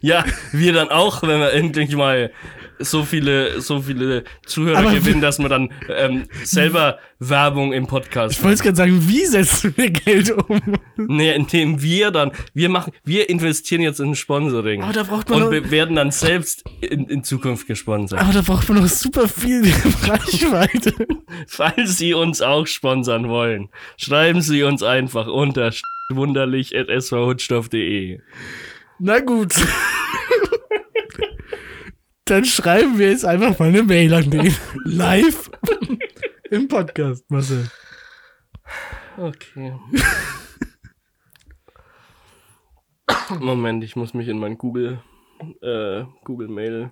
Ja, 0.00 0.24
wir 0.52 0.72
dann 0.72 0.88
auch, 0.88 1.22
wenn 1.22 1.38
wir 1.40 1.52
endlich 1.52 1.94
mal 1.96 2.30
so 2.78 3.04
viele, 3.04 3.60
so 3.60 3.80
viele 3.80 4.24
Zuhörer 4.46 4.78
Aber- 4.78 4.92
gewinnen, 4.92 5.20
dass 5.20 5.38
wir 5.38 5.48
dann 5.48 5.70
ähm, 5.88 6.24
selber 6.44 6.98
Werbung 7.18 7.72
im 7.72 7.86
Podcast 7.86 8.36
Ich 8.38 8.44
wollte 8.44 8.62
gerade 8.62 8.76
sagen, 8.76 9.08
wie 9.08 9.24
setzen 9.24 9.72
wir 9.76 9.90
Geld 9.90 10.30
um? 10.30 10.60
Nee, 10.96 11.34
indem 11.34 11.80
wir 11.80 12.10
dann, 12.10 12.32
wir 12.52 12.68
machen, 12.68 12.92
wir 13.04 13.30
investieren 13.30 13.80
jetzt 13.82 14.00
in 14.00 14.14
Sponsoring. 14.14 14.82
Aber 14.82 14.92
da 14.92 15.02
braucht 15.04 15.30
man 15.30 15.38
und 15.38 15.44
noch- 15.46 15.52
wir 15.52 15.70
werden 15.70 15.96
dann 15.96 16.10
selbst 16.10 16.64
in, 16.82 17.06
in 17.08 17.24
Zukunft 17.24 17.66
gesponsert. 17.66 18.20
Aber 18.20 18.32
da 18.32 18.42
braucht 18.42 18.68
man 18.68 18.82
noch 18.82 18.88
super 18.88 19.28
viel 19.28 19.62
Reichweite. 20.06 20.92
Falls 21.46 21.96
Sie 21.98 22.12
uns 22.14 22.42
auch 22.42 22.66
sponsern 22.66 23.28
wollen, 23.28 23.68
schreiben 23.96 24.42
Sie 24.42 24.62
uns 24.62 24.82
einfach 24.82 25.26
unter 25.26 25.72
wunderlich.svhutstoff.de. 26.10 28.20
Na 28.98 29.20
gut. 29.20 29.54
Dann 32.26 32.44
schreiben 32.44 32.98
wir 32.98 33.08
jetzt 33.10 33.24
einfach 33.24 33.56
mal 33.60 33.68
eine 33.68 33.84
Mail 33.84 34.12
an 34.12 34.28
den. 34.30 34.52
Live 34.84 35.48
im 36.50 36.66
Podcast, 36.66 37.24
Marcel. 37.30 37.70
Okay. 39.16 39.72
Moment, 43.38 43.84
ich 43.84 43.94
muss 43.94 44.12
mich 44.12 44.26
in 44.26 44.40
mein 44.40 44.58
Google, 44.58 45.00
äh, 45.62 46.02
Google 46.24 46.48
Mail. 46.48 46.90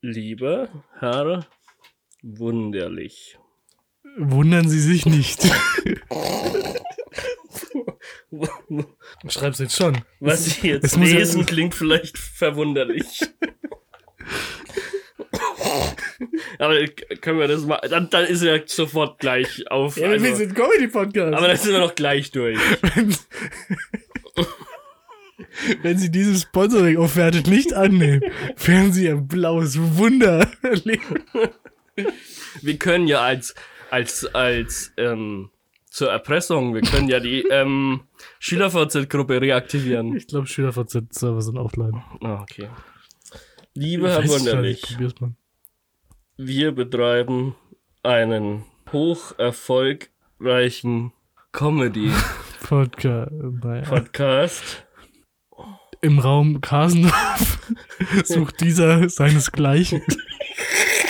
Lieber 0.00 0.68
Herr 0.98 1.46
Wunderlich. 2.22 3.38
Wundern 4.18 4.68
Sie 4.68 4.80
sich 4.80 5.06
nicht. 5.06 5.42
Schreib's 9.28 9.60
jetzt 9.60 9.76
schon. 9.76 10.02
Was 10.18 10.48
ich 10.48 10.64
jetzt 10.64 10.84
es 10.84 10.96
lesen, 10.96 11.46
klingt 11.46 11.76
vielleicht 11.76 12.18
verwunderlich. 12.18 13.20
Aber 16.58 16.76
können 17.20 17.38
wir 17.38 17.48
das 17.48 17.64
mal. 17.64 17.80
Dann, 17.88 18.10
dann 18.10 18.26
ist 18.26 18.42
er 18.42 18.62
sofort 18.66 19.18
gleich 19.18 19.70
auf. 19.70 19.96
Ja, 19.96 20.08
also, 20.08 20.24
wir 20.24 20.36
sind 20.36 20.54
Comedy-Podcast. 20.54 21.34
aber 21.34 21.48
dann 21.48 21.56
sind 21.56 21.72
wir 21.72 21.80
noch 21.80 21.94
gleich 21.94 22.30
durch. 22.30 22.58
wenn, 22.94 23.16
wenn 25.82 25.98
Sie 25.98 26.10
diese 26.10 26.38
Sponsoring-Offerte 26.38 27.48
nicht 27.48 27.72
annehmen, 27.72 28.22
werden 28.56 28.92
Sie 28.92 29.08
ein 29.08 29.26
blaues 29.26 29.78
Wunder 29.78 30.50
erleben. 30.62 31.24
Wir 32.62 32.78
können 32.78 33.06
ja 33.06 33.20
als, 33.20 33.54
als, 33.90 34.26
als, 34.34 34.92
ähm, 34.96 35.50
zur 35.90 36.10
Erpressung, 36.10 36.74
wir 36.74 36.82
können 36.82 37.08
ja 37.08 37.18
die 37.18 37.42
ähm, 37.50 38.02
SchülerVZ-Gruppe 38.38 39.40
reaktivieren. 39.40 40.16
Ich 40.16 40.28
glaube, 40.28 40.46
SchülerVZ-Server 40.46 41.42
sind 41.42 41.58
offline. 41.58 42.02
Ah, 42.20 42.40
okay. 42.42 42.68
Liebe 43.82 44.10
Herr 44.10 44.28
Wunderlich, 44.28 44.98
wir 46.36 46.72
betreiben 46.72 47.54
einen 48.02 48.66
hoch 48.92 49.38
erfolgreichen 49.38 51.14
Comedy-Podcast. 51.52 53.30
Podcast. 53.88 54.84
Naja. 55.56 55.80
Im 56.02 56.18
Raum 56.18 56.60
Kasendorf 56.60 57.70
sucht 58.24 58.60
dieser 58.60 59.08
seinesgleichen. 59.08 60.02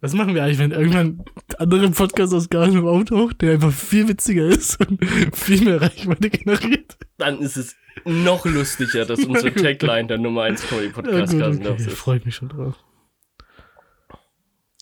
Was 0.00 0.12
machen 0.12 0.34
wir 0.34 0.42
eigentlich, 0.42 0.58
wenn 0.58 0.72
irgendwann 0.72 1.24
ein 1.48 1.56
anderer 1.58 1.90
Podcast 1.90 2.34
aus 2.34 2.50
Garten 2.50 2.86
auftaucht, 2.86 3.40
der 3.40 3.54
einfach 3.54 3.72
viel 3.72 4.08
witziger 4.08 4.46
ist 4.46 4.78
und 4.86 5.04
viel 5.34 5.64
mehr 5.64 5.80
Reichweite 5.80 6.30
generiert? 6.30 6.96
Dann 7.18 7.38
ist 7.38 7.56
es 7.56 7.76
noch 8.04 8.44
lustiger, 8.44 9.04
dass 9.04 9.20
unsere 9.24 9.52
Tagline 9.54 10.08
der 10.08 10.18
Nummer 10.18 10.42
1 10.42 10.68
Comedy 10.68 10.88
Ja, 10.88 10.92
Podcast 10.92 11.32
gut, 11.32 11.40
Gasendorf 11.40 11.80
okay. 11.80 11.90
ist. 11.90 11.98
Freut 11.98 12.26
mich 12.26 12.34
schon 12.34 12.48
drauf. 12.50 12.74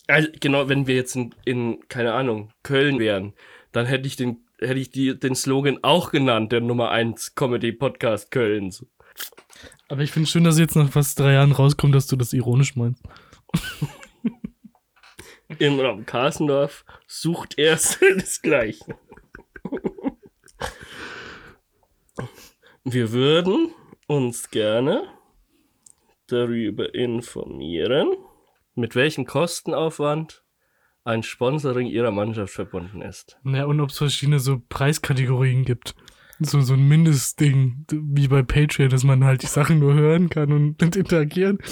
Also, 0.06 0.28
genau, 0.40 0.68
wenn 0.68 0.86
wir 0.86 0.96
jetzt 0.96 1.16
in, 1.16 1.34
in, 1.44 1.78
keine 1.88 2.12
Ahnung, 2.12 2.50
Köln 2.62 2.98
wären, 2.98 3.32
dann 3.72 3.86
hätte 3.86 4.06
ich 4.06 4.16
den, 4.16 4.44
hätte 4.58 4.78
ich 4.80 4.90
die, 4.90 5.18
den 5.18 5.34
Slogan 5.34 5.78
auch 5.82 6.10
genannt, 6.10 6.52
der 6.52 6.60
Nummer 6.60 6.90
1 6.90 7.34
Comedy 7.34 7.72
Podcast 7.72 8.30
Kölns. 8.30 8.84
Aber 9.88 10.02
ich 10.02 10.10
finde 10.10 10.28
schön, 10.28 10.44
dass 10.44 10.58
jetzt 10.58 10.76
nach 10.76 10.90
fast 10.90 11.18
drei 11.20 11.34
Jahren 11.34 11.52
rauskommt, 11.52 11.94
dass 11.94 12.06
du 12.06 12.16
das 12.16 12.32
ironisch 12.32 12.76
meinst. 12.76 13.02
Im 15.58 15.78
Raum 15.80 16.06
Karsendorf 16.06 16.84
sucht 17.06 17.58
er 17.58 17.76
seinesgleichen. 17.78 18.94
Wir 22.84 23.12
würden 23.12 23.70
uns 24.06 24.50
gerne 24.50 25.08
darüber 26.26 26.94
informieren, 26.94 28.08
mit 28.74 28.94
welchem 28.94 29.24
Kostenaufwand 29.24 30.44
ein 31.04 31.22
Sponsoring 31.22 31.86
ihrer 31.86 32.10
Mannschaft 32.10 32.54
verbunden 32.54 33.02
ist. 33.02 33.38
Ja, 33.44 33.64
und 33.66 33.80
ob 33.80 33.90
es 33.90 33.98
verschiedene 33.98 34.38
so 34.38 34.60
Preiskategorien 34.68 35.64
gibt. 35.64 35.94
So, 36.40 36.60
so 36.60 36.74
ein 36.74 36.88
Mindestding, 36.88 37.86
wie 37.90 38.26
bei 38.26 38.42
Patreon, 38.42 38.90
dass 38.90 39.04
man 39.04 39.24
halt 39.24 39.42
die 39.42 39.46
Sachen 39.46 39.78
nur 39.78 39.94
hören 39.94 40.28
kann 40.28 40.52
und, 40.52 40.82
und 40.82 40.96
interagieren. 40.96 41.58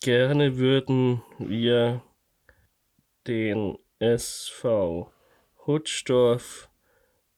Gerne 0.00 0.56
würden 0.58 1.22
wir 1.38 2.02
den 3.26 3.76
SV 3.98 5.12
Hutschdorf 5.66 6.70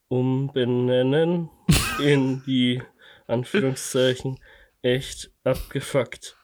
umbenennen 0.07 1.49
in 2.03 2.43
die 2.45 2.81
Anführungszeichen 3.27 4.39
echt 4.81 5.31
abgefuckt 5.43 6.37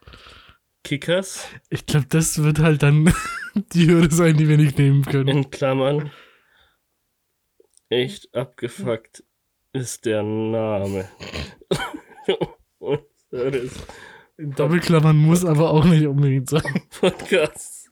Kickers 0.84 1.47
Ich 1.70 1.86
glaube, 1.86 2.07
das 2.09 2.41
wird 2.41 2.59
halt 2.59 2.82
dann 2.82 3.13
die 3.74 3.88
Hürde 3.88 4.13
sein, 4.13 4.38
die 4.38 4.47
wir 4.47 4.57
nicht 4.57 4.78
nehmen 4.78 5.03
können. 5.03 5.28
in 5.28 5.49
Klammern. 5.51 6.11
Echt 7.89 8.34
abgefuckt 8.34 9.24
ist 9.74 10.05
der 10.05 10.24
Name. 10.24 11.09
Unseres 12.80 13.74
Doppelklammern 14.38 15.17
muss 15.17 15.43
aber 15.45 15.71
auch 15.71 15.85
nicht 15.85 16.05
unbedingt 16.05 16.49
sein. 16.49 16.83
Podcast. 16.99 17.91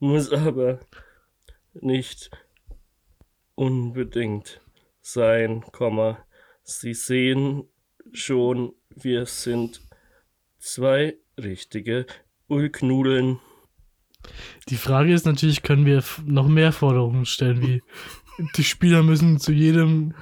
Muss 0.00 0.32
aber 0.32 0.80
nicht 1.74 2.30
unbedingt 3.54 4.60
sein, 5.00 5.62
Komma. 5.72 6.18
Sie 6.64 6.94
sehen 6.94 7.68
schon, 8.12 8.72
wir 8.90 9.26
sind 9.26 9.80
zwei 10.58 11.16
richtige 11.38 12.06
Ulknudeln. 12.48 13.38
Die 14.68 14.76
Frage 14.76 15.12
ist 15.12 15.26
natürlich, 15.26 15.62
können 15.62 15.86
wir 15.86 16.02
noch 16.24 16.48
mehr 16.48 16.72
Forderungen 16.72 17.26
stellen, 17.26 17.62
wie 17.62 17.82
die 18.56 18.64
Spieler 18.64 19.02
müssen 19.02 19.38
zu 19.38 19.52
jedem 19.52 20.14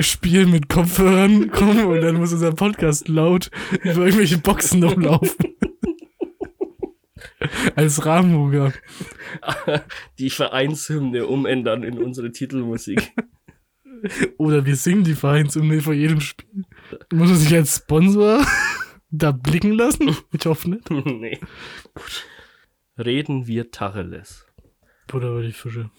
Spiel 0.00 0.46
mit 0.46 0.68
Kopfhörern 0.68 1.50
kommen 1.50 1.84
und 1.86 2.00
dann 2.00 2.16
muss 2.16 2.32
unser 2.32 2.52
Podcast 2.52 3.08
laut 3.08 3.50
über 3.82 4.04
irgendwelche 4.06 4.38
Boxen 4.38 4.80
noch 4.80 4.96
laufen. 4.96 5.36
Als 7.76 8.04
Rahmenprogramm. 8.04 8.72
Die 10.18 10.30
Vereinshymne 10.30 11.26
umändern 11.26 11.82
in 11.82 11.98
unsere 11.98 12.32
Titelmusik. 12.32 13.12
Oder 14.38 14.64
wir 14.66 14.76
singen 14.76 15.04
die 15.04 15.14
Vereinshymne 15.14 15.80
vor 15.80 15.94
jedem 15.94 16.20
Spiel. 16.20 16.64
Muss 17.12 17.30
man 17.30 17.38
sich 17.38 17.52
als 17.54 17.76
Sponsor 17.76 18.44
da 19.10 19.32
blicken 19.32 19.72
lassen? 19.72 20.14
Ich 20.32 20.44
hoffe 20.44 20.70
nicht. 20.70 20.90
nee. 20.90 21.40
Reden 22.98 23.46
wir 23.46 23.70
Tacheles. 23.70 24.46
Butter 25.08 25.30
über 25.30 25.42
die 25.42 25.52
Fische. 25.52 25.90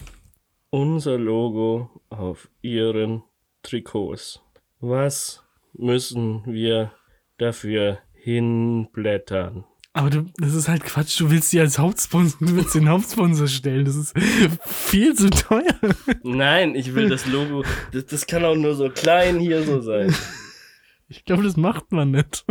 unser 0.70 1.18
Logo 1.18 2.02
auf 2.10 2.50
ihren 2.62 3.24
Trikots. 3.68 4.42
Was 4.80 5.44
müssen 5.74 6.44
wir 6.46 6.92
dafür 7.38 8.00
hinblättern? 8.14 9.66
Aber 9.94 10.10
du, 10.12 10.26
das 10.38 10.54
ist 10.54 10.68
halt 10.68 10.84
Quatsch. 10.84 11.20
Du 11.20 11.32
willst 11.32 11.52
die 11.54 11.60
als 11.60 11.80
Hauptsponsor, 11.80 12.48
du 12.48 12.56
willst 12.56 12.76
den 12.76 12.88
Hauptsponsor 12.88 13.48
stellen. 13.48 13.84
Das 13.86 13.96
ist 13.96 14.14
viel 14.66 15.16
zu 15.16 15.30
teuer. 15.32 15.74
Nein, 16.24 16.76
ich 16.76 16.94
will 16.94 17.10
das 17.10 17.26
Logo. 17.26 17.64
Das, 17.92 18.06
das 18.06 18.28
kann 18.28 18.46
auch 18.46 18.56
nur 18.56 18.76
so 18.76 18.90
klein 18.90 19.40
hier 19.40 19.64
so 19.64 19.82
sein. 19.82 20.16
Ich 21.10 21.26
glaube, 21.26 21.44
das 21.44 21.58
macht 21.58 21.92
man 21.92 22.12
nicht. 22.12 22.46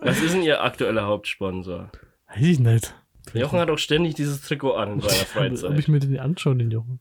Was 0.00 0.20
ist 0.20 0.34
denn 0.34 0.42
Ihr 0.42 0.62
aktueller 0.62 1.06
Hauptsponsor? 1.06 1.90
Weiß 2.28 2.44
ich 2.44 2.58
nicht. 2.58 2.94
Jochen 3.32 3.60
hat 3.60 3.70
auch 3.70 3.78
ständig 3.78 4.14
dieses 4.14 4.40
Trikot 4.42 4.72
an 4.74 4.94
in 4.94 5.00
seiner 5.00 5.12
Ob 5.14 5.20
ich 5.20 5.28
Freizeit. 5.28 5.88
mir 5.88 6.00
den 6.00 6.18
anschaue, 6.18 6.56
den 6.56 6.70
Jochen. 6.70 7.00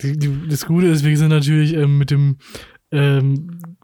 Die, 0.00 0.18
die, 0.18 0.48
das 0.48 0.66
Gute 0.66 0.86
ist, 0.86 1.04
wir 1.04 1.16
sind 1.16 1.28
natürlich 1.28 1.74
ähm, 1.74 1.98
mit 1.98 2.10
dem 2.10 2.38
ähm, 2.90 3.76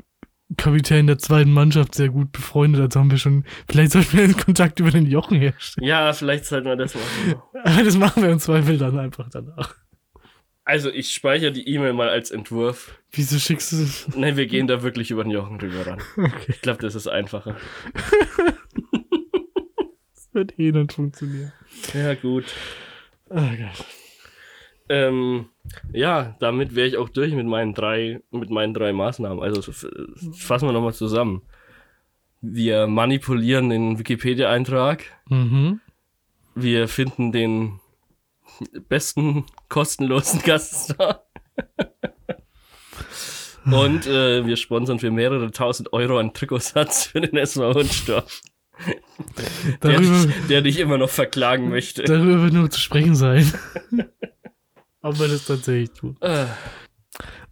Kapitän 0.56 1.06
der 1.06 1.18
zweiten 1.18 1.52
Mannschaft 1.52 1.94
sehr 1.94 2.08
gut 2.08 2.32
befreundet. 2.32 2.80
Also 2.80 3.00
haben 3.00 3.10
wir 3.10 3.18
schon, 3.18 3.44
vielleicht 3.70 3.92
sollten 3.92 4.16
wir 4.16 4.26
den 4.26 4.36
Kontakt 4.36 4.80
über 4.80 4.90
den 4.90 5.06
Jochen 5.06 5.38
herstellen. 5.38 5.86
Ja, 5.86 6.12
vielleicht 6.12 6.46
sollten 6.46 6.66
wir 6.66 6.76
das 6.76 6.94
machen. 6.94 7.42
Aber 7.64 7.82
das 7.84 7.96
machen 7.96 8.22
wir 8.22 8.30
im 8.30 8.38
Zweifel 8.38 8.78
dann 8.78 8.98
einfach 8.98 9.28
danach. 9.30 9.74
Also, 10.64 10.90
ich 10.90 11.12
speichere 11.12 11.50
die 11.50 11.66
E-Mail 11.66 11.94
mal 11.94 12.10
als 12.10 12.30
Entwurf. 12.30 13.00
Wieso 13.10 13.38
schickst 13.38 13.72
du 13.72 13.76
das? 13.78 14.06
Nein, 14.14 14.36
wir 14.36 14.44
gehen 14.44 14.66
da 14.66 14.82
wirklich 14.82 15.10
über 15.10 15.24
den 15.24 15.30
Jochen 15.30 15.58
drüber 15.58 15.86
ran. 15.86 16.02
Okay, 16.18 16.48
Ich 16.48 16.60
glaube, 16.60 16.82
das 16.82 16.94
ist 16.94 17.06
einfacher. 17.06 17.56
das 20.14 20.28
wird 20.32 20.58
eh 20.58 20.70
nicht 20.70 20.92
funktionieren. 20.92 21.52
Ja, 21.94 22.12
gut. 22.12 22.44
Ah, 23.30 23.48
Gott. 23.56 23.86
Ähm, 24.89 25.47
ja, 25.93 26.36
damit 26.41 26.74
wäre 26.74 26.89
ich 26.89 26.97
auch 26.97 27.09
durch 27.09 27.32
mit 27.34 27.47
meinen 27.47 27.74
drei, 27.74 28.20
mit 28.30 28.51
meinen 28.51 28.74
drei 28.74 28.93
Maßnahmen. 28.93 29.43
Also 29.43 29.61
fassen 29.70 30.68
wir 30.68 30.72
nochmal 30.72 30.95
zusammen. 30.95 31.43
Wir 32.41 32.86
manipulieren 32.86 33.68
den 33.68 33.99
Wikipedia-Eintrag. 33.99 35.05
Mhm. 35.28 35.80
Wir 36.55 36.89
finden 36.89 37.32
den 37.32 37.80
besten 38.89 39.45
kostenlosen 39.68 40.41
Gaststar. 40.43 41.24
Und 43.64 44.07
äh, 44.07 44.47
wir 44.47 44.57
sponsern 44.57 44.99
für 44.99 45.11
mehrere 45.11 45.51
tausend 45.51 45.93
Euro 45.93 46.18
einen 46.18 46.32
Trikotsatz 46.32 47.07
für 47.09 47.20
den 47.20 47.36
SV 47.36 47.74
Hundstorf, 47.74 48.41
der, 49.82 49.93
Darüber, 49.93 50.26
dich- 50.26 50.47
der 50.49 50.62
dich 50.62 50.78
immer 50.78 50.97
noch 50.97 51.11
verklagen 51.11 51.68
möchte. 51.68 52.05
darüber 52.05 52.45
wird 52.45 52.55
nur 52.55 52.70
zu 52.70 52.80
sprechen 52.80 53.14
sein. 53.14 53.53
Ob 55.03 55.18
wir 55.20 55.28
das 55.28 55.46
tatsächlich 55.46 55.90
tun. 55.92 56.16
Äh, 56.20 56.46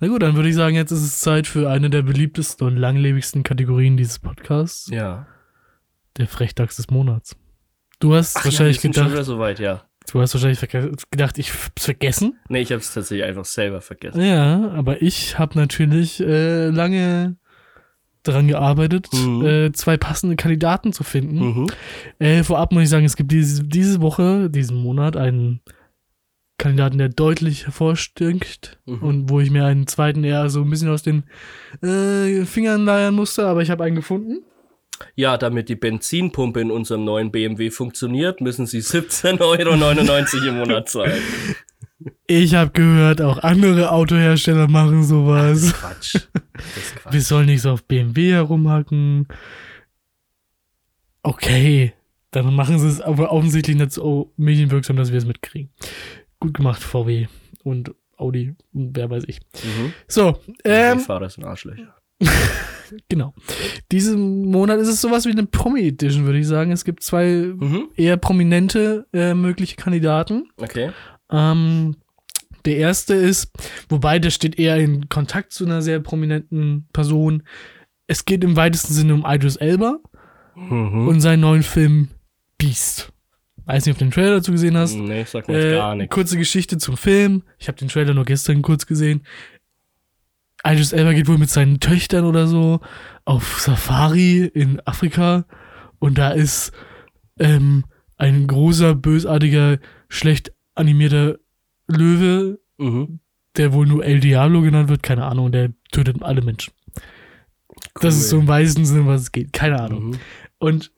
Na 0.00 0.08
gut, 0.08 0.22
dann 0.22 0.34
würde 0.36 0.48
ich 0.48 0.54
sagen, 0.54 0.74
jetzt 0.76 0.90
ist 0.90 1.02
es 1.04 1.20
Zeit 1.20 1.46
für 1.46 1.70
eine 1.70 1.90
der 1.90 2.02
beliebtesten 2.02 2.66
und 2.66 2.76
langlebigsten 2.76 3.42
Kategorien 3.42 3.96
dieses 3.96 4.18
Podcasts. 4.18 4.88
ja. 4.90 5.26
Der 6.18 6.26
Frechdachs 6.28 6.76
des 6.76 6.88
Monats. 6.90 7.36
Du 8.00 8.14
hast 8.14 8.38
Ach 8.38 8.46
wahrscheinlich 8.46 8.76
ja, 8.78 8.82
schon 8.84 8.92
gedacht, 8.92 9.10
wieder 9.12 9.24
so 9.24 9.38
weit, 9.38 9.58
ja. 9.58 9.82
du 10.10 10.20
hast 10.22 10.32
wahrscheinlich 10.32 10.60
gedacht, 11.10 11.36
ich 11.36 11.52
hab's 11.52 11.84
vergessen. 11.84 12.38
Nee, 12.48 12.60
ich 12.62 12.72
habe 12.72 12.80
es 12.80 12.94
tatsächlich 12.94 13.26
einfach 13.26 13.44
selber 13.44 13.82
vergessen. 13.82 14.22
Ja, 14.22 14.70
aber 14.70 15.02
ich 15.02 15.38
habe 15.38 15.58
natürlich 15.58 16.20
äh, 16.20 16.68
lange 16.68 17.36
daran 18.22 18.48
gearbeitet, 18.48 19.08
Mhm. 19.12 19.44
äh, 19.44 19.72
zwei 19.72 19.98
passende 19.98 20.36
Kandidaten 20.36 20.94
zu 20.94 21.04
finden. 21.04 21.38
Mhm. 21.38 21.66
Äh, 22.18 22.42
vorab 22.44 22.72
muss 22.72 22.84
ich 22.84 22.88
sagen, 22.88 23.04
es 23.04 23.14
gibt 23.16 23.30
diese, 23.30 23.62
diese 23.64 24.00
Woche, 24.00 24.48
diesen 24.48 24.78
Monat, 24.78 25.16
einen 25.18 25.60
Kandidaten, 26.58 26.98
der 26.98 27.08
deutlich 27.10 27.66
hervorstinkt 27.66 28.78
Mhm. 28.86 29.02
und 29.02 29.30
wo 29.30 29.40
ich 29.40 29.50
mir 29.50 29.64
einen 29.66 29.86
zweiten 29.86 30.24
eher 30.24 30.48
so 30.50 30.62
ein 30.62 30.70
bisschen 30.70 30.88
aus 30.88 31.02
den 31.02 31.24
äh, 31.82 32.44
Fingern 32.44 32.84
leiern 32.84 33.14
musste, 33.14 33.46
aber 33.46 33.62
ich 33.62 33.70
habe 33.70 33.84
einen 33.84 33.96
gefunden. 33.96 34.42
Ja, 35.14 35.36
damit 35.36 35.68
die 35.68 35.76
Benzinpumpe 35.76 36.60
in 36.60 36.70
unserem 36.70 37.04
neuen 37.04 37.30
BMW 37.30 37.70
funktioniert, 37.70 38.40
müssen 38.40 38.64
Sie 38.66 38.78
17,99 38.78 39.38
Euro 40.40 40.48
im 40.48 40.56
Monat 40.58 40.88
zahlen. 40.88 41.20
Ich 42.26 42.54
habe 42.54 42.70
gehört, 42.72 43.20
auch 43.20 43.38
andere 43.38 43.90
Autohersteller 43.92 44.68
machen 44.68 45.02
sowas. 45.04 45.74
Quatsch. 45.74 46.14
Das 46.14 46.76
ist 46.76 46.96
Quatsch. 46.96 47.12
Wir 47.12 47.20
sollen 47.20 47.46
nicht 47.46 47.62
so 47.62 47.72
auf 47.72 47.84
BMW 47.84 48.32
herumhacken. 48.32 49.28
Okay, 51.22 51.92
dann 52.30 52.54
machen 52.54 52.78
sie 52.78 52.88
es 52.88 53.00
aber 53.00 53.32
offensichtlich 53.32 53.76
nicht 53.76 53.92
so 53.92 54.32
medienwirksam, 54.36 54.96
dass 54.96 55.10
wir 55.10 55.18
es 55.18 55.26
mitkriegen. 55.26 55.70
Gut 56.46 56.54
gemacht, 56.54 56.80
VW 56.82 57.26
und 57.64 57.92
Audi 58.16 58.54
und 58.72 58.96
wer 58.96 59.10
weiß 59.10 59.24
ich. 59.26 59.40
Mhm. 59.64 59.92
So, 60.06 60.38
Ähm, 60.64 61.00
Fahrer 61.00 61.28
sind 61.28 61.44
Arschlöcher. 61.44 61.94
Genau. 63.08 63.34
Diesen 63.90 64.46
Monat 64.46 64.78
ist 64.78 64.86
es 64.86 65.00
sowas 65.00 65.26
wie 65.26 65.32
eine 65.32 65.44
Promi-Edition, 65.44 66.24
würde 66.24 66.38
ich 66.38 66.46
sagen. 66.46 66.70
Es 66.70 66.84
gibt 66.84 67.02
zwei 67.02 67.52
Mhm. 67.56 67.88
eher 67.96 68.16
prominente 68.16 69.08
äh, 69.12 69.34
mögliche 69.34 69.74
Kandidaten. 69.74 70.48
Okay. 70.56 70.92
Ähm, 71.32 71.96
der 72.64 72.76
erste 72.76 73.14
ist, 73.14 73.50
wobei 73.88 74.20
der 74.20 74.30
steht 74.30 74.56
eher 74.60 74.76
in 74.76 75.08
Kontakt 75.08 75.52
zu 75.52 75.64
einer 75.64 75.82
sehr 75.82 75.98
prominenten 75.98 76.86
Person. 76.92 77.42
Es 78.06 78.24
geht 78.24 78.44
im 78.44 78.54
weitesten 78.54 78.92
Sinne 78.94 79.14
um 79.14 79.24
Idris 79.26 79.56
Elba 79.56 79.98
Mhm. 80.54 81.08
und 81.08 81.20
seinen 81.20 81.40
neuen 81.40 81.64
Film 81.64 82.10
Beast. 82.56 83.12
Weiß 83.66 83.84
nicht, 83.84 83.94
ob 83.94 83.98
du 83.98 84.04
den 84.06 84.10
Trailer 84.12 84.36
dazu 84.36 84.52
gesehen 84.52 84.76
hast. 84.76 84.94
Nee, 84.94 85.24
sagt 85.24 85.48
mir 85.48 85.58
Äh, 85.58 85.74
gar 85.74 85.94
nichts. 85.94 86.14
Kurze 86.14 86.38
Geschichte 86.38 86.78
zum 86.78 86.96
Film. 86.96 87.42
Ich 87.58 87.68
habe 87.68 87.76
den 87.78 87.88
Trailer 87.88 88.14
nur 88.14 88.24
gestern 88.24 88.62
kurz 88.62 88.86
gesehen. 88.86 89.22
Idris 90.64 90.92
Elba 90.92 91.12
geht 91.12 91.28
wohl 91.28 91.38
mit 91.38 91.50
seinen 91.50 91.80
Töchtern 91.80 92.24
oder 92.24 92.46
so 92.46 92.80
auf 93.24 93.60
Safari 93.60 94.44
in 94.46 94.80
Afrika 94.86 95.44
und 95.98 96.16
da 96.18 96.30
ist 96.30 96.72
ähm, 97.38 97.84
ein 98.16 98.46
großer, 98.46 98.94
bösartiger, 98.94 99.78
schlecht 100.08 100.52
animierter 100.74 101.38
Löwe, 101.88 102.58
Mhm. 102.78 103.20
der 103.56 103.72
wohl 103.72 103.86
nur 103.86 104.04
El 104.04 104.20
Diablo 104.20 104.60
genannt 104.62 104.88
wird, 104.88 105.02
keine 105.02 105.24
Ahnung, 105.24 105.50
der 105.52 105.72
tötet 105.92 106.22
alle 106.22 106.42
Menschen. 106.42 106.72
Das 108.00 108.16
ist 108.16 108.28
so 108.28 108.38
im 108.38 108.48
weitesten 108.48 108.84
Sinne, 108.84 109.06
was 109.06 109.22
es 109.22 109.32
geht, 109.32 109.52
keine 109.52 109.80
Ahnung. 109.80 110.08
Mhm. 110.10 110.18
Und 110.58 110.92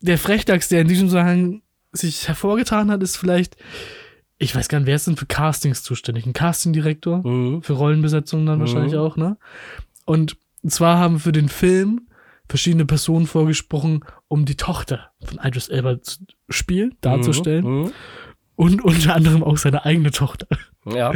der 0.00 0.18
Frechdachs, 0.18 0.68
der 0.68 0.80
in 0.80 0.88
diesem 0.88 1.08
Zusammenhang 1.08 1.62
sich 1.94 2.28
hervorgetan 2.28 2.90
hat, 2.90 3.02
ist 3.02 3.16
vielleicht, 3.16 3.56
ich 4.38 4.54
weiß 4.54 4.68
gar 4.68 4.78
nicht, 4.80 4.86
wer 4.86 4.96
ist 4.96 5.06
denn 5.06 5.16
für 5.16 5.26
Castings 5.26 5.82
zuständig? 5.82 6.26
Ein 6.26 6.32
Castingdirektor? 6.32 7.26
Mhm. 7.26 7.62
Für 7.62 7.74
Rollenbesetzungen 7.74 8.46
dann 8.46 8.56
Mhm. 8.58 8.60
wahrscheinlich 8.60 8.96
auch, 8.96 9.16
ne? 9.16 9.36
Und 10.04 10.36
zwar 10.66 10.98
haben 10.98 11.18
für 11.20 11.32
den 11.32 11.48
Film 11.48 12.08
verschiedene 12.48 12.84
Personen 12.84 13.26
vorgesprochen, 13.26 14.04
um 14.28 14.44
die 14.44 14.56
Tochter 14.56 15.10
von 15.24 15.38
Idris 15.42 15.68
Elba 15.68 16.02
zu 16.02 16.18
spielen, 16.50 16.94
darzustellen. 17.00 17.64
Mhm. 17.64 17.92
Und 18.56 18.84
unter 18.84 19.14
anderem 19.14 19.42
auch 19.42 19.56
seine 19.56 19.84
eigene 19.84 20.10
Tochter. 20.10 20.46
Mhm. 20.84 20.92
Ja. 20.96 21.12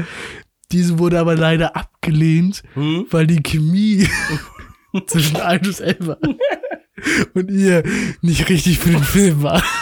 Diese 0.72 0.98
wurde 0.98 1.18
aber 1.18 1.34
leider 1.36 1.76
abgelehnt, 1.76 2.62
Mhm. 2.74 3.06
weil 3.10 3.26
die 3.26 3.42
Chemie 3.42 4.08
zwischen 5.06 5.36
Idris 5.36 5.80
Elba 5.80 6.16
und 7.34 7.50
ihr 7.50 7.82
nicht 8.22 8.48
richtig 8.48 8.78
für 8.78 8.90
den 8.90 9.02
Film 9.02 9.42
war. 9.42 9.62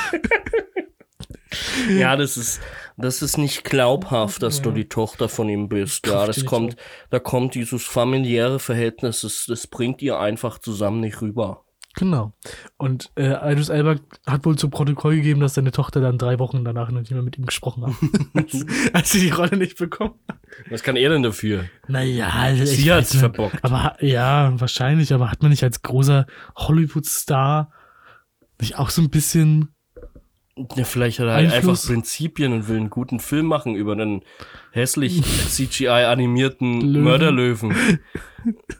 Ja, 1.90 2.16
das 2.16 2.36
ist, 2.36 2.61
das 2.96 3.22
ist 3.22 3.38
nicht 3.38 3.64
glaubhaft, 3.64 4.42
dass 4.42 4.62
du 4.62 4.70
die 4.70 4.88
Tochter 4.88 5.28
von 5.28 5.48
ihm 5.48 5.68
bist. 5.68 6.07
Ja, 6.07 6.26
das 6.26 6.44
kommt, 6.44 6.76
da 7.11 7.18
kommt 7.18 7.54
dieses 7.54 7.84
familiäre 7.84 8.59
Verhältnis, 8.59 9.20
das, 9.20 9.46
das 9.46 9.66
bringt 9.66 10.02
ihr 10.02 10.18
einfach 10.18 10.59
zusammen 10.59 11.00
nicht 11.00 11.20
rüber. 11.20 11.66
Genau. 11.96 12.34
Und 12.76 13.11
äh, 13.16 13.52
Idris 13.52 13.70
Elba 13.70 13.96
hat 14.26 14.44
wohl 14.44 14.57
zu 14.57 14.68
Protokoll 14.68 15.16
gegeben, 15.16 15.40
dass 15.40 15.54
seine 15.54 15.72
Tochter 15.72 16.02
dann 16.02 16.18
drei 16.18 16.38
Wochen 16.38 16.62
danach 16.62 16.90
noch 16.90 17.00
nicht 17.00 17.11
mehr 17.11 17.22
mit 17.22 17.38
ihm 17.38 17.46
gesprochen 17.46 17.86
hat. 17.86 17.94
als, 18.92 19.11
sie 19.11 19.20
die 19.20 19.30
Rolle 19.30 19.57
nicht 19.57 19.78
bekommen 19.78 20.14
hat. 20.28 20.38
Was 20.68 20.82
kann 20.82 20.96
er 20.96 21.09
denn 21.09 21.22
dafür? 21.22 21.64
Naja, 21.88 22.28
also 22.28 22.64
ich 22.64 22.70
Sie 22.70 22.92
hat's 22.92 23.14
nicht. 23.14 23.20
verbockt. 23.20 23.64
Aber 23.64 23.96
ja, 24.04 24.52
wahrscheinlich, 24.61 25.14
aber 25.14 25.30
hat 25.30 25.40
man 25.40 25.50
nicht 25.50 25.62
als 25.64 25.80
großer 25.80 26.26
Hollywood-Star 26.54 27.72
nicht 28.61 28.78
auch 28.78 28.90
so 28.90 29.00
ein 29.00 29.11
bisschen. 29.11 29.68
Ja, 30.74 30.84
vielleicht 30.84 31.18
hat 31.18 31.26
er 31.26 31.34
halt 31.34 31.52
Einfluss? 31.52 31.82
einfach 31.82 31.94
Prinzipien 31.94 32.52
und 32.54 32.68
will 32.68 32.78
einen 32.78 32.88
guten 32.88 33.20
Film 33.20 33.46
machen 33.46 33.74
über 33.74 33.92
einen 33.92 34.22
hässlich 34.70 35.22
CGI-animierten 35.22 36.80
Löwen. 36.80 37.04
Mörderlöwen. 37.04 38.00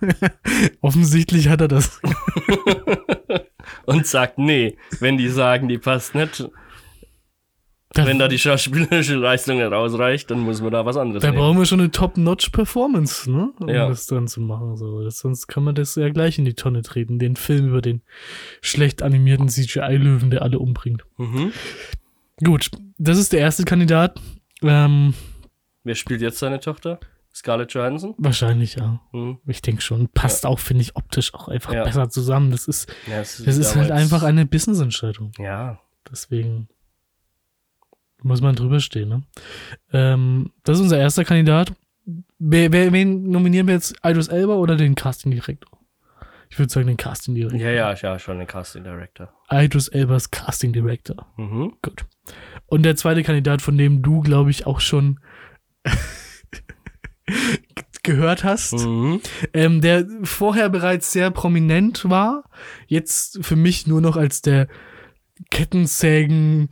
Offensichtlich 0.81 1.49
hat 1.49 1.61
er 1.61 1.69
das. 1.69 2.01
Und 3.85 4.07
sagt, 4.07 4.39
nee, 4.39 4.77
wenn 5.01 5.17
die 5.17 5.29
sagen, 5.29 5.69
die 5.69 5.79
passt 5.79 6.15
nicht, 6.15 6.49
wenn 7.95 8.19
da 8.19 8.29
die 8.29 8.39
schauspielerische 8.39 9.15
Leistung 9.15 9.57
nicht 9.59 9.73
ausreicht, 9.73 10.31
dann 10.31 10.41
muss 10.41 10.61
man 10.61 10.71
da 10.73 10.85
was 10.85 10.97
anderes 10.97 11.23
Da 11.23 11.29
nehmen. 11.31 11.39
brauchen 11.41 11.59
wir 11.59 11.65
schon 11.67 11.81
eine 11.81 11.91
Top-Notch-Performance, 11.91 13.31
ne? 13.31 13.53
Um 13.59 13.69
Ja. 13.69 13.89
das 13.89 14.07
dann 14.07 14.29
zu 14.29 14.41
machen. 14.41 14.77
So. 14.77 15.03
Das, 15.03 15.19
sonst 15.19 15.47
kann 15.47 15.65
man 15.65 15.75
das 15.75 15.95
ja 15.95 16.09
gleich 16.11 16.39
in 16.39 16.45
die 16.45 16.55
Tonne 16.55 16.83
treten. 16.83 17.19
Den 17.19 17.37
Film 17.37 17.69
über 17.69 17.81
den 17.81 18.03
schlecht 18.61 19.03
animierten 19.03 19.49
CGI-Löwen, 19.49 20.31
der 20.31 20.43
alle 20.43 20.59
umbringt. 20.59 21.05
Mhm. 21.17 21.53
Gut, 22.45 22.71
das 22.99 23.19
ist 23.19 23.33
der 23.33 23.41
erste 23.41 23.65
Kandidat. 23.65 24.21
Ähm, 24.63 25.15
Wer 25.85 25.95
spielt 25.95 26.21
jetzt 26.21 26.39
seine 26.39 26.61
Tochter? 26.61 26.99
Scarlett 27.35 27.73
Johansson? 27.75 28.15
wahrscheinlich, 28.19 28.77
ja. 28.77 29.01
Mhm. 29.13 29.39
Ich 29.47 29.61
denke 29.63 29.83
schon. 29.83 30.09
Passt 30.09 30.45
auch, 30.47 30.59
finde 30.59 30.83
ich, 30.83 30.97
optisch 30.97 31.33
auch 31.35 31.49
einfach 31.49 31.73
Ja. 31.73 31.85
besser 31.85 32.09
zusammen. 32.09 32.51
Das 32.51 32.67
ist, 32.67 32.89
Ja, 33.07 33.19
das 33.19 33.39
ist 33.41 33.77
halt 33.77 33.91
einfach 33.91 34.23
eine 34.23 34.45
Business-Entscheidung. 34.47 35.33
Ja. 35.39 35.79
Deswegen 36.11 36.69
muss 38.27 38.41
man 38.41 38.55
drüber 38.55 38.81
stehen. 38.81 39.09
Ne? 39.09 39.23
Ähm, 39.93 40.53
das 40.65 40.77
ist 40.79 40.83
unser 40.83 40.99
erster 40.99 41.25
Kandidat. 41.25 41.73
Wer, 42.39 42.71
wer, 42.73 42.93
wen 42.93 43.31
nominieren 43.31 43.67
wir 43.67 43.75
jetzt? 43.75 43.97
Idris 44.05 44.29
Elba 44.29 44.55
oder 44.55 44.77
den 44.77 44.95
Casting-Direktor? 44.95 45.71
Ich 46.49 46.59
würde 46.59 46.73
sagen 46.73 46.87
den 46.87 46.97
Casting-Direktor. 46.97 47.59
Ja, 47.61 47.71
ja, 47.71 47.93
ja, 47.95 48.19
schon 48.19 48.41
ein 48.41 48.47
Casting 48.47 48.85
Director. 48.85 49.33
Idris 49.51 49.89
Elbas 49.89 50.31
Casting-Director. 50.31 51.27
Mhm. 51.37 51.73
Gut. 51.83 52.05
Und 52.67 52.83
der 52.85 52.95
zweite 52.97 53.23
Kandidat, 53.23 53.63
von 53.63 53.77
dem 53.77 54.03
du, 54.03 54.21
glaube 54.21 54.51
ich, 54.51 54.67
auch 54.67 54.79
schon 54.81 55.19
gehört 58.03 58.45
hast, 58.45 58.73
Mhm. 58.75 59.21
ähm, 59.53 59.81
der 59.81 60.07
vorher 60.23 60.69
bereits 60.69 61.11
sehr 61.11 61.31
prominent 61.33 62.09
war, 62.09 62.45
jetzt 62.87 63.45
für 63.45 63.57
mich 63.57 63.87
nur 63.89 64.01
noch 64.01 64.17
als 64.17 64.43
der 64.43 64.69
Kettensägen 65.51 66.69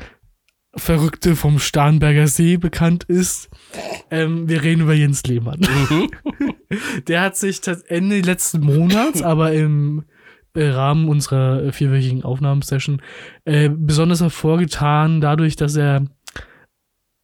Verrückte 0.77 1.37
vom 1.37 1.59
Starnberger 1.59 2.27
See 2.27 2.57
bekannt 2.57 3.05
ist. 3.05 3.49
Ähm, 4.11 4.49
wir 4.49 4.63
reden 4.63 4.83
über 4.83 4.95
Jens 4.95 5.23
Lehmann. 5.25 5.61
Mhm. 5.61 6.11
Der 7.09 7.21
hat 7.23 7.37
sich 7.37 7.59
tats- 7.61 7.83
Ende 7.83 8.21
letzten 8.21 8.61
Monats, 8.61 9.23
aber 9.23 9.53
im 9.53 10.05
äh, 10.55 10.67
Rahmen 10.69 11.09
unserer 11.09 11.63
äh, 11.63 11.73
vierwöchigen 11.73 12.23
Aufnahmesession 12.25 13.03
äh, 13.45 13.69
besonders 13.69 14.21
hervorgetan, 14.21 15.21
dadurch, 15.21 15.57
dass 15.57 15.77
er 15.77 16.07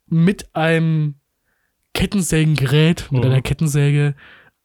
mit 0.07 0.55
einem 0.55 1.15
Kettensägengerät, 1.95 3.09
mit 3.11 3.23
Mhm. 3.25 3.31
einer 3.31 3.43
Kettensäge 3.43 4.15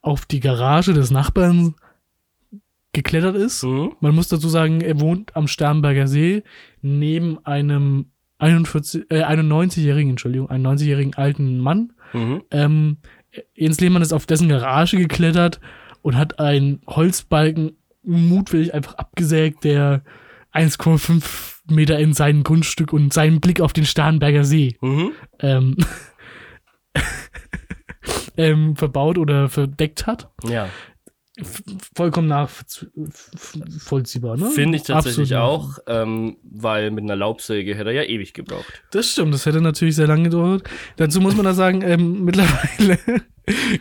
auf 0.01 0.25
die 0.25 0.39
Garage 0.39 0.93
des 0.93 1.09
Nachbarn 1.11 1.75
geklettert 2.93 3.35
ist. 3.35 3.63
Mhm. 3.63 3.93
Man 3.99 4.15
muss 4.15 4.27
dazu 4.29 4.47
sagen, 4.47 4.81
er 4.81 4.99
wohnt 4.99 5.35
am 5.35 5.47
Starnberger 5.47 6.07
See 6.07 6.43
neben 6.81 7.43
einem 7.45 8.11
41, 8.37 9.05
äh, 9.09 9.23
91-jährigen, 9.23 10.11
Entschuldigung, 10.11 10.49
91-jährigen 10.49 11.13
alten 11.15 11.59
Mann. 11.59 11.93
Mhm. 12.13 12.43
Ähm, 12.51 12.97
Jens 13.53 13.79
Lehmann 13.81 14.01
ist 14.01 14.13
auf 14.13 14.25
dessen 14.25 14.49
Garage 14.49 14.97
geklettert 14.97 15.59
und 16.01 16.15
hat 16.17 16.39
einen 16.39 16.81
Holzbalken 16.87 17.77
mutwillig 18.03 18.73
einfach 18.73 18.95
abgesägt, 18.95 19.63
der 19.63 20.03
1,5 20.53 21.23
Meter 21.69 21.97
in 21.99 22.13
sein 22.13 22.43
Grundstück 22.43 22.93
und 22.93 23.11
seinen 23.13 23.41
Blick 23.41 23.59
auf 23.59 23.73
den 23.73 23.85
Starnberger 23.85 24.43
See 24.45 24.77
Mhm. 24.81 25.11
ähm, 25.39 25.75
ähm, 28.37 28.75
verbaut 28.75 29.17
oder 29.17 29.49
verdeckt 29.49 30.07
hat. 30.07 30.29
Ja. 30.47 30.69
Vollkommen 31.95 32.27
nachvollziehbar, 32.29 34.37
ne? 34.37 34.49
Finde 34.51 34.77
ich 34.77 34.83
tatsächlich 34.83 35.35
Absolut. 35.35 35.43
auch, 35.43 35.77
ähm, 35.87 36.37
weil 36.43 36.91
mit 36.91 37.03
einer 37.03 37.15
Laubsäge 37.17 37.75
hätte 37.75 37.89
er 37.89 38.03
ja 38.03 38.03
ewig 38.03 38.33
gebraucht. 38.33 38.83
Das 38.91 39.11
stimmt, 39.11 39.33
das 39.33 39.45
hätte 39.45 39.59
natürlich 39.61 39.95
sehr 39.95 40.07
lange 40.07 40.23
gedauert. 40.23 40.63
Dazu 40.95 41.19
muss 41.19 41.35
man 41.35 41.43
da 41.45 41.53
sagen, 41.53 41.81
ähm, 41.81 42.23
mittlerweile 42.25 42.97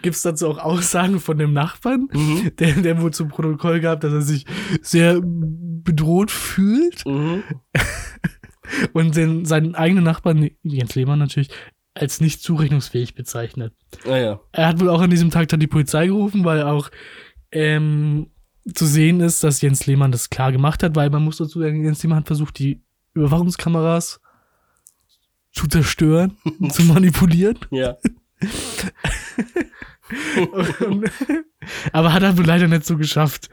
gibt 0.03 0.17
es 0.17 0.23
dazu 0.23 0.49
auch 0.49 0.59
Aussagen 0.59 1.21
von 1.21 1.39
dem 1.39 1.53
Nachbarn, 1.53 2.09
Mhm. 2.13 2.51
der, 2.59 2.73
der 2.75 3.01
wohl 3.01 3.13
zum 3.13 3.29
Protokoll 3.29 3.79
gab, 3.81 4.01
dass 4.01 4.13
er 4.13 4.23
sich 4.23 4.47
sehr 4.83 5.21
bedroht 5.23 6.33
fühlt 6.33 7.07
Mhm. 7.07 7.45
und 8.95 9.15
den, 9.17 9.45
seinen 9.45 9.75
eigenen 9.77 10.03
Nachbarn, 10.05 10.51
Jens 10.63 10.95
Lehmann 10.97 11.19
natürlich, 11.21 11.51
als 11.97 12.21
nicht 12.21 12.43
zurechnungsfähig 12.43 13.15
bezeichnet. 13.15 13.73
Naja. 14.05 14.41
Er 14.51 14.67
hat 14.67 14.81
wohl 14.81 14.89
auch 14.89 15.01
an 15.01 15.11
diesem 15.11 15.31
Tag 15.31 15.47
dann 15.49 15.61
die 15.61 15.69
Polizei 15.69 16.09
gerufen, 16.09 16.45
weil 16.45 16.65
auch 16.65 16.91
ähm, 17.55 18.31
zu 18.75 18.87
sehen 18.87 19.21
ist, 19.21 19.45
dass 19.45 19.61
Jens 19.61 19.87
Lehmann 19.87 20.13
das 20.13 20.31
klar 20.31 20.53
gemacht 20.53 20.83
hat, 20.83 20.97
weil 20.97 21.11
man 21.11 21.25
muss 21.25 21.39
dazu 21.39 21.61
sagen, 21.61 21.85
Jens 21.85 22.03
Lehmann 22.03 22.19
hat 22.19 22.27
versucht, 22.27 22.59
die 22.59 22.83
Überwachungskameras 23.15 24.21
zu 25.53 25.67
zerstören, 25.67 26.37
zu 26.71 26.83
manipulieren. 26.83 27.59
Ja. 27.71 27.97
Und, 30.81 31.11
aber 31.93 32.13
hat 32.13 32.23
er 32.23 32.33
leider 32.35 32.69
nicht 32.69 32.85
so 32.85 32.97
geschafft. 32.97 33.49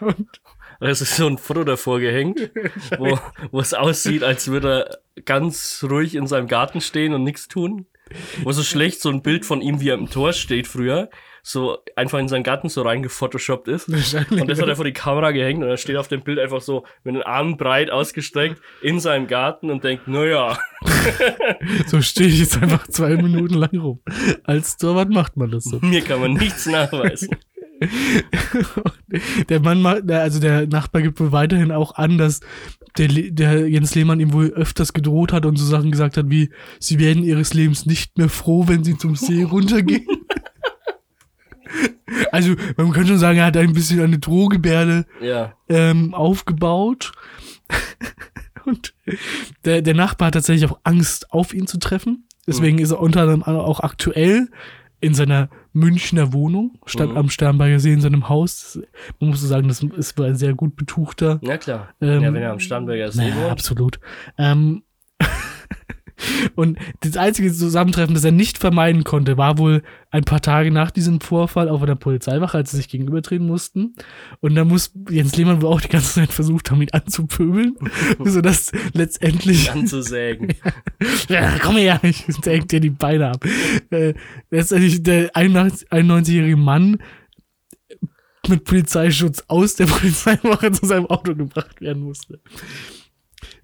Und 0.00 0.40
Es 0.80 1.00
ist 1.00 1.16
so 1.16 1.26
ein 1.26 1.38
Foto 1.38 1.64
davor 1.64 2.00
gehängt, 2.00 2.50
wo, 2.98 3.18
wo 3.50 3.60
es 3.60 3.74
aussieht, 3.74 4.22
als 4.22 4.48
würde 4.48 5.00
er 5.16 5.22
ganz 5.22 5.84
ruhig 5.88 6.14
in 6.14 6.26
seinem 6.26 6.48
Garten 6.48 6.80
stehen 6.80 7.14
und 7.14 7.24
nichts 7.24 7.48
tun. 7.48 7.86
Wo 8.42 8.52
so 8.52 8.62
schlecht 8.62 9.00
so 9.00 9.08
ein 9.08 9.22
Bild 9.22 9.46
von 9.46 9.62
ihm, 9.62 9.80
wie 9.80 9.88
er 9.88 9.94
im 9.94 10.10
Tor 10.10 10.32
steht 10.32 10.66
früher, 10.66 11.08
so 11.46 11.78
einfach 11.94 12.18
in 12.18 12.26
seinen 12.26 12.42
Garten 12.42 12.70
so 12.70 12.80
reingefotoshoppt 12.82 13.68
ist. 13.68 13.92
Wahrscheinlich. 13.92 14.40
Und 14.40 14.48
das 14.48 14.60
hat 14.60 14.66
er 14.66 14.76
vor 14.76 14.84
die 14.86 14.94
Kamera 14.94 15.30
gehängt 15.30 15.62
und 15.62 15.68
er 15.68 15.76
steht 15.76 15.96
auf 15.96 16.08
dem 16.08 16.22
Bild 16.22 16.38
einfach 16.38 16.62
so 16.62 16.84
mit 17.04 17.14
den 17.14 17.22
Armen 17.22 17.58
breit 17.58 17.90
ausgestreckt 17.90 18.60
in 18.80 18.98
seinem 18.98 19.26
Garten 19.26 19.70
und 19.70 19.84
denkt, 19.84 20.08
naja, 20.08 20.58
So 21.86 22.00
stehe 22.00 22.30
ich 22.30 22.40
jetzt 22.40 22.60
einfach 22.62 22.88
zwei 22.88 23.16
Minuten 23.16 23.54
lang 23.54 23.76
rum. 23.78 24.00
Als 24.44 24.78
Torwart 24.78 25.10
macht 25.10 25.36
man 25.36 25.50
das 25.50 25.64
so. 25.64 25.80
mir 25.82 26.00
kann 26.00 26.20
man 26.20 26.32
nichts 26.32 26.64
nachweisen. 26.64 27.36
der 29.50 29.60
Mann 29.60 29.82
macht, 29.82 30.10
also 30.10 30.40
der 30.40 30.66
Nachbar 30.66 31.02
gibt 31.02 31.20
wohl 31.20 31.32
weiterhin 31.32 31.72
auch 31.72 31.96
an, 31.96 32.16
dass 32.16 32.40
der, 32.96 33.08
der 33.08 33.68
Jens 33.68 33.94
Lehmann 33.94 34.20
ihm 34.20 34.32
wohl 34.32 34.50
öfters 34.50 34.94
gedroht 34.94 35.34
hat 35.34 35.44
und 35.44 35.56
so 35.56 35.66
Sachen 35.66 35.90
gesagt 35.90 36.16
hat 36.16 36.30
wie, 36.30 36.48
sie 36.78 36.98
werden 36.98 37.22
ihres 37.22 37.52
Lebens 37.52 37.84
nicht 37.84 38.16
mehr 38.16 38.30
froh, 38.30 38.66
wenn 38.66 38.82
sie 38.82 38.96
zum 38.96 39.14
See 39.14 39.42
runtergehen. 39.42 40.06
also 42.32 42.54
man 42.76 42.92
könnte 42.92 43.08
schon 43.08 43.18
sagen, 43.18 43.38
er 43.38 43.46
hat 43.46 43.56
ein 43.56 43.72
bisschen 43.72 44.00
eine 44.00 44.18
Drohgebärde 44.18 45.06
Ja. 45.20 45.54
ähm, 45.68 46.14
aufgebaut. 46.14 47.12
Und 48.64 48.94
der, 49.64 49.82
der 49.82 49.94
Nachbar 49.94 50.26
hat 50.26 50.34
tatsächlich 50.34 50.70
auch 50.70 50.78
Angst, 50.84 51.30
auf 51.32 51.52
ihn 51.52 51.66
zu 51.66 51.78
treffen. 51.78 52.26
Deswegen 52.46 52.78
ist 52.78 52.90
er 52.90 53.00
unter 53.00 53.22
anderem 53.22 53.42
auch 53.42 53.80
aktuell 53.80 54.48
in 55.00 55.12
seiner 55.14 55.50
Münchner 55.74 56.32
Wohnung, 56.32 56.78
statt 56.86 57.10
Mhm. 57.10 57.16
am 57.16 57.28
Sternberger 57.30 57.78
See 57.78 57.92
in 57.92 58.00
seinem 58.00 58.28
Haus. 58.30 58.78
Man 59.20 59.30
muss 59.30 59.40
so 59.42 59.46
sagen, 59.46 59.68
das 59.68 59.82
ist 59.82 60.18
ein 60.18 60.36
sehr 60.36 60.54
gut 60.54 60.76
betuchter. 60.76 61.40
Ja, 61.42 61.58
klar. 61.58 61.90
Ähm, 62.00 62.22
ja, 62.22 62.32
wenn 62.32 62.42
er 62.42 62.52
am 62.52 62.60
Starnberger 62.60 63.12
See 63.12 63.22
Naja, 63.28 63.36
wohnt. 63.36 63.50
absolut. 63.50 64.00
Ähm, 64.38 64.82
und 66.54 66.78
das 67.00 67.16
einzige 67.16 67.52
Zusammentreffen, 67.52 68.14
das 68.14 68.24
er 68.24 68.32
nicht 68.32 68.58
vermeiden 68.58 69.04
konnte, 69.04 69.36
war 69.36 69.58
wohl 69.58 69.82
ein 70.10 70.24
paar 70.24 70.40
Tage 70.40 70.70
nach 70.70 70.90
diesem 70.90 71.20
Vorfall 71.20 71.68
auf 71.68 71.82
einer 71.82 71.96
Polizeiwache, 71.96 72.56
als 72.56 72.70
sie 72.70 72.76
sich 72.78 72.88
gegenübertreten 72.88 73.46
mussten. 73.46 73.94
Und 74.40 74.54
da 74.54 74.64
muss 74.64 74.92
Jens 75.10 75.36
Lehmann 75.36 75.60
wohl 75.60 75.70
auch 75.70 75.80
die 75.80 75.88
ganze 75.88 76.14
Zeit 76.14 76.32
versucht 76.32 76.70
haben, 76.70 76.82
ihn 76.82 76.92
anzupöbeln, 76.92 77.76
sodass 78.24 78.70
letztendlich 78.92 79.72
anzusägen. 79.72 80.54
ja, 81.28 81.58
komm 81.60 81.76
her, 81.76 82.00
ich 82.02 82.24
denke 82.44 82.66
dir 82.66 82.80
die 82.80 82.90
Beine 82.90 83.30
ab. 83.30 83.44
Äh, 83.90 84.14
letztendlich 84.50 85.02
der 85.02 85.34
91 85.34 85.88
91-jährige 85.88 86.56
Mann 86.56 86.98
mit 88.48 88.64
Polizeischutz 88.64 89.44
aus 89.48 89.74
der 89.76 89.86
Polizeiwache 89.86 90.72
zu 90.72 90.86
seinem 90.86 91.06
Auto 91.06 91.34
gebracht 91.34 91.80
werden 91.80 92.02
musste. 92.02 92.40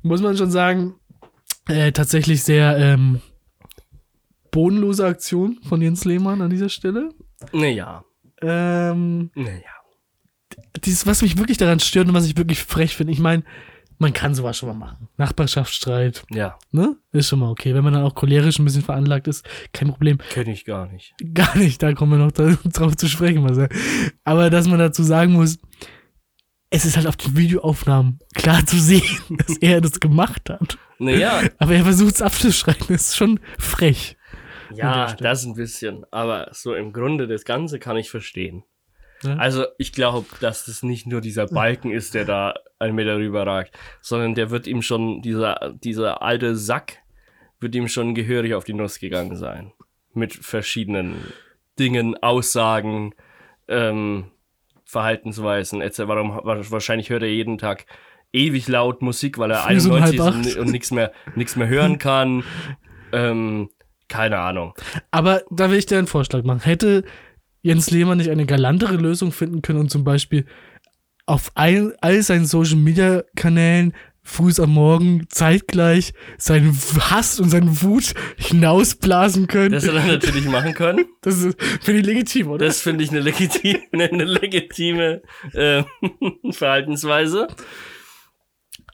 Muss 0.02 0.22
man 0.22 0.36
schon 0.36 0.50
sagen, 0.50 0.94
äh, 1.70 1.92
tatsächlich 1.92 2.42
sehr 2.42 2.76
ähm, 2.76 3.20
bodenlose 4.50 5.06
Aktion 5.06 5.58
von 5.68 5.80
Jens 5.80 6.04
Lehmann 6.04 6.40
an 6.42 6.50
dieser 6.50 6.68
Stelle. 6.68 7.10
Naja. 7.52 8.04
Ähm, 8.42 9.30
Naja. 9.34 9.60
dieses, 10.84 11.06
was 11.06 11.22
mich 11.22 11.38
wirklich 11.38 11.58
daran 11.58 11.80
stört 11.80 12.08
und 12.08 12.14
was 12.14 12.26
ich 12.26 12.36
wirklich 12.36 12.62
frech 12.62 12.96
finde, 12.96 13.12
ich 13.12 13.20
meine, 13.20 13.44
man 13.98 14.12
kann 14.14 14.34
sowas 14.34 14.56
schon 14.56 14.70
mal 14.70 14.74
machen. 14.74 15.08
Nachbarschaftsstreit, 15.18 16.24
Ja, 16.30 16.58
ne? 16.72 16.96
Ist 17.12 17.28
schon 17.28 17.38
mal 17.40 17.50
okay. 17.50 17.74
Wenn 17.74 17.84
man 17.84 17.92
dann 17.92 18.02
auch 18.04 18.14
cholerisch 18.14 18.58
ein 18.58 18.64
bisschen 18.64 18.82
veranlagt 18.82 19.28
ist, 19.28 19.46
kein 19.74 19.88
Problem. 19.88 20.18
kenne 20.30 20.52
ich 20.52 20.64
gar 20.64 20.86
nicht. 20.90 21.14
Gar 21.34 21.56
nicht, 21.58 21.82
da 21.82 21.92
kommen 21.92 22.12
wir 22.12 22.18
noch 22.18 22.32
drauf 22.72 22.96
zu 22.96 23.08
sprechen. 23.08 23.46
Er. 23.46 23.68
Aber 24.24 24.48
dass 24.48 24.66
man 24.66 24.78
dazu 24.78 25.02
sagen 25.02 25.32
muss, 25.32 25.58
es 26.70 26.86
ist 26.86 26.96
halt 26.96 27.06
auf 27.08 27.16
den 27.18 27.36
Videoaufnahmen 27.36 28.20
klar 28.34 28.64
zu 28.64 28.80
sehen, 28.80 29.02
dass 29.46 29.58
er 29.58 29.82
das 29.82 30.00
gemacht 30.00 30.48
hat. 30.48 30.78
Naja, 31.00 31.42
Aber 31.58 31.74
er 31.74 31.84
versucht 31.84 32.16
es 32.16 32.22
abzuschreiten. 32.22 32.86
Das 32.88 33.08
ist 33.08 33.16
schon 33.16 33.40
frech. 33.58 34.16
ja, 34.74 35.14
das 35.14 35.44
ein 35.44 35.54
bisschen. 35.54 36.04
Aber 36.10 36.48
so 36.52 36.74
im 36.74 36.92
Grunde 36.92 37.26
das 37.26 37.44
Ganze 37.44 37.78
kann 37.78 37.96
ich 37.96 38.10
verstehen. 38.10 38.64
Ja. 39.22 39.36
Also 39.36 39.66
ich 39.78 39.92
glaube, 39.92 40.26
dass 40.40 40.66
das 40.66 40.82
nicht 40.82 41.06
nur 41.06 41.20
dieser 41.20 41.46
Balken 41.46 41.90
ist, 41.90 42.14
der 42.14 42.24
da 42.24 42.54
einen 42.78 42.94
Meter 42.94 43.16
rüber 43.16 43.46
ragt, 43.46 43.76
sondern 44.00 44.34
der 44.34 44.50
wird 44.50 44.66
ihm 44.66 44.82
schon, 44.82 45.20
dieser, 45.22 45.74
dieser 45.82 46.22
alte 46.22 46.56
Sack, 46.56 46.98
wird 47.60 47.74
ihm 47.74 47.88
schon 47.88 48.14
gehörig 48.14 48.54
auf 48.54 48.64
die 48.64 48.72
Nuss 48.72 48.98
gegangen 48.98 49.36
sein. 49.36 49.72
Mit 50.14 50.32
verschiedenen 50.32 51.16
Dingen, 51.78 52.16
Aussagen, 52.22 53.14
ähm, 53.68 54.30
Verhaltensweisen 54.84 55.80
etc. 55.82 56.00
Warum, 56.00 56.40
wahrscheinlich 56.42 57.10
hört 57.10 57.22
er 57.22 57.28
jeden 57.28 57.58
Tag 57.58 57.86
ewig 58.32 58.68
laut 58.68 59.02
Musik, 59.02 59.38
weil 59.38 59.50
er 59.50 59.58
Früh 59.58 59.80
so 59.80 59.90
um 59.90 59.96
91 59.96 60.20
halb 60.20 60.46
ist 60.46 60.56
und, 60.56 60.66
und 60.66 60.72
nichts 60.72 60.90
mehr, 60.90 61.12
nichts 61.34 61.56
mehr 61.56 61.68
hören 61.68 61.98
kann. 61.98 62.44
ähm, 63.12 63.70
keine 64.08 64.38
Ahnung. 64.38 64.74
Aber 65.10 65.42
da 65.50 65.70
will 65.70 65.78
ich 65.78 65.86
dir 65.86 65.98
einen 65.98 66.06
Vorschlag 66.08 66.42
machen. 66.42 66.60
Hätte 66.60 67.04
Jens 67.62 67.90
Lehmann 67.90 68.18
nicht 68.18 68.30
eine 68.30 68.46
galantere 68.46 68.96
Lösung 68.96 69.32
finden 69.32 69.62
können 69.62 69.78
und 69.80 69.90
zum 69.90 70.04
Beispiel 70.04 70.46
auf 71.26 71.52
all, 71.54 71.96
all 72.00 72.22
seinen 72.22 72.46
Social 72.46 72.76
Media 72.76 73.22
Kanälen 73.36 73.94
früh 74.22 74.52
am 74.58 74.70
Morgen 74.70 75.26
zeitgleich 75.28 76.12
seinen 76.38 76.76
Hass 77.10 77.40
und 77.40 77.50
seine 77.50 77.82
Wut 77.82 78.14
hinausblasen 78.36 79.46
können? 79.46 79.72
Das 79.72 79.84
hätte 79.86 79.98
er 79.98 80.06
natürlich 80.06 80.46
machen 80.46 80.74
können. 80.74 81.04
Das 81.22 81.42
ist, 81.42 81.62
finde 81.82 82.00
ich 82.00 82.06
legitim, 82.06 82.48
oder? 82.48 82.66
Das 82.66 82.80
finde 82.80 83.04
ich 83.04 83.10
eine 83.10 83.20
legitime, 83.20 83.80
eine 83.92 84.24
legitime 84.24 85.20
äh, 85.52 85.82
Verhaltensweise. 86.50 87.46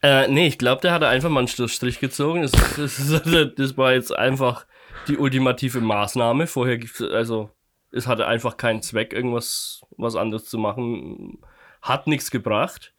Äh, 0.07 0.29
nee, 0.29 0.47
ich 0.47 0.57
glaube, 0.57 0.83
der 0.83 0.93
hatte 0.93 1.09
einfach 1.09 1.31
mal 1.31 1.41
einen 1.41 1.69
Strich 1.69 1.99
gezogen. 1.99 2.43
Das, 2.43 2.53
das, 2.77 3.23
das 3.57 3.77
war 3.77 3.93
jetzt 3.93 4.17
einfach 4.17 4.65
die 5.09 5.19
ultimative 5.19 5.81
Maßnahme. 5.81 6.47
Vorher 6.47 6.79
gibt 6.79 7.01
also 7.01 7.51
es 7.91 8.07
hatte 8.07 8.29
einfach 8.29 8.57
keinen 8.57 8.83
Zweck, 8.83 9.13
irgendwas 9.13 9.83
was 9.97 10.15
anderes 10.15 10.45
zu 10.45 10.59
machen. 10.59 11.39
Hat 11.83 12.07
nichts 12.07 12.31
gebracht. 12.31 12.95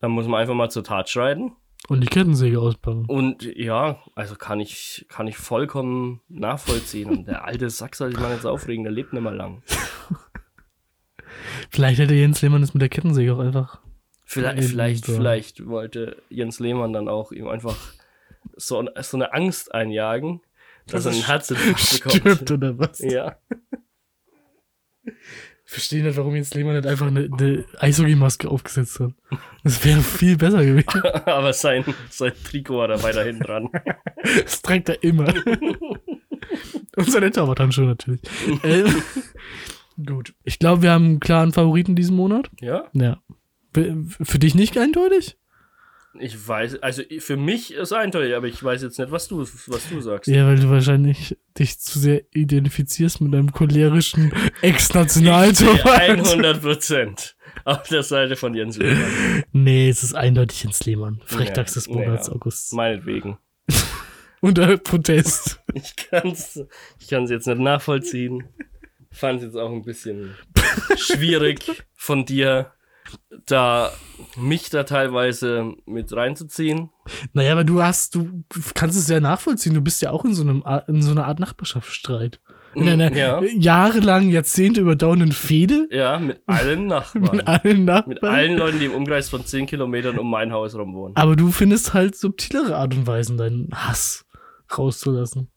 Dann 0.00 0.10
muss 0.10 0.26
man 0.26 0.38
einfach 0.38 0.52
mal 0.52 0.70
zur 0.70 0.84
Tat 0.84 1.08
schreiten. 1.08 1.52
und 1.88 2.02
die 2.02 2.08
Kettensäge 2.08 2.60
auspacken. 2.60 3.06
Und 3.06 3.42
ja, 3.56 4.02
also 4.14 4.34
kann 4.36 4.60
ich, 4.60 5.06
kann 5.08 5.26
ich 5.28 5.38
vollkommen 5.38 6.20
nachvollziehen. 6.28 7.08
Und 7.08 7.26
der 7.26 7.46
alte 7.46 7.70
Sack 7.70 7.96
soll 7.96 8.10
sich 8.10 8.20
mal 8.20 8.34
jetzt 8.34 8.44
aufregen, 8.44 8.84
der 8.84 8.92
lebt 8.92 9.14
nicht 9.14 9.22
mehr 9.22 9.32
lang. 9.32 9.62
Vielleicht 11.70 12.00
hätte 12.00 12.14
Jens 12.14 12.42
Lehmann 12.42 12.60
das 12.60 12.74
mit 12.74 12.82
der 12.82 12.90
Kettensäge 12.90 13.32
auch 13.32 13.38
einfach. 13.38 13.79
Vielleicht, 14.32 14.68
vielleicht, 14.68 15.06
vielleicht 15.06 15.66
wollte 15.66 16.22
Jens 16.28 16.60
Lehmann 16.60 16.92
dann 16.92 17.08
auch 17.08 17.32
ihm 17.32 17.48
einfach 17.48 17.76
so, 18.56 18.88
so 19.00 19.16
eine 19.16 19.32
Angst 19.32 19.74
einjagen, 19.74 20.40
dass 20.86 21.04
er 21.04 21.10
einen 21.10 21.26
Herzinfarkt 21.26 21.94
bekommt. 21.94 22.14
Stirbt 22.14 22.50
oder 22.52 22.78
was? 22.78 23.00
Ja. 23.00 23.38
Ich 25.02 25.12
verstehe 25.64 26.04
nicht, 26.04 26.16
warum 26.16 26.36
Jens 26.36 26.54
Lehmann 26.54 26.76
nicht 26.76 26.86
einfach 26.86 27.08
eine, 27.08 27.28
eine 27.32 27.64
Eishockey-Maske 27.80 28.48
aufgesetzt 28.48 29.00
hat. 29.00 29.14
Das 29.64 29.84
wäre 29.84 30.00
viel 30.00 30.36
besser 30.36 30.64
gewesen. 30.64 31.02
Aber 31.26 31.52
sein, 31.52 31.84
sein 32.08 32.32
Trikot 32.44 32.82
hat 32.82 32.90
er 32.90 33.02
weiterhin 33.02 33.40
dran. 33.40 33.68
Das 34.44 34.62
trägt 34.62 34.90
er 34.90 35.02
immer. 35.02 35.26
Und 36.96 37.10
seine 37.10 37.32
Torwarthandschuhe 37.32 37.86
natürlich. 37.86 38.20
ähm, 38.62 39.02
gut. 40.06 40.34
Ich 40.44 40.60
glaube, 40.60 40.82
wir 40.82 40.92
haben 40.92 41.04
einen 41.04 41.20
klaren 41.20 41.52
Favoriten 41.52 41.96
diesen 41.96 42.14
Monat. 42.14 42.48
Ja? 42.60 42.84
Ja. 42.92 43.20
Für 43.72 44.38
dich 44.38 44.54
nicht 44.54 44.76
eindeutig? 44.78 45.36
Ich 46.18 46.48
weiß, 46.48 46.82
also 46.82 47.02
für 47.20 47.36
mich 47.36 47.72
ist 47.72 47.92
eindeutig, 47.92 48.34
aber 48.34 48.48
ich 48.48 48.62
weiß 48.62 48.82
jetzt 48.82 48.98
nicht, 48.98 49.12
was 49.12 49.28
du, 49.28 49.42
was 49.42 49.88
du 49.88 50.00
sagst. 50.00 50.26
Ja, 50.26 50.44
weil 50.44 50.58
du 50.58 50.68
wahrscheinlich 50.68 51.38
dich 51.56 51.78
zu 51.78 52.00
sehr 52.00 52.22
identifizierst 52.32 53.20
mit 53.20 53.32
einem 53.32 53.52
cholerischen 53.52 54.32
Ex-Nationaltorwart. 54.60 56.00
100 56.00 56.60
Prozent 56.60 57.36
auf 57.64 57.86
der 57.88 58.02
Seite 58.02 58.34
von 58.34 58.54
Jens 58.54 58.76
Lehmann. 58.78 59.44
Nee, 59.52 59.88
es 59.88 60.02
ist 60.02 60.14
eindeutig 60.14 60.64
Jens 60.64 60.84
Lehmann. 60.84 61.20
Frechdachs 61.26 61.74
des 61.74 61.88
Monats 61.88 62.26
ja. 62.26 62.34
August. 62.34 62.72
Meinetwegen. 62.72 63.38
Unter 64.40 64.78
Protest. 64.78 65.60
Ich 65.74 65.94
kann's, 65.94 66.60
ich 66.98 67.06
kann's 67.06 67.30
jetzt 67.30 67.46
nicht 67.46 67.60
nachvollziehen. 67.60 68.48
Fand 69.12 69.40
jetzt 69.42 69.54
auch 69.54 69.70
ein 69.70 69.84
bisschen 69.84 70.34
schwierig 70.96 71.84
von 71.94 72.24
dir, 72.24 72.72
da 73.46 73.90
mich 74.36 74.70
da 74.70 74.84
teilweise 74.84 75.74
mit 75.86 76.12
reinzuziehen. 76.14 76.90
Naja, 77.32 77.52
aber 77.52 77.64
du 77.64 77.82
hast, 77.82 78.14
du 78.14 78.44
kannst 78.74 78.96
es 78.98 79.08
ja 79.08 79.20
nachvollziehen. 79.20 79.74
Du 79.74 79.80
bist 79.80 80.02
ja 80.02 80.10
auch 80.10 80.24
in 80.24 80.34
so 80.34 80.42
einem, 80.42 80.64
in 80.88 81.02
so 81.02 81.10
einer 81.10 81.26
Art 81.26 81.40
Nachbarschaftsstreit. 81.40 82.40
In 82.74 82.88
einer 82.88 83.12
Ja. 83.16 83.42
jahrelang, 83.42 84.28
Jahrzehnte 84.28 84.80
überdauernden 84.82 85.32
Fehde 85.32 85.88
Ja, 85.90 86.18
mit 86.20 86.40
allen 86.46 86.86
Nachbarn. 86.86 87.36
mit 87.36 87.48
allen 87.48 87.84
Nachbarn. 87.84 88.08
Mit 88.14 88.22
allen 88.22 88.56
Leuten, 88.56 88.78
die 88.78 88.84
im 88.86 88.92
Umkreis 88.92 89.28
von 89.28 89.44
10 89.44 89.66
Kilometern 89.66 90.18
um 90.18 90.30
mein 90.30 90.52
Haus 90.52 90.76
rum 90.76 90.94
wohnen. 90.94 91.16
Aber 91.16 91.34
du 91.34 91.50
findest 91.50 91.94
halt 91.94 92.14
subtilere 92.16 92.76
Art 92.76 92.94
und 92.94 93.06
Weisen, 93.08 93.36
deinen 93.36 93.68
Hass 93.74 94.24
rauszulassen. 94.78 95.48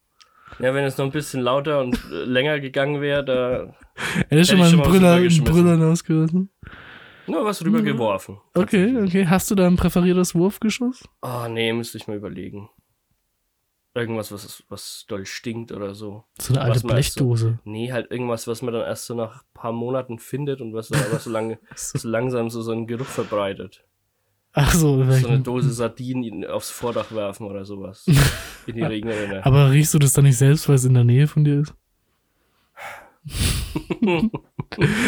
Ja, 0.60 0.74
wenn 0.74 0.86
es 0.86 0.97
noch 0.97 1.06
ein 1.06 1.12
bisschen 1.12 1.41
lauter 1.41 1.80
und 1.82 1.95
äh, 2.12 2.26
länger 2.26 2.60
gegangen 2.60 3.01
wäre, 3.01 3.24
da 3.24 3.74
Er 4.30 4.39
ist 4.39 4.49
schon 4.49 4.58
Hätte 4.58 4.58
mal 4.58 4.58
ich 4.58 4.62
einen 4.62 4.70
schon 4.72 4.80
mal 4.80 4.88
Brüller, 4.89 5.14
einen. 5.14 5.43
Brüller 5.43 5.88
ausgelassen. 5.88 6.49
Nur 7.28 7.45
was 7.45 7.63
rübergeworfen. 7.63 8.38
Okay, 8.53 8.97
okay. 9.03 9.26
Hast 9.28 9.49
du 9.51 9.55
da 9.55 9.67
ein 9.67 9.76
präferiertes 9.76 10.36
Wurfgeschoss? 10.36 11.03
Ah, 11.21 11.47
nee, 11.49 11.71
müsste 11.74 11.97
ich 11.97 12.07
mal 12.07 12.17
überlegen. 12.17 12.69
irgendwas, 13.95 14.32
was, 14.32 14.63
was 14.69 15.05
doll 15.07 15.26
stinkt 15.26 15.71
oder 15.71 15.93
so. 15.93 16.24
So 16.41 16.53
eine 16.53 16.61
alte 16.61 16.74
erst 16.74 16.82
so- 16.82 16.88
Blechdose. 16.88 17.59
Nee, 17.63 17.91
halt 17.91 18.09
irgendwas, 18.11 18.47
was 18.47 18.61
man 18.63 18.74
dann 18.74 18.84
erst 18.86 19.05
so 19.05 19.13
nach 19.13 19.43
ein 19.43 19.53
paar 19.53 19.71
Monaten 19.71 20.17
findet 20.19 20.61
und 20.61 20.74
was 20.74 20.88
dann 20.89 21.03
aber 21.03 21.19
so, 21.19 21.30
lange, 21.30 21.59
so 21.76 22.07
langsam 22.07 22.49
so, 22.49 22.61
so 22.61 22.71
einen 22.71 22.88
Geruch 22.88 23.05
verbreitet. 23.05 23.84
Ach 24.55 24.74
so, 24.74 25.03
So 25.15 25.28
eine 25.28 25.39
Dose 25.39 25.71
Sardinen 25.71 26.45
aufs 26.45 26.69
Vordach 26.69 27.11
werfen 27.11 27.47
oder 27.47 27.65
sowas. 27.65 28.05
In 28.67 28.76
die 28.76 28.84
Regenrinne. 28.84 29.45
aber 29.45 29.71
riechst 29.71 29.93
du 29.93 29.99
das 29.99 30.13
dann 30.13 30.26
nicht 30.26 30.38
selbst, 30.38 30.67
weil 30.69 30.76
es 30.76 30.86
in 30.86 30.93
der 30.93 31.03
Nähe 31.03 31.28
von 31.28 31.43
dir 31.43 31.59
ist? 31.61 31.74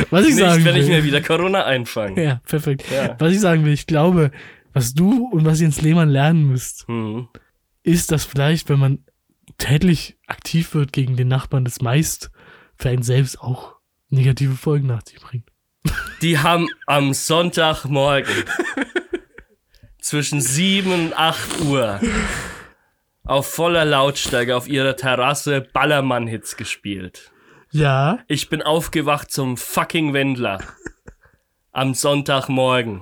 Was 0.09 0.25
ich 0.25 0.35
Nicht, 0.35 0.37
sagen 0.39 0.63
wenn 0.65 0.75
will. 0.75 0.81
ich 0.83 0.87
mir 0.89 1.03
wieder 1.03 1.21
Corona 1.21 1.65
einfange. 1.65 2.23
ja, 2.23 2.41
perfekt. 2.47 2.85
Ja. 2.91 3.15
Was 3.19 3.33
ich 3.33 3.39
sagen 3.39 3.65
will, 3.65 3.73
ich 3.73 3.87
glaube, 3.87 4.31
was 4.73 4.93
du 4.93 5.27
und 5.31 5.45
was 5.45 5.59
Jens 5.61 5.81
Lehmann 5.81 6.09
lernen 6.09 6.47
müsst, 6.47 6.87
Mhm. 6.87 7.27
ist, 7.83 8.11
dass 8.11 8.25
vielleicht, 8.25 8.69
wenn 8.69 8.79
man 8.79 8.99
tätlich 9.57 10.17
aktiv 10.27 10.73
wird 10.75 10.93
gegen 10.93 11.15
den 11.17 11.27
Nachbarn, 11.27 11.65
das 11.65 11.81
meist 11.81 12.31
für 12.77 12.89
einen 12.89 13.03
selbst 13.03 13.39
auch 13.39 13.75
negative 14.09 14.55
Folgen 14.55 14.87
nach 14.87 15.01
sich 15.05 15.19
bringt. 15.19 15.49
Die 16.21 16.39
haben 16.39 16.67
am 16.87 17.13
Sonntagmorgen 17.13 18.33
zwischen 19.99 20.41
7 20.41 20.91
und 20.91 21.13
8 21.17 21.61
Uhr 21.61 21.99
auf 23.23 23.47
voller 23.47 23.85
Lautstärke 23.85 24.55
auf 24.55 24.67
ihrer 24.67 24.95
Terrasse 24.95 25.61
Ballermann-Hits 25.61 26.57
gespielt. 26.57 27.31
Ja, 27.75 28.19
Ich 28.29 28.47
bin 28.49 28.61
aufgewacht 28.61 29.31
zum 29.31 29.57
fucking 29.57 30.13
Wendler. 30.13 30.59
Am 31.73 31.93
Sonntagmorgen. 31.93 33.01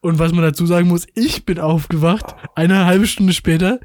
und 0.00 0.18
was 0.18 0.32
man 0.32 0.42
dazu 0.42 0.66
sagen 0.66 0.88
muss, 0.88 1.06
ich 1.14 1.46
bin 1.46 1.60
aufgewacht, 1.60 2.34
eine 2.56 2.84
halbe 2.84 3.06
Stunde 3.06 3.32
später, 3.32 3.78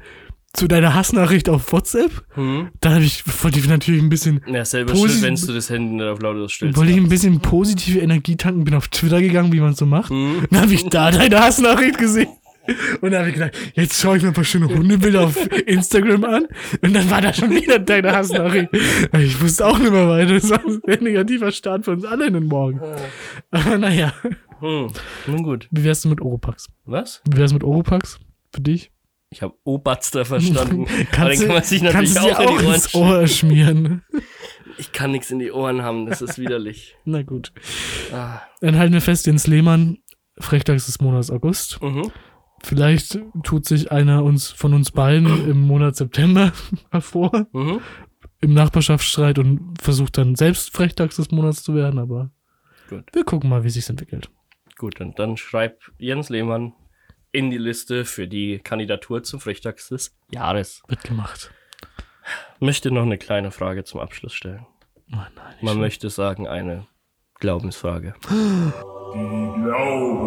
zu 0.54 0.66
deiner 0.66 0.94
Hassnachricht 0.94 1.48
auf 1.48 1.70
WhatsApp. 1.72 2.10
Hm? 2.34 2.70
Da 2.80 2.94
habe 2.94 3.04
ich, 3.04 3.22
wollte 3.44 3.60
ich 3.60 3.68
natürlich 3.68 4.02
ein 4.02 4.08
bisschen, 4.08 4.40
Ja, 4.48 4.64
selber 4.64 4.96
schuld, 4.96 5.22
wenn 5.22 5.36
du 5.36 5.52
das 5.52 5.70
Handy 5.70 5.94
nicht 5.94 6.04
auf 6.04 6.20
lautlos 6.20 6.50
stellst. 6.52 6.76
wollte 6.76 6.90
ich 6.90 6.96
ein 6.98 7.08
bisschen 7.08 7.38
positive 7.40 8.00
Energie 8.00 8.34
tanken, 8.34 8.64
bin 8.64 8.74
auf 8.74 8.88
Twitter 8.88 9.20
gegangen, 9.20 9.52
wie 9.52 9.60
man 9.60 9.74
so 9.74 9.86
macht. 9.86 10.10
Hm? 10.10 10.46
Dann 10.50 10.62
habe 10.62 10.74
ich 10.74 10.84
da 10.88 11.12
deine 11.12 11.38
Hassnachricht 11.38 11.96
gesehen. 11.98 12.28
Und 13.00 13.10
dann 13.10 13.20
habe 13.20 13.28
ich 13.28 13.34
gedacht, 13.34 13.52
jetzt 13.74 14.00
schaue 14.00 14.16
ich 14.16 14.22
mir 14.22 14.28
ein 14.28 14.34
paar 14.34 14.44
schöne 14.44 14.68
Hundebilder 14.68 15.22
auf 15.22 15.36
Instagram 15.66 16.24
an. 16.24 16.46
Und 16.82 16.94
dann 16.94 17.10
war 17.10 17.20
da 17.20 17.32
schon 17.32 17.50
wieder 17.50 17.78
deine 17.78 18.12
Hassnachricht. 18.14 18.68
Ich 19.18 19.40
wusste 19.40 19.66
auch 19.66 19.78
nicht 19.78 19.92
mehr 19.92 20.08
weiter. 20.08 20.34
Das 20.34 20.50
war 20.50 20.60
ein 20.64 21.02
negativer 21.02 21.50
Start 21.52 21.84
für 21.84 21.92
uns 21.92 22.04
alle 22.04 22.26
in 22.26 22.34
den 22.34 22.46
Morgen. 22.46 22.80
Aber 23.50 23.78
naja, 23.78 24.12
Hm. 24.60 24.88
Nun 25.28 25.42
gut. 25.44 25.68
wie 25.70 25.84
wärst 25.84 26.04
du 26.04 26.08
mit 26.08 26.20
Oropax? 26.20 26.68
Was? 26.84 27.22
Wie 27.30 27.36
wär's 27.36 27.52
mit 27.52 27.62
Oropax? 27.62 28.18
Für 28.52 28.60
dich? 28.60 28.90
Ich 29.30 29.42
habe 29.42 29.54
Obatster 29.64 30.24
verstanden. 30.24 30.86
Aber 31.16 31.28
den 31.28 31.38
Kannst 31.38 31.42
kann 31.42 31.54
man 31.54 31.62
sich 31.62 31.82
natürlich 31.82 32.14
kannst 32.14 32.18
auch, 32.32 32.38
dir 32.38 32.42
in 32.50 32.58
die 32.58 32.64
Ohren 32.64 32.74
ins 32.74 32.94
Ohr 32.94 33.26
schmieren. 33.28 34.02
Ich 34.78 34.92
kann 34.92 35.10
nichts 35.12 35.30
in 35.30 35.38
die 35.38 35.52
Ohren 35.52 35.82
haben, 35.82 36.06
das 36.06 36.22
ist 36.22 36.38
widerlich. 36.38 36.96
Na 37.04 37.22
gut. 37.22 37.52
Ah. 38.12 38.40
Dann 38.60 38.78
halten 38.78 38.94
wir 38.94 39.00
fest, 39.00 39.26
Jens 39.26 39.46
Lehmann, 39.46 39.98
Frechtags 40.38 40.86
des 40.86 41.00
Monats 41.00 41.30
August. 41.30 41.80
Mhm. 41.82 42.10
Vielleicht 42.62 43.18
tut 43.44 43.64
sich 43.66 43.90
einer 43.92 44.24
uns 44.24 44.48
von 44.50 44.74
uns 44.74 44.90
beiden 44.90 45.48
im 45.48 45.60
Monat 45.60 45.96
September 45.96 46.52
hervor, 46.90 47.46
Mhm. 47.52 47.80
im 48.40 48.54
Nachbarschaftsstreit 48.54 49.38
und 49.38 49.80
versucht 49.80 50.18
dann 50.18 50.34
selbst 50.36 50.74
Frechtags 50.76 51.16
des 51.16 51.30
Monats 51.30 51.62
zu 51.62 51.74
werden, 51.74 51.98
aber 51.98 52.30
Gut. 52.88 53.04
wir 53.12 53.24
gucken 53.24 53.48
mal, 53.50 53.64
wie 53.64 53.70
sich's 53.70 53.88
entwickelt. 53.90 54.28
Gut, 54.76 55.00
und 55.00 55.18
dann 55.18 55.36
schreibt 55.36 55.90
Jens 55.98 56.28
Lehmann 56.28 56.72
in 57.32 57.50
die 57.50 57.58
Liste 57.58 58.04
für 58.04 58.26
die 58.28 58.58
Kandidatur 58.58 59.22
zum 59.22 59.40
Frechtags 59.40 59.88
des 59.88 60.16
Jahres. 60.32 60.82
Wird 60.88 61.04
gemacht. 61.04 61.52
Möchte 62.60 62.90
noch 62.90 63.02
eine 63.02 63.18
kleine 63.18 63.50
Frage 63.50 63.84
zum 63.84 64.00
Abschluss 64.00 64.32
stellen. 64.34 64.66
Oh 65.12 65.16
nein, 65.16 65.54
Man 65.62 65.78
möchte 65.78 66.10
sagen, 66.10 66.46
eine 66.46 66.86
Glaubensfrage. 67.40 68.14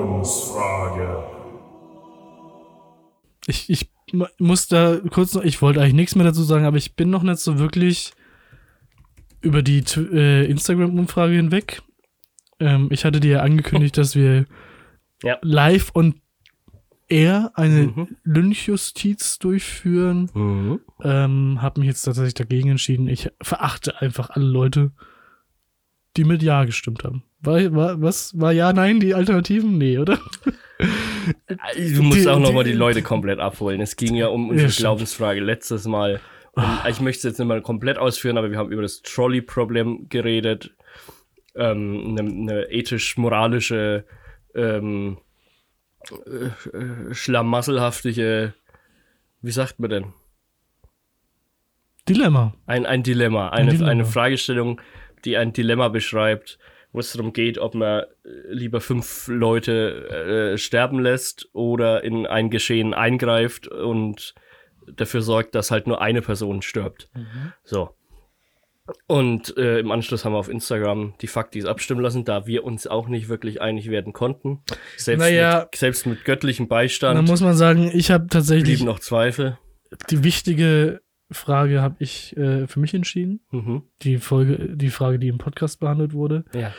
Glaubensfrage. 0.02 1.41
Ich, 3.48 3.70
ich 3.70 3.90
mu- 4.14 4.26
muss 4.40 4.68
da 4.68 5.00
kurz 5.10 5.34
noch, 5.34 5.44
ich 5.44 5.62
wollte 5.62 5.82
eigentlich 5.82 5.94
nichts 5.94 6.16
mehr 6.16 6.26
dazu 6.26 6.44
sagen, 6.44 6.66
aber 6.66 6.78
ich 6.78 6.96
bin 6.96 7.10
noch 7.10 7.24
nicht 7.24 7.40
so 7.40 7.60
wirklich 7.60 8.12
über 9.42 9.62
die 9.64 9.84
äh, 9.98 10.46
Instagram-Umfrage 10.46 11.34
hinweg. 11.34 11.82
Ähm, 12.60 12.90
ich 12.92 13.06
hatte 13.06 13.20
dir 13.20 13.32
ja 13.32 13.42
angekündigt, 13.42 13.98
dass 13.98 14.16
wir 14.16 14.46
Ja. 15.24 15.38
live 15.42 15.92
on 15.96 16.16
air 17.10 17.52
eine 17.56 17.88
Mhm. 17.88 18.08
Lynchjustiz 18.24 19.40
durchführen. 19.40 20.30
Mhm. 20.34 20.80
Ähm, 21.04 21.62
habe 21.62 21.80
mich 21.82 21.88
jetzt 21.88 22.04
tatsächlich 22.04 22.36
dagegen 22.36 22.70
entschieden. 22.70 23.08
Ich 23.08 23.30
verachte 23.42 24.00
einfach 24.02 24.30
alle 24.30 24.46
Leute, 24.46 24.92
die 26.18 26.24
mit 26.24 26.44
Ja 26.44 26.64
gestimmt 26.66 27.04
haben. 27.04 27.24
War, 27.42 27.74
war, 27.74 28.02
was? 28.02 28.40
War 28.40 28.52
Ja, 28.54 28.72
Nein 28.74 29.00
die 29.00 29.14
Alternativen? 29.16 29.78
Nee, 29.78 29.98
oder? 29.98 30.20
Du 31.96 32.04
musst 32.04 32.22
Die- 32.26 32.30
auch 32.30 32.40
nochmal 32.40 32.64
die- 32.64 32.72
die 32.72 32.78
Leute 32.78 33.02
komplett 33.02 33.40
abholen. 33.40 33.82
Es 33.82 33.96
ging 33.96 34.16
ja 34.16 34.28
um 34.28 34.50
unsere 34.50 34.70
stimmt. 34.70 34.84
Glaubensfrage 34.86 35.40
letztes 35.40 35.86
Mal. 35.86 36.20
Und 36.54 36.66
ich 36.90 37.00
möchte 37.00 37.20
es 37.20 37.24
jetzt 37.32 37.40
nicht 37.40 37.48
mal 37.48 37.62
komplett 37.62 37.98
ausführen, 37.98 38.38
aber 38.38 38.52
wir 38.52 38.58
haben 38.58 38.72
über 38.72 38.82
das 38.82 39.02
Trolley-Problem 39.02 40.08
geredet. 40.10 40.76
Ähm, 41.56 42.16
eine, 42.18 42.30
eine 42.30 42.72
ethisch-moralische, 42.72 44.06
ähm, 44.56 45.18
äh, 46.10 47.14
schlamasselhaftige, 47.14 48.54
wie 49.42 49.52
sagt 49.52 49.80
man 49.80 49.90
denn? 49.90 50.06
Dilemma. 52.10 52.54
Ein, 52.66 52.86
ein 52.86 53.04
Dilemma, 53.04 53.50
eine, 53.50 53.72
Dilemma. 53.72 53.90
eine 53.92 54.06
Fragestellung, 54.06 54.82
die 55.24 55.38
ein 55.38 55.54
Dilemma 55.54 55.88
beschreibt, 55.90 56.58
wo 56.92 57.00
es 57.00 57.14
darum 57.14 57.34
geht, 57.34 57.58
ob 57.58 57.76
man 57.76 58.02
äh, 58.02 58.06
lieber 58.50 58.82
fünf 58.82 59.28
Leute 59.28 60.54
äh, 60.54 60.58
sterben 60.58 61.00
lässt 61.00 61.50
oder 61.54 62.04
in 62.04 62.26
ein 62.26 62.50
Geschehen 62.50 62.94
eingreift 62.94 63.68
und 63.68 64.34
dafür 64.94 65.22
sorgt, 65.22 65.56
dass 65.56 65.72
halt 65.72 65.88
nur 65.88 66.02
eine 66.02 66.22
Person 66.22 66.62
stirbt. 66.62 67.10
So. 67.64 67.92
Und 69.08 69.56
äh, 69.58 69.80
im 69.80 69.92
Anschluss 69.92 70.26
haben 70.26 70.34
wir 70.34 70.40
auf 70.40 70.50
Instagram 70.50 71.14
die 71.22 71.28
Faktis 71.28 71.66
abstimmen 71.66 72.02
lassen, 72.02 72.26
da 72.26 72.46
wir 72.48 72.64
uns 72.64 72.88
auch 72.88 73.08
nicht 73.08 73.30
wirklich 73.30 73.62
einig 73.62 73.90
werden 73.90 74.12
konnten. 74.12 74.64
Selbst, 74.98 75.22
Naja. 75.22 75.68
mit, 75.72 75.76
selbst 75.76 76.06
mit 76.08 76.26
göttlichem 76.26 76.68
Da 76.68 76.76
Beistand 76.76 77.28
muss 77.30 77.42
man 77.42 77.56
sagen, 77.56 77.92
ich 77.94 78.12
habe 78.12 78.28
tatsächlich 78.28 78.80
blieben 78.80 78.86
noch 78.86 79.00
Zweifel. 79.00 79.58
die 80.10 80.24
wichtige 80.24 81.02
Frage 81.32 81.82
habe 81.82 81.96
ich 82.00 82.36
äh, 82.38 82.68
für 82.68 82.80
mich 82.80 82.94
entschieden. 82.94 83.42
Mhm. 83.52 83.84
Die 84.02 84.18
Folge, 84.18 84.76
die 84.76 84.90
Frage, 84.90 85.20
die 85.20 85.28
im 85.28 85.38
Podcast 85.38 85.80
behandelt 85.80 86.14
wurde. 86.14 86.46
Ja. 86.54 86.74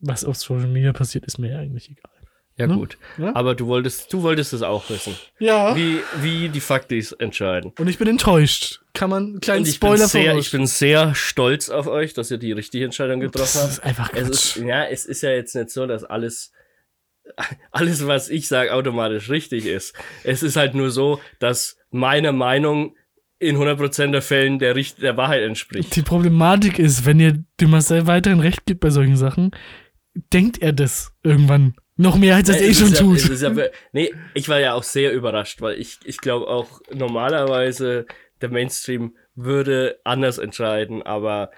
Was 0.00 0.24
auf 0.24 0.36
Social 0.36 0.68
Media 0.68 0.92
passiert, 0.92 1.24
ist 1.26 1.38
mir 1.38 1.52
ja 1.52 1.58
eigentlich 1.58 1.90
egal. 1.90 2.10
Ja, 2.58 2.66
Ne? 2.66 2.74
gut. 2.74 2.96
Ja? 3.18 3.34
Aber 3.36 3.54
du 3.54 3.66
wolltest, 3.66 4.10
du 4.12 4.22
wolltest 4.22 4.54
es 4.54 4.62
auch 4.62 4.88
wissen. 4.88 5.14
Ja. 5.38 5.76
wie, 5.76 5.98
wie 6.22 6.48
die 6.48 6.60
Faktis 6.60 7.12
entscheiden. 7.12 7.72
Und 7.78 7.86
ich 7.88 7.98
bin 7.98 8.08
enttäuscht. 8.08 8.80
Kann 8.94 9.10
man 9.10 9.40
kleinen 9.40 9.60
Und 9.64 9.68
ich 9.68 9.78
bin, 9.78 9.88
Spoiler 9.88 10.08
sehr, 10.08 10.32
voraus- 10.32 10.40
ich 10.46 10.50
bin 10.52 10.66
sehr 10.66 11.14
stolz 11.14 11.68
auf 11.68 11.86
euch, 11.86 12.14
dass 12.14 12.30
ihr 12.30 12.38
die 12.38 12.52
richtige 12.52 12.86
Entscheidung 12.86 13.20
getroffen 13.20 13.42
Das 13.42 13.62
habt. 13.62 13.72
ist 13.72 13.80
einfach 13.80 14.10
Es 14.14 14.22
Quatsch. 14.28 14.56
ist, 14.56 14.64
ja, 14.64 14.84
es 14.84 15.04
ist 15.04 15.22
ja 15.22 15.30
jetzt 15.32 15.54
nicht 15.54 15.68
so, 15.68 15.86
dass 15.86 16.04
alles, 16.04 16.50
alles, 17.72 18.06
was 18.06 18.28
ich 18.30 18.48
sage, 18.48 18.72
automatisch 18.72 19.28
richtig 19.30 19.66
ist. 19.66 19.94
Es 20.24 20.42
ist 20.42 20.56
halt 20.56 20.74
nur 20.74 20.90
so, 20.90 21.20
dass 21.38 21.76
meine 21.90 22.32
Meinung 22.32 22.96
in 23.38 23.56
100% 23.56 24.12
der 24.12 24.22
Fällen 24.22 24.58
der, 24.58 24.74
Richt 24.76 25.02
der 25.02 25.16
Wahrheit 25.16 25.42
entspricht. 25.42 25.94
Die 25.94 26.02
Problematik 26.02 26.78
ist, 26.78 27.04
wenn 27.04 27.20
ihr 27.20 27.44
dem 27.60 27.70
Marcel 27.70 28.06
weiterhin 28.06 28.40
recht 28.40 28.64
gibt 28.66 28.80
bei 28.80 28.90
solchen 28.90 29.16
Sachen, 29.16 29.50
denkt 30.32 30.62
er 30.62 30.72
das 30.72 31.12
irgendwann 31.22 31.74
noch 31.96 32.16
mehr, 32.16 32.36
als 32.36 32.48
er 32.48 32.56
es 32.56 32.62
eh 32.62 32.74
schon 32.74 32.92
ja, 32.92 33.00
tut. 33.00 33.40
ja, 33.40 33.68
nee, 33.92 34.12
ich 34.34 34.48
war 34.48 34.60
ja 34.60 34.74
auch 34.74 34.82
sehr 34.82 35.12
überrascht, 35.12 35.60
weil 35.60 35.78
ich, 35.78 35.98
ich 36.04 36.18
glaube 36.18 36.48
auch 36.48 36.80
normalerweise 36.92 38.06
der 38.40 38.50
Mainstream 38.50 39.16
würde 39.34 39.98
anders 40.04 40.38
entscheiden, 40.38 41.02
aber 41.02 41.50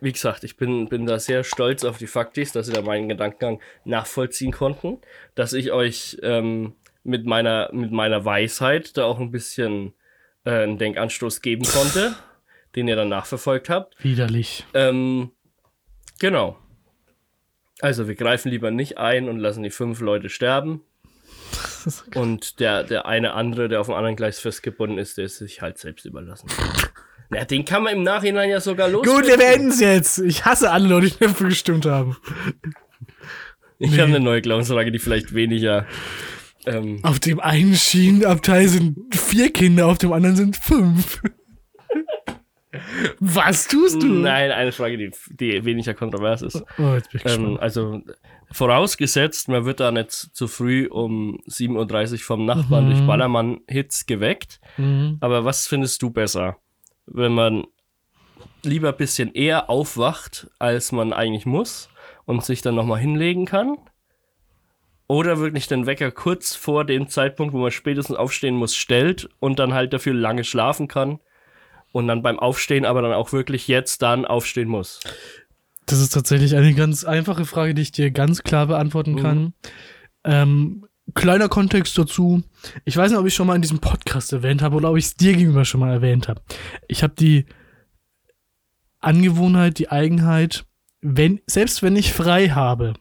wie 0.00 0.12
gesagt, 0.12 0.44
ich 0.44 0.56
bin, 0.56 0.88
bin 0.88 1.06
da 1.06 1.18
sehr 1.18 1.44
stolz 1.44 1.84
auf 1.84 1.96
die 1.96 2.06
Faktis, 2.06 2.52
dass 2.52 2.66
sie 2.66 2.72
da 2.72 2.82
meinen 2.82 3.08
Gedankengang 3.08 3.60
nachvollziehen 3.84 4.50
konnten, 4.50 4.98
dass 5.34 5.52
ich 5.52 5.70
euch 5.70 6.18
ähm, 6.22 6.74
mit, 7.04 7.24
meiner, 7.24 7.70
mit 7.72 7.92
meiner 7.92 8.24
Weisheit 8.24 8.96
da 8.96 9.04
auch 9.04 9.20
ein 9.20 9.30
bisschen 9.30 9.94
äh, 10.44 10.50
einen 10.50 10.78
Denkanstoß 10.78 11.40
geben 11.42 11.64
konnte, 11.64 12.14
den 12.74 12.88
ihr 12.88 12.96
dann 12.96 13.08
nachverfolgt 13.08 13.68
habt. 13.68 14.02
Widerlich. 14.02 14.64
Ähm, 14.74 15.30
genau. 16.18 16.58
Also 17.80 18.06
wir 18.06 18.14
greifen 18.14 18.50
lieber 18.50 18.70
nicht 18.70 18.98
ein 18.98 19.28
und 19.28 19.38
lassen 19.38 19.62
die 19.62 19.70
fünf 19.70 20.00
Leute 20.00 20.28
sterben. 20.28 20.82
Und 22.14 22.60
der, 22.60 22.84
der 22.84 23.06
eine 23.06 23.34
andere, 23.34 23.68
der 23.68 23.80
auf 23.80 23.86
dem 23.86 23.96
anderen 23.96 24.14
Gleis 24.14 24.38
festgebunden 24.38 24.98
ist, 24.98 25.18
der 25.18 25.24
ist 25.24 25.38
sich 25.38 25.62
halt 25.62 25.78
selbst 25.78 26.04
überlassen. 26.04 26.48
Na, 27.28 27.44
den 27.44 27.64
kann 27.64 27.82
man 27.82 27.96
im 27.96 28.02
Nachhinein 28.02 28.50
ja 28.50 28.60
sogar 28.60 28.88
los. 28.88 29.06
Gut, 29.06 29.26
wir 29.26 29.36
beenden 29.36 29.70
es 29.70 29.80
jetzt. 29.80 30.18
Ich 30.18 30.44
hasse 30.44 30.70
alle 30.70 30.86
Leute, 30.86 31.08
die 31.10 31.18
dafür 31.18 31.48
gestimmt 31.48 31.86
haben. 31.86 32.16
Ich 33.78 33.98
habe 33.98 34.10
eine 34.10 34.20
neue 34.20 34.42
Glaubensfrage, 34.42 34.92
die 34.92 35.00
vielleicht 35.00 35.34
weniger 35.34 35.86
Ähm, 36.66 37.00
Auf 37.02 37.18
dem 37.20 37.40
einen 37.40 37.74
Schienenabteil 37.74 38.68
sind 38.68 38.96
vier 39.14 39.52
Kinder, 39.52 39.86
auf 39.88 39.98
dem 39.98 40.12
anderen 40.12 40.36
sind 40.36 40.56
fünf. 40.56 41.20
Was 43.20 43.68
tust 43.68 44.02
du? 44.02 44.06
nein, 44.06 44.50
eine 44.50 44.72
Frage, 44.72 44.96
die, 44.96 45.10
die 45.30 45.64
weniger 45.64 45.92
kontrovers 45.92 46.40
ist. 46.40 46.62
Oh, 46.78 46.94
jetzt 46.94 47.10
bin 47.10 47.20
ich 47.22 47.30
Ähm, 47.32 47.58
also 47.60 48.00
vorausgesetzt, 48.50 49.48
man 49.48 49.66
wird 49.66 49.80
da 49.80 49.90
nicht 49.92 50.10
zu 50.10 50.48
früh 50.48 50.86
um 50.86 51.38
7.30 51.48 52.12
Uhr 52.12 52.18
vom 52.20 52.46
Nachbarn 52.46 52.86
Mhm. 52.86 52.90
durch 52.90 53.06
Ballermann-Hits 53.06 54.06
geweckt. 54.06 54.58
Mhm. 54.78 55.18
Aber 55.20 55.44
was 55.44 55.66
findest 55.66 56.00
du 56.02 56.10
besser? 56.10 56.56
Wenn 57.06 57.32
man 57.32 57.64
lieber 58.62 58.88
ein 58.90 58.96
bisschen 58.96 59.32
eher 59.34 59.68
aufwacht, 59.68 60.48
als 60.58 60.92
man 60.92 61.12
eigentlich 61.12 61.44
muss 61.46 61.90
und 62.24 62.42
sich 62.44 62.62
dann 62.62 62.74
nochmal 62.74 63.00
hinlegen 63.00 63.44
kann? 63.44 63.76
Oder 65.12 65.38
wirklich 65.40 65.68
den 65.68 65.84
Wecker 65.84 66.10
kurz 66.10 66.54
vor 66.54 66.86
dem 66.86 67.06
Zeitpunkt, 67.06 67.52
wo 67.52 67.58
man 67.58 67.70
spätestens 67.70 68.16
aufstehen 68.16 68.54
muss, 68.54 68.74
stellt 68.74 69.28
und 69.40 69.58
dann 69.58 69.74
halt 69.74 69.92
dafür 69.92 70.14
lange 70.14 70.42
schlafen 70.42 70.88
kann 70.88 71.18
und 71.92 72.08
dann 72.08 72.22
beim 72.22 72.38
Aufstehen 72.38 72.86
aber 72.86 73.02
dann 73.02 73.12
auch 73.12 73.30
wirklich 73.30 73.68
jetzt 73.68 74.00
dann 74.00 74.24
aufstehen 74.24 74.70
muss? 74.70 75.00
Das 75.84 76.00
ist 76.00 76.14
tatsächlich 76.14 76.56
eine 76.56 76.72
ganz 76.72 77.04
einfache 77.04 77.44
Frage, 77.44 77.74
die 77.74 77.82
ich 77.82 77.92
dir 77.92 78.10
ganz 78.10 78.42
klar 78.42 78.68
beantworten 78.68 79.16
kann. 79.16 79.52
Ähm, 80.24 80.86
kleiner 81.12 81.50
Kontext 81.50 81.98
dazu. 81.98 82.42
Ich 82.86 82.96
weiß 82.96 83.10
nicht, 83.10 83.20
ob 83.20 83.26
ich 83.26 83.34
schon 83.34 83.48
mal 83.48 83.56
in 83.56 83.60
diesem 83.60 83.80
Podcast 83.80 84.32
erwähnt 84.32 84.62
habe 84.62 84.76
oder 84.76 84.90
ob 84.90 84.96
ich 84.96 85.04
es 85.04 85.14
dir 85.14 85.34
gegenüber 85.34 85.66
schon 85.66 85.80
mal 85.80 85.92
erwähnt 85.92 86.26
habe. 86.26 86.40
Ich 86.88 87.02
habe 87.02 87.12
die 87.18 87.44
Angewohnheit, 89.00 89.78
die 89.78 89.90
Eigenheit, 89.90 90.64
wenn, 91.02 91.42
selbst 91.44 91.82
wenn 91.82 91.96
ich 91.96 92.14
frei 92.14 92.48
habe, 92.48 92.94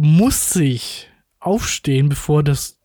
muss 0.00 0.54
ich 0.54 1.10
aufstehen, 1.40 2.08
bevor 2.08 2.44
das, 2.44 2.78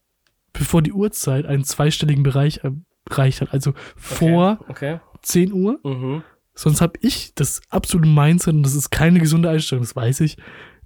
bevor 0.52 0.82
die 0.82 0.94
Uhrzeit 0.94 1.46
einen 1.46 1.64
zweistelligen 1.64 2.24
Bereich 2.24 2.62
erreicht 3.08 3.42
hat. 3.42 3.54
Also 3.54 3.74
vor 3.96 4.60
Okay. 4.68 5.00
10 5.22 5.54
Uhr. 5.54 5.80
Mhm. 5.84 6.24
Sonst 6.56 6.82
habe 6.82 6.94
ich 7.02 7.36
das 7.36 7.62
absolute 7.70 8.10
Mindset, 8.10 8.56
und 8.56 8.64
das 8.64 8.74
ist 8.74 8.90
keine 8.90 9.20
gesunde 9.20 9.50
Einstellung, 9.50 9.84
das 9.84 9.96
weiß 9.96 10.22
ich, 10.22 10.38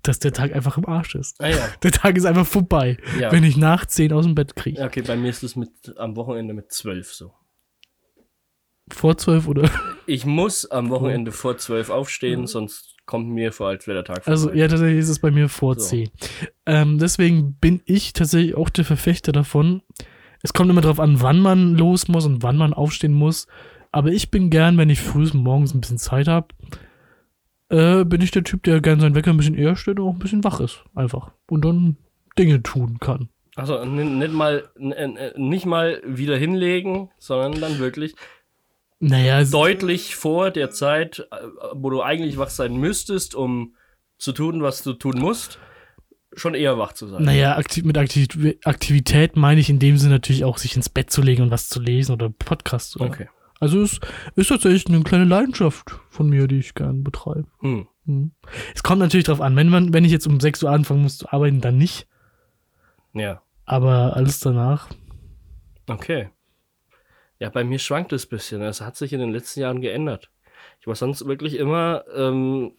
dass 0.03 0.19
der 0.19 0.33
Tag 0.33 0.53
einfach 0.53 0.77
im 0.77 0.85
Arsch 0.85 1.15
ist. 1.15 1.41
Ah 1.41 1.47
ja. 1.47 1.69
Der 1.81 1.91
Tag 1.91 2.17
ist 2.17 2.25
einfach 2.25 2.45
vorbei, 2.45 2.97
Ja. 3.19 3.31
wenn 3.31 3.45
ich 3.45 3.55
nach 3.55 3.85
10 3.85 4.11
aus 4.11 4.25
dem 4.25 4.35
Bett 4.35 4.55
kriege. 4.57 4.81
Okay, 4.83 5.03
bei 5.03 5.15
mir 5.15 5.29
ist 5.29 5.43
es 5.43 5.55
mit 5.55 5.71
am 5.97 6.17
Wochenende 6.17 6.53
mit 6.53 6.73
12 6.73 7.13
so. 7.13 7.33
Vor 8.89 9.17
12 9.17 9.47
oder? 9.47 9.71
Ich 10.05 10.25
muss 10.25 10.65
am 10.69 10.89
Wochenende 10.89 11.31
vor 11.31 11.57
12 11.57 11.89
aufstehen, 11.89 12.47
sonst 12.47 12.96
kommt 13.07 13.29
mir 13.29 13.51
vor, 13.51 13.69
als 13.69 13.87
wäre 13.87 14.03
der 14.03 14.03
Tag 14.03 14.23
vorbei. 14.23 14.31
Also, 14.31 14.53
ja, 14.53 14.67
tatsächlich 14.67 14.99
ist 14.99 15.09
es 15.09 15.19
bei 15.19 15.31
mir 15.31 15.49
vor 15.49 15.75
So. 15.75 15.87
10. 15.87 16.09
Ähm, 16.67 16.99
deswegen 16.99 17.55
bin 17.55 17.81
ich 17.85 18.13
tatsächlich 18.13 18.55
auch 18.55 18.69
der 18.69 18.85
Verfechter 18.85 19.31
davon. 19.31 19.81
Es 20.43 20.53
kommt 20.53 20.69
immer 20.69 20.81
drauf 20.81 20.99
an, 20.99 21.21
wann 21.21 21.39
man 21.39 21.75
los 21.75 22.07
muss 22.07 22.25
und 22.25 22.43
wann 22.43 22.57
man 22.57 22.73
aufstehen 22.73 23.13
muss. 23.13 23.47
Aber 23.91 24.11
ich 24.11 24.29
bin 24.29 24.51
gern, 24.51 24.77
wenn 24.77 24.91
ich 24.91 25.01
früh 25.01 25.27
morgens 25.33 25.73
ein 25.73 25.81
bisschen 25.81 25.97
Zeit 25.97 26.27
habe, 26.27 26.49
äh, 27.69 28.05
bin 28.05 28.21
ich 28.21 28.31
der 28.31 28.43
Typ, 28.43 28.63
der 28.63 28.81
gern 28.81 28.99
seinen 28.99 29.15
Wecker 29.15 29.31
ein 29.31 29.37
bisschen 29.37 29.55
eher 29.55 29.75
stellt 29.75 29.99
und 29.99 30.07
auch 30.07 30.13
ein 30.13 30.19
bisschen 30.19 30.43
wach 30.43 30.59
ist. 30.59 30.83
Einfach. 30.93 31.31
Und 31.49 31.65
dann 31.65 31.97
Dinge 32.37 32.61
tun 32.61 32.99
kann. 32.99 33.29
Also 33.55 33.83
nicht 33.83 34.33
mal, 34.33 34.69
nicht 35.35 35.65
mal 35.65 35.99
wieder 36.05 36.37
hinlegen, 36.37 37.09
sondern 37.17 37.59
dann 37.59 37.79
wirklich 37.79 38.13
Naja, 38.99 39.43
deutlich 39.43 40.15
vor 40.15 40.49
der 40.51 40.71
Zeit, 40.71 41.27
äh, 41.31 41.35
wo 41.73 41.89
du 41.89 42.01
eigentlich 42.01 42.37
wach 42.37 42.49
sein 42.49 42.77
müsstest, 42.77 43.35
um 43.35 43.75
zu 44.17 44.31
tun, 44.31 44.63
was 44.63 44.81
du 44.81 44.93
tun 44.93 45.19
musst, 45.19 45.59
schon 46.33 46.55
eher 46.55 46.77
wach 46.77 46.93
zu 46.93 47.07
sein. 47.07 47.23
Naja, 47.23 47.57
aktiv, 47.57 47.83
mit 47.83 47.97
Aktiv 47.97 48.27
Aktivität 48.63 49.35
meine 49.35 49.61
ich 49.61 49.69
in 49.69 49.79
dem 49.79 49.97
Sinne 49.97 50.15
natürlich 50.15 50.43
auch, 50.45 50.57
sich 50.57 50.75
ins 50.75 50.89
Bett 50.89 51.11
zu 51.11 51.21
legen 51.21 51.43
und 51.43 51.51
was 51.51 51.69
zu 51.69 51.79
lesen 51.79 52.13
oder 52.13 52.29
Podcasts. 52.29 52.95
Oder. 52.95 53.05
Okay. 53.05 53.29
Also 53.59 53.81
es 53.81 53.99
ist 54.35 54.47
tatsächlich 54.47 54.87
eine 54.87 55.03
kleine 55.03 55.25
Leidenschaft 55.25 55.99
von 56.09 56.29
mir, 56.29 56.47
die 56.47 56.59
ich 56.59 56.75
gern 56.75 57.03
betreibe. 57.03 57.47
Hm. 57.59 57.87
Hm. 58.05 58.31
Es 58.73 58.83
kommt 58.83 58.99
natürlich 58.99 59.25
drauf 59.25 59.41
an, 59.41 59.55
wenn 59.55 59.69
man, 59.69 59.93
wenn 59.93 60.05
ich 60.05 60.11
jetzt 60.11 60.27
um 60.27 60.39
6 60.39 60.63
Uhr 60.63 60.71
anfangen 60.71 61.01
muss 61.01 61.17
zu 61.17 61.31
arbeiten, 61.31 61.61
dann 61.61 61.77
nicht. 61.77 62.07
Ja. 63.13 63.41
Aber 63.65 64.15
alles 64.15 64.39
danach. 64.39 64.89
Okay. 65.87 66.29
Ja, 67.39 67.49
bei 67.49 67.63
mir 67.63 67.79
schwankt 67.79 68.13
es 68.13 68.25
ein 68.25 68.29
bisschen. 68.29 68.61
Es 68.61 68.81
hat 68.81 68.95
sich 68.95 69.13
in 69.13 69.19
den 69.19 69.31
letzten 69.31 69.61
Jahren 69.61 69.81
geändert. 69.81 70.29
Ich 70.79 70.87
war 70.87 70.95
sonst 70.95 71.25
wirklich 71.27 71.55
immer, 71.57 72.03
ähm, 72.15 72.73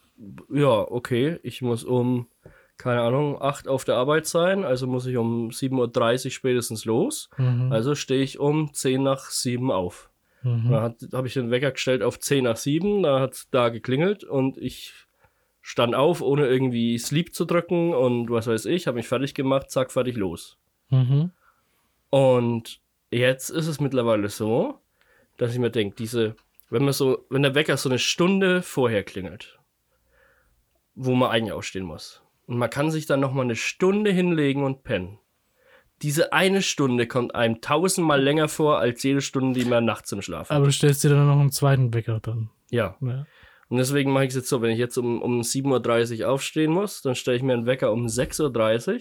ja, 0.50 0.68
okay, 0.90 1.38
ich 1.42 1.62
muss 1.62 1.84
um, 1.84 2.28
keine 2.76 3.02
Ahnung, 3.02 3.40
8 3.40 3.68
auf 3.68 3.84
der 3.84 3.96
Arbeit 3.96 4.26
sein, 4.26 4.64
also 4.64 4.86
muss 4.86 5.06
ich 5.06 5.16
um 5.16 5.50
7.30 5.50 6.24
Uhr 6.26 6.30
spätestens 6.30 6.84
los. 6.84 7.30
Mhm. 7.36 7.72
Also 7.72 7.94
stehe 7.94 8.22
ich 8.22 8.38
um 8.38 8.72
10 8.72 9.02
nach 9.02 9.30
7 9.30 9.70
auf. 9.70 10.10
Mhm. 10.42 10.70
Dann 10.70 10.96
habe 11.12 11.26
ich 11.26 11.34
den 11.34 11.50
Wecker 11.50 11.72
gestellt 11.72 12.02
auf 12.02 12.18
10 12.18 12.44
nach 12.44 12.56
7, 12.56 13.02
da 13.02 13.20
hat 13.20 13.46
da 13.50 13.68
geklingelt 13.68 14.24
und 14.24 14.56
ich 14.58 14.92
stand 15.60 15.94
auf, 15.94 16.22
ohne 16.22 16.46
irgendwie 16.46 16.98
Sleep 16.98 17.34
zu 17.34 17.44
drücken 17.44 17.92
und 17.92 18.30
was 18.30 18.46
weiß 18.46 18.64
ich, 18.66 18.86
habe 18.86 18.96
mich 18.96 19.08
fertig 19.08 19.34
gemacht, 19.34 19.70
zack, 19.70 19.92
fertig 19.92 20.16
los. 20.16 20.56
Mhm. 20.90 21.30
Und 22.10 22.80
jetzt 23.10 23.50
ist 23.50 23.66
es 23.66 23.80
mittlerweile 23.80 24.28
so, 24.28 24.80
dass 25.36 25.52
ich 25.52 25.58
mir 25.58 25.70
denke, 25.70 25.96
diese, 25.96 26.36
wenn 26.70 26.84
man 26.84 26.92
so, 26.92 27.26
wenn 27.30 27.42
der 27.42 27.54
Wecker 27.54 27.76
so 27.76 27.88
eine 27.88 27.98
Stunde 27.98 28.62
vorher 28.62 29.04
klingelt, 29.04 29.58
wo 30.94 31.14
man 31.14 31.30
eigentlich 31.30 31.52
aufstehen 31.52 31.84
muss, 31.84 32.22
und 32.46 32.56
man 32.56 32.70
kann 32.70 32.90
sich 32.90 33.04
dann 33.06 33.20
nochmal 33.20 33.44
eine 33.44 33.56
Stunde 33.56 34.10
hinlegen 34.10 34.64
und 34.64 34.82
pennen. 34.82 35.18
Diese 36.00 36.32
eine 36.32 36.62
Stunde 36.62 37.06
kommt 37.06 37.34
einem 37.34 37.60
tausendmal 37.60 38.22
länger 38.22 38.48
vor 38.48 38.78
als 38.78 39.02
jede 39.02 39.20
Stunde, 39.20 39.60
die 39.60 39.66
man 39.66 39.84
nachts 39.84 40.12
im 40.12 40.22
Schlaf 40.22 40.48
hat. 40.48 40.56
Aber 40.56 40.66
du 40.66 40.72
stellst 40.72 41.04
dir 41.04 41.10
dann 41.10 41.26
noch 41.26 41.38
einen 41.38 41.52
zweiten 41.52 41.92
Wecker 41.92 42.20
dann. 42.20 42.50
Ja. 42.70 42.96
Ja. 43.00 43.26
Und 43.68 43.76
deswegen 43.76 44.12
mache 44.12 44.24
ich 44.24 44.30
es 44.30 44.36
jetzt 44.36 44.48
so, 44.48 44.62
wenn 44.62 44.70
ich 44.70 44.78
jetzt 44.78 44.96
um, 44.96 45.20
um 45.20 45.42
7.30 45.42 46.22
Uhr 46.22 46.30
aufstehen 46.30 46.72
muss, 46.72 47.02
dann 47.02 47.14
stelle 47.14 47.36
ich 47.36 47.42
mir 47.42 47.52
einen 47.52 47.66
Wecker 47.66 47.92
um 47.92 48.06
6.30 48.06 48.94
Uhr. 48.94 49.00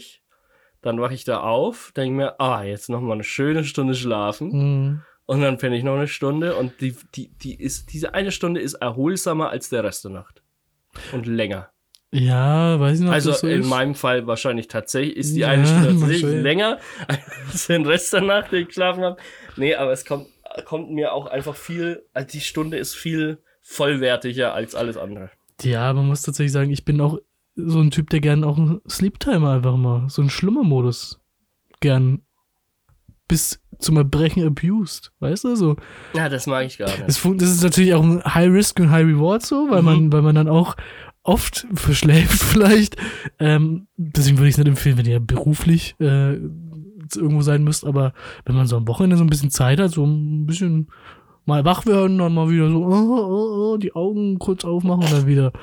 Dann 0.82 1.02
wache 1.02 1.14
ich 1.14 1.24
da 1.24 1.40
auf, 1.42 1.92
denke 1.96 2.16
mir, 2.16 2.40
ah, 2.40 2.64
jetzt 2.64 2.90
noch 2.90 3.02
mal 3.02 3.14
eine 3.14 3.24
schöne 3.24 3.64
Stunde 3.64 3.96
schlafen. 3.96 4.50
Mhm. 4.52 5.02
Und 5.26 5.42
dann 5.42 5.58
penne 5.58 5.78
ich 5.78 5.84
noch 5.84 5.96
eine 5.96 6.08
Stunde. 6.08 6.56
Und 6.56 6.80
die, 6.82 6.96
die, 7.16 7.30
die 7.38 7.56
ist, 7.60 7.92
diese 7.94 8.14
eine 8.14 8.32
Stunde 8.32 8.62
ist 8.62 8.76
erholsamer 8.76 9.50
als 9.50 9.70
der 9.70 9.84
Rest 9.84 10.06
der 10.06 10.12
Nacht. 10.12 10.42
Und 11.12 11.26
länger. 11.28 11.70
Ja, 12.12 12.80
weiß 12.80 13.00
ich 13.00 13.06
noch, 13.06 13.12
Also 13.12 13.34
so 13.34 13.48
in 13.48 13.62
ist. 13.62 13.68
meinem 13.68 13.94
Fall 13.94 14.26
wahrscheinlich 14.28 14.70
tatsächlich 14.70 15.18
ist 15.18 15.36
die 15.36 15.42
Ja, 15.42 15.50
eine 15.50 15.68
Stunde 15.68 15.90
tatsächlich 16.00 16.42
länger 16.42 16.80
als 17.50 17.68
den 17.68 17.86
Rest 17.86 18.14
der 18.14 18.22
Nacht, 18.22 18.52
den 18.54 18.62
ich 18.62 18.68
geschlafen 18.70 19.04
habe. 19.04 19.18
Nee, 19.58 19.76
aber 19.76 19.92
es 19.92 20.06
kommt, 20.06 20.28
kommt 20.64 20.90
mir 20.92 21.12
auch 21.12 21.26
einfach 21.26 21.56
viel, 21.56 22.06
also 22.14 22.28
die 22.30 22.40
Stunde 22.40 22.78
ist 22.78 22.96
viel 22.96 23.40
vollwertiger 23.62 24.54
als 24.54 24.74
alles 24.76 24.96
andere. 24.96 25.30
Ja, 25.62 25.92
man 25.92 26.08
muss 26.08 26.22
tatsächlich 26.22 26.54
sagen, 26.54 26.72
ich 26.72 26.86
bin 26.86 27.02
auch 27.02 27.18
so 27.58 27.80
ein 27.80 27.92
Typ, 27.92 28.10
der 28.10 28.22
gern 28.22 28.44
auch 28.44 28.58
einen 28.58 28.82
Sleep-Timer 28.88 29.52
einfach 29.52 29.76
mal, 29.76 30.10
so 30.10 30.22
einen 30.22 30.30
Schlummermodus 30.30 31.20
gern 31.80 32.22
bis 33.28 33.62
zum 33.80 33.98
Erbrechen 33.98 34.46
abused. 34.46 35.12
Weißt 35.20 35.44
du, 35.44 35.56
so. 35.56 35.76
Ja, 36.14 36.30
das 36.30 36.48
mag 36.48 36.66
ich 36.66 36.78
gar 36.78 36.88
nicht. 36.88 37.08
Das, 37.08 37.22
das 37.22 37.50
ist 37.50 37.64
natürlich 37.64 37.94
auch 37.94 38.04
ein 38.04 38.24
High 38.24 38.50
Risk 38.52 38.80
und 38.80 38.92
High 38.92 39.06
Reward 39.06 39.46
so, 39.46 39.70
weil 39.70 39.82
man, 39.82 40.12
weil 40.12 40.22
man 40.22 40.36
dann 40.36 40.48
auch 40.48 40.76
oft 41.24 41.68
verschläft 41.74 42.42
vielleicht. 42.44 42.96
Ähm, 43.40 43.88
deswegen 43.98 44.38
würde 44.38 44.50
ich 44.50 44.54
es 44.54 44.58
nicht 44.58 44.68
empfehlen, 44.68 44.98
wenn 44.98 45.06
ihr 45.06 45.20
beruflich 45.20 45.96
äh, 46.00 46.36
irgendwo 47.16 47.42
sein 47.42 47.64
müsst, 47.64 47.86
aber 47.86 48.14
wenn 48.46 48.56
man 48.56 48.68
so 48.68 48.78
am 48.78 48.88
Wochenende 48.88 49.18
so 49.18 49.24
ein 49.24 49.30
bisschen 49.30 49.52
Zeit 49.52 49.80
hat, 49.80 49.92
so 49.92 50.06
ein 50.06 50.46
bisschen 50.46 50.88
mal 51.46 51.64
wach 51.64 51.86
werden, 51.86 52.18
dann 52.18 52.34
mal 52.34 52.50
wieder 52.50 52.70
so 52.70 52.86
oh, 52.86 52.92
oh, 52.92 53.74
oh, 53.74 53.78
die 53.78 53.96
Augen 53.96 54.38
kurz 54.40 54.66
aufmachen 54.66 55.04
und 55.04 55.14
dann 55.14 55.28
wieder 55.28 55.54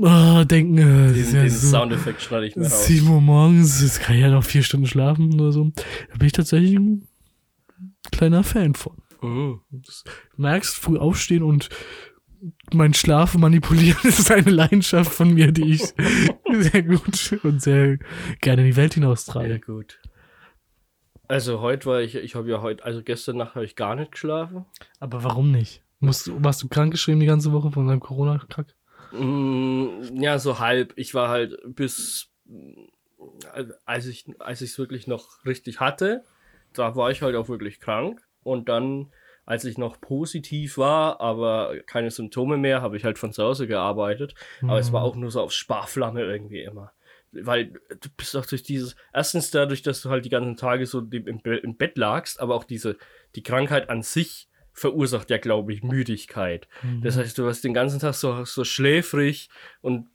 oh, 0.00 0.44
denken, 0.44 0.78
äh, 0.78 1.12
Den, 1.12 1.34
ja 1.34 1.42
den 1.42 1.50
so 1.50 1.68
Soundeffekt 1.68 2.22
schneide 2.22 2.46
ich 2.46 2.56
mir 2.56 2.64
raus. 2.64 2.86
7 2.86 3.08
Uhr 3.08 3.20
morgens, 3.20 3.82
jetzt 3.82 4.00
kann 4.00 4.16
ich 4.16 4.22
ja 4.22 4.30
noch 4.30 4.44
vier 4.44 4.62
Stunden 4.62 4.86
schlafen 4.86 5.34
oder 5.40 5.52
so. 5.52 5.70
Da 6.10 6.16
bin 6.18 6.26
ich 6.26 6.32
tatsächlich 6.32 6.74
ein 6.76 7.06
kleiner 8.10 8.42
Fan 8.42 8.74
von. 8.74 8.96
Du 9.20 9.60
merkst, 10.36 10.76
früh 10.76 10.96
aufstehen 10.98 11.42
und 11.42 11.68
meinen 12.72 12.94
Schlaf 12.94 13.36
manipulieren 13.36 13.98
ist 14.04 14.30
eine 14.30 14.50
Leidenschaft 14.50 15.12
von 15.12 15.34
mir, 15.34 15.52
die 15.52 15.72
ich 15.74 15.82
sehr 16.52 16.82
gut 16.82 17.38
und 17.42 17.60
sehr 17.60 17.98
gerne 18.40 18.62
in 18.62 18.68
die 18.68 18.76
Welt 18.76 18.94
hinaustrage. 18.94 19.60
gut. 19.60 20.00
Also 21.28 21.60
heute 21.60 21.86
war 21.86 22.00
ich, 22.00 22.14
ich 22.16 22.34
habe 22.34 22.48
ja 22.50 22.60
heute, 22.62 22.84
also 22.84 23.02
gestern 23.02 23.36
Nacht 23.36 23.54
habe 23.54 23.64
ich 23.64 23.76
gar 23.76 23.94
nicht 23.94 24.12
geschlafen. 24.12 24.64
Aber 24.98 25.22
warum 25.22 25.52
nicht? 25.52 25.82
Musst, 26.00 26.26
du- 26.26 26.42
warst 26.42 26.62
du 26.62 26.68
krankgeschrieben 26.68 27.20
die 27.20 27.26
ganze 27.26 27.52
Woche 27.52 27.70
von 27.70 27.86
deinem 27.86 28.00
Corona-Kack? 28.00 28.74
Mm, 29.12 30.20
ja, 30.20 30.38
so 30.38 30.58
halb. 30.58 30.92
Ich 30.96 31.14
war 31.14 31.28
halt 31.28 31.56
bis, 31.66 32.30
als 33.84 34.06
ich 34.06 34.26
als 34.38 34.60
ich 34.62 34.70
es 34.70 34.78
wirklich 34.78 35.06
noch 35.06 35.44
richtig 35.44 35.80
hatte, 35.80 36.24
da 36.72 36.96
war 36.96 37.10
ich 37.10 37.22
halt 37.22 37.36
auch 37.36 37.48
wirklich 37.48 37.80
krank. 37.80 38.22
Und 38.42 38.68
dann, 38.68 39.12
als 39.44 39.64
ich 39.64 39.76
noch 39.78 40.00
positiv 40.00 40.78
war, 40.78 41.20
aber 41.20 41.74
keine 41.86 42.10
Symptome 42.10 42.56
mehr, 42.56 42.82
habe 42.82 42.96
ich 42.96 43.04
halt 43.04 43.18
von 43.18 43.32
zu 43.32 43.42
Hause 43.44 43.66
gearbeitet. 43.66 44.34
Aber 44.62 44.78
es 44.78 44.92
war 44.92 45.02
auch 45.02 45.16
nur 45.16 45.30
so 45.30 45.40
auf 45.42 45.52
Sparflamme 45.52 46.22
irgendwie 46.22 46.62
immer. 46.62 46.92
weil 47.32 47.66
du 48.00 48.08
bist 48.16 48.36
auch 48.36 48.46
durch 48.46 48.62
dieses, 48.62 48.96
erstens 49.12 49.50
dadurch, 49.50 49.82
dass 49.82 50.02
du 50.02 50.10
halt 50.10 50.24
die 50.24 50.30
ganzen 50.30 50.56
Tage 50.56 50.86
so 50.86 51.00
im 51.00 51.76
Bett 51.76 51.96
lagst, 51.98 52.40
aber 52.40 52.54
auch 52.56 52.64
diese, 52.64 52.96
die 53.36 53.42
Krankheit 53.42 53.88
an 53.90 54.02
sich 54.02 54.49
verursacht 54.72 55.30
ja, 55.30 55.38
glaube 55.38 55.72
ich, 55.72 55.82
Müdigkeit. 55.82 56.68
Das 57.02 57.16
heißt, 57.16 57.36
du 57.36 57.44
warst 57.44 57.64
den 57.64 57.74
ganzen 57.74 58.00
Tag 58.00 58.14
so, 58.14 58.44
so 58.44 58.64
schläfrig 58.64 59.50
und 59.80 60.08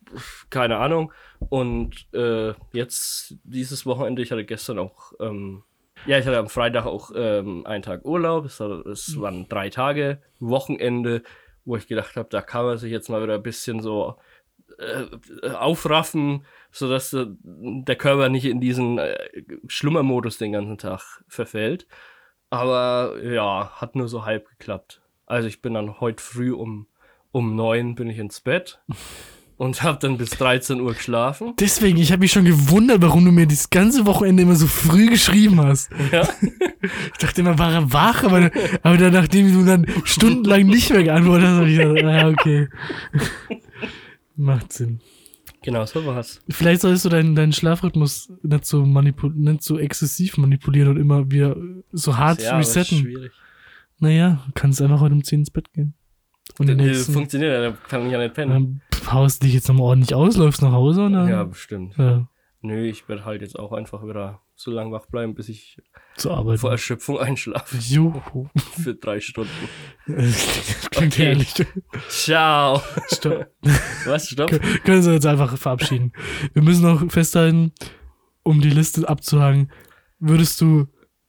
keine 0.50 0.78
Ahnung. 0.78 1.12
Und 1.50 2.08
äh, 2.14 2.54
jetzt 2.72 3.36
dieses 3.44 3.86
Wochenende, 3.86 4.22
ich 4.22 4.32
hatte 4.32 4.46
gestern 4.46 4.80
auch, 4.80 5.14
ähm, 5.20 5.64
ja, 6.06 6.18
ich 6.18 6.26
hatte 6.26 6.38
am 6.38 6.50
Freitag 6.50 6.86
auch 6.86 7.12
ähm, 7.16 7.66
einen 7.66 7.84
Tag 7.84 8.06
Urlaub. 8.06 8.46
Es, 8.46 8.60
war, 8.60 8.86
es 8.88 9.20
waren 9.20 9.48
drei 9.50 9.70
Tage 9.70 10.22
Wochenende, 10.40 11.24
wo 11.66 11.76
ich 11.76 11.88
gedacht 11.88 12.16
habe, 12.16 12.30
da 12.30 12.42
kann 12.42 12.66
man 12.66 12.78
sich 12.78 12.92
jetzt 12.92 13.10
mal 13.10 13.24
wieder 13.24 13.36
ein 13.36 13.44
bisschen 13.44 13.82
so 13.82 14.16
äh, 14.78 15.50
aufraffen, 15.52 16.46
sodass 16.72 17.14
äh, 17.14 17.28
der 17.44 17.96
Körper 17.96 18.30
nicht 18.30 18.46
in 18.46 18.60
diesen 18.60 18.98
äh, 18.98 19.16
Schlummermodus 19.68 20.38
den 20.38 20.52
ganzen 20.52 20.78
Tag 20.78 21.24
verfällt. 21.28 21.88
Aber 22.50 23.16
ja, 23.24 23.72
hat 23.76 23.96
nur 23.96 24.08
so 24.08 24.26
halb 24.26 24.48
geklappt. 24.50 25.02
Also 25.26 25.48
ich 25.48 25.62
bin 25.62 25.74
dann 25.74 26.00
heute 26.00 26.22
früh 26.22 26.54
um, 26.54 26.88
um 27.32 27.56
neun 27.56 27.96
bin 27.96 28.10
ich 28.10 28.20
ins 28.20 28.42
Bett 28.42 28.80
und 29.58 29.84
habe 29.84 29.98
dann 30.00 30.18
bis 30.18 30.32
13 30.32 30.82
Uhr 30.82 30.94
geschlafen. 30.94 31.54
Deswegen, 31.60 31.98
ich 31.98 32.12
habe 32.12 32.20
mich 32.20 32.32
schon 32.32 32.46
gewundert, 32.46 33.02
warum 33.02 33.26
du 33.26 33.32
mir 33.32 33.48
das 33.48 33.70
ganze 33.70 34.06
Wochenende 34.06 34.44
immer 34.44 34.56
so 34.56 34.68
früh 34.68 35.10
geschrieben 35.10 35.62
hast. 35.62 35.90
Ja. 36.12 36.28
Ich 37.14 37.18
dachte 37.18 37.42
immer, 37.42 37.58
war 37.58 37.74
er 37.74 37.94
wach, 37.94 38.24
aber, 38.24 38.52
aber 38.84 38.98
dann, 38.98 39.12
nachdem 39.12 39.52
du 39.52 39.66
dann 39.66 39.88
stundenlang 40.04 40.68
nicht 40.68 40.92
mehr 40.92 41.02
geantwortet 41.02 41.48
hast, 41.48 41.56
habe 41.56 41.70
ich 41.70 41.78
gedacht, 41.80 42.06
ah, 42.06 42.30
okay. 42.30 42.68
Macht 44.36 44.72
Sinn. 44.72 45.02
Genau, 45.66 45.86
so 45.86 46.06
war's. 46.06 46.40
Vielleicht 46.50 46.82
solltest 46.82 47.06
du 47.06 47.10
deinen, 47.10 47.36
deinen 47.36 47.52
Schlafrhythmus 47.54 48.32
nicht 48.44 48.66
so, 48.66 48.86
nicht 48.86 49.64
so 49.64 49.78
exzessiv 49.80 50.38
manipulieren 50.38 50.90
und 50.92 50.98
immer 50.98 51.30
wieder 51.32 51.56
so 51.92 52.18
hart 52.18 52.42
Ja, 52.42 52.52
aber 52.52 52.62
ist 52.62 52.70
resetten. 52.78 53.00
schwierig. 53.00 53.32
Naja, 54.00 54.44
du 54.46 54.52
kannst 54.54 54.82
einfach 54.82 55.00
heute 55.00 55.16
um 55.16 55.24
10 55.24 55.40
ins 55.40 55.50
Bett 55.52 55.74
gehen. 55.74 55.94
Und 56.60 56.68
den 56.68 56.80
Äh, 56.80 56.86
nächsten, 56.88 57.14
Funktioniert 57.14 57.52
ja, 57.52 57.70
da 57.72 57.78
kann 57.90 58.06
ich 58.06 58.12
ja 58.12 58.20
nicht 58.20 58.34
pennen. 58.36 58.82
dann 58.92 59.12
haust 59.12 59.42
dich 59.44 59.54
jetzt 59.54 59.68
nochmal 59.68 59.88
ordentlich 59.88 60.14
aus, 60.14 60.38
läufst 60.38 60.62
nach 60.62 60.72
Hause 60.72 61.06
und 61.06 61.14
dann 61.14 61.28
Ja, 61.28 61.44
bestimmt. 61.44 61.96
ja, 61.98 62.28
Nö, 62.66 62.86
ich 62.88 63.08
werde 63.08 63.26
halt 63.26 63.42
jetzt 63.42 63.58
auch 63.60 63.72
einfach 63.74 64.04
wieder 64.04 64.42
so 64.56 64.72
lange 64.72 64.92
wach 64.92 65.06
bleiben, 65.06 65.36
bis 65.36 65.50
ich 65.50 65.78
zur 66.16 66.36
Arbeit. 66.36 66.60
vor 66.60 66.72
Erschöpfung 66.72 67.20
einschlafe. 67.20 67.78
Juhu. 67.78 68.48
Für 68.84 68.96
drei 68.96 69.20
Stunden. 69.20 69.52
Klingt 70.06 71.14
Okay. 71.14 71.26
herrlich. 71.26 71.54
Ciao. 72.10 72.82
Stopp. 73.14 73.48
Was? 74.06 74.30
Stopp? 74.30 74.50
Können 74.84 75.02
Sie 75.04 75.14
jetzt 75.14 75.26
einfach 75.26 75.58
verabschieden. 75.58 76.14
Wir 76.54 76.64
müssen 76.64 76.84
noch 76.84 77.12
festhalten, 77.12 77.74
um 78.44 78.62
die 78.62 78.70
Liste 78.70 79.08
abzuhaken, 79.08 79.72
würdest 80.20 80.62
du 80.62 80.88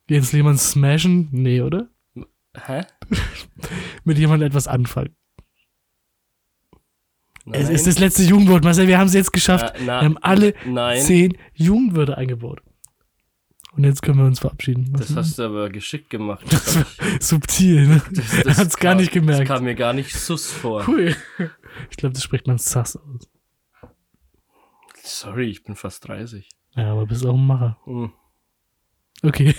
Jens 0.08 0.32
Lehmann 0.32 0.56
smashen? 0.56 1.28
Nee, 1.32 1.60
oder? 1.62 1.88
Hä? 2.56 2.82
Mit 4.04 4.18
jemandem 4.18 4.46
etwas 4.48 4.68
anfangen. 4.68 5.14
Nein. 7.48 7.60
Es 7.62 7.68
ist 7.70 7.86
das 7.86 7.98
letzte 8.00 8.24
Jugendwort, 8.24 8.64
Marcel. 8.64 8.88
Wir 8.88 8.98
haben 8.98 9.06
es 9.06 9.14
jetzt 9.14 9.32
geschafft. 9.32 9.74
Na, 9.78 9.84
na, 9.84 10.00
wir 10.00 10.04
haben 10.06 10.18
alle 10.20 10.52
nein. 10.66 11.00
zehn 11.00 11.38
Jugendwörter 11.54 12.18
eingebaut. 12.18 12.60
Und 13.76 13.84
jetzt 13.84 14.02
können 14.02 14.18
wir 14.18 14.24
uns 14.24 14.40
verabschieden. 14.40 14.88
Was- 14.92 15.08
Das 15.08 15.16
hast 15.16 15.38
du 15.38 15.42
aber 15.44 15.68
geschickt 15.70 16.10
gemacht. 16.10 16.44
das 16.50 16.76
war 16.76 16.86
subtil, 17.20 17.86
ne? 17.86 18.02
er 18.44 18.56
hat's 18.56 18.76
gar 18.78 18.92
kam- 18.92 19.00
nicht 19.00 19.12
gemerkt. 19.12 19.42
Das 19.42 19.48
kam 19.48 19.64
mir 19.64 19.74
gar 19.74 19.92
nicht 19.92 20.12
sus 20.14 20.50
vor. 20.50 20.84
Cool. 20.88 21.14
Ich 21.90 21.96
glaube, 21.96 22.14
das 22.14 22.22
spricht 22.24 22.46
man 22.46 22.58
sass 22.58 22.96
aus. 22.96 23.28
Sorry, 25.02 25.50
ich 25.50 25.62
bin 25.62 25.76
fast 25.76 26.08
30. 26.08 26.48
Ja, 26.74 26.92
aber 26.92 27.06
bist 27.06 27.24
auch 27.24 27.34
ein 27.34 27.46
Macher. 27.46 27.78
Hm. 27.84 28.12
Okay. 29.22 29.54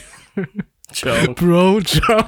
Ciao. 0.92 1.34
Bro, 1.36 1.82
ciao. 1.82 2.28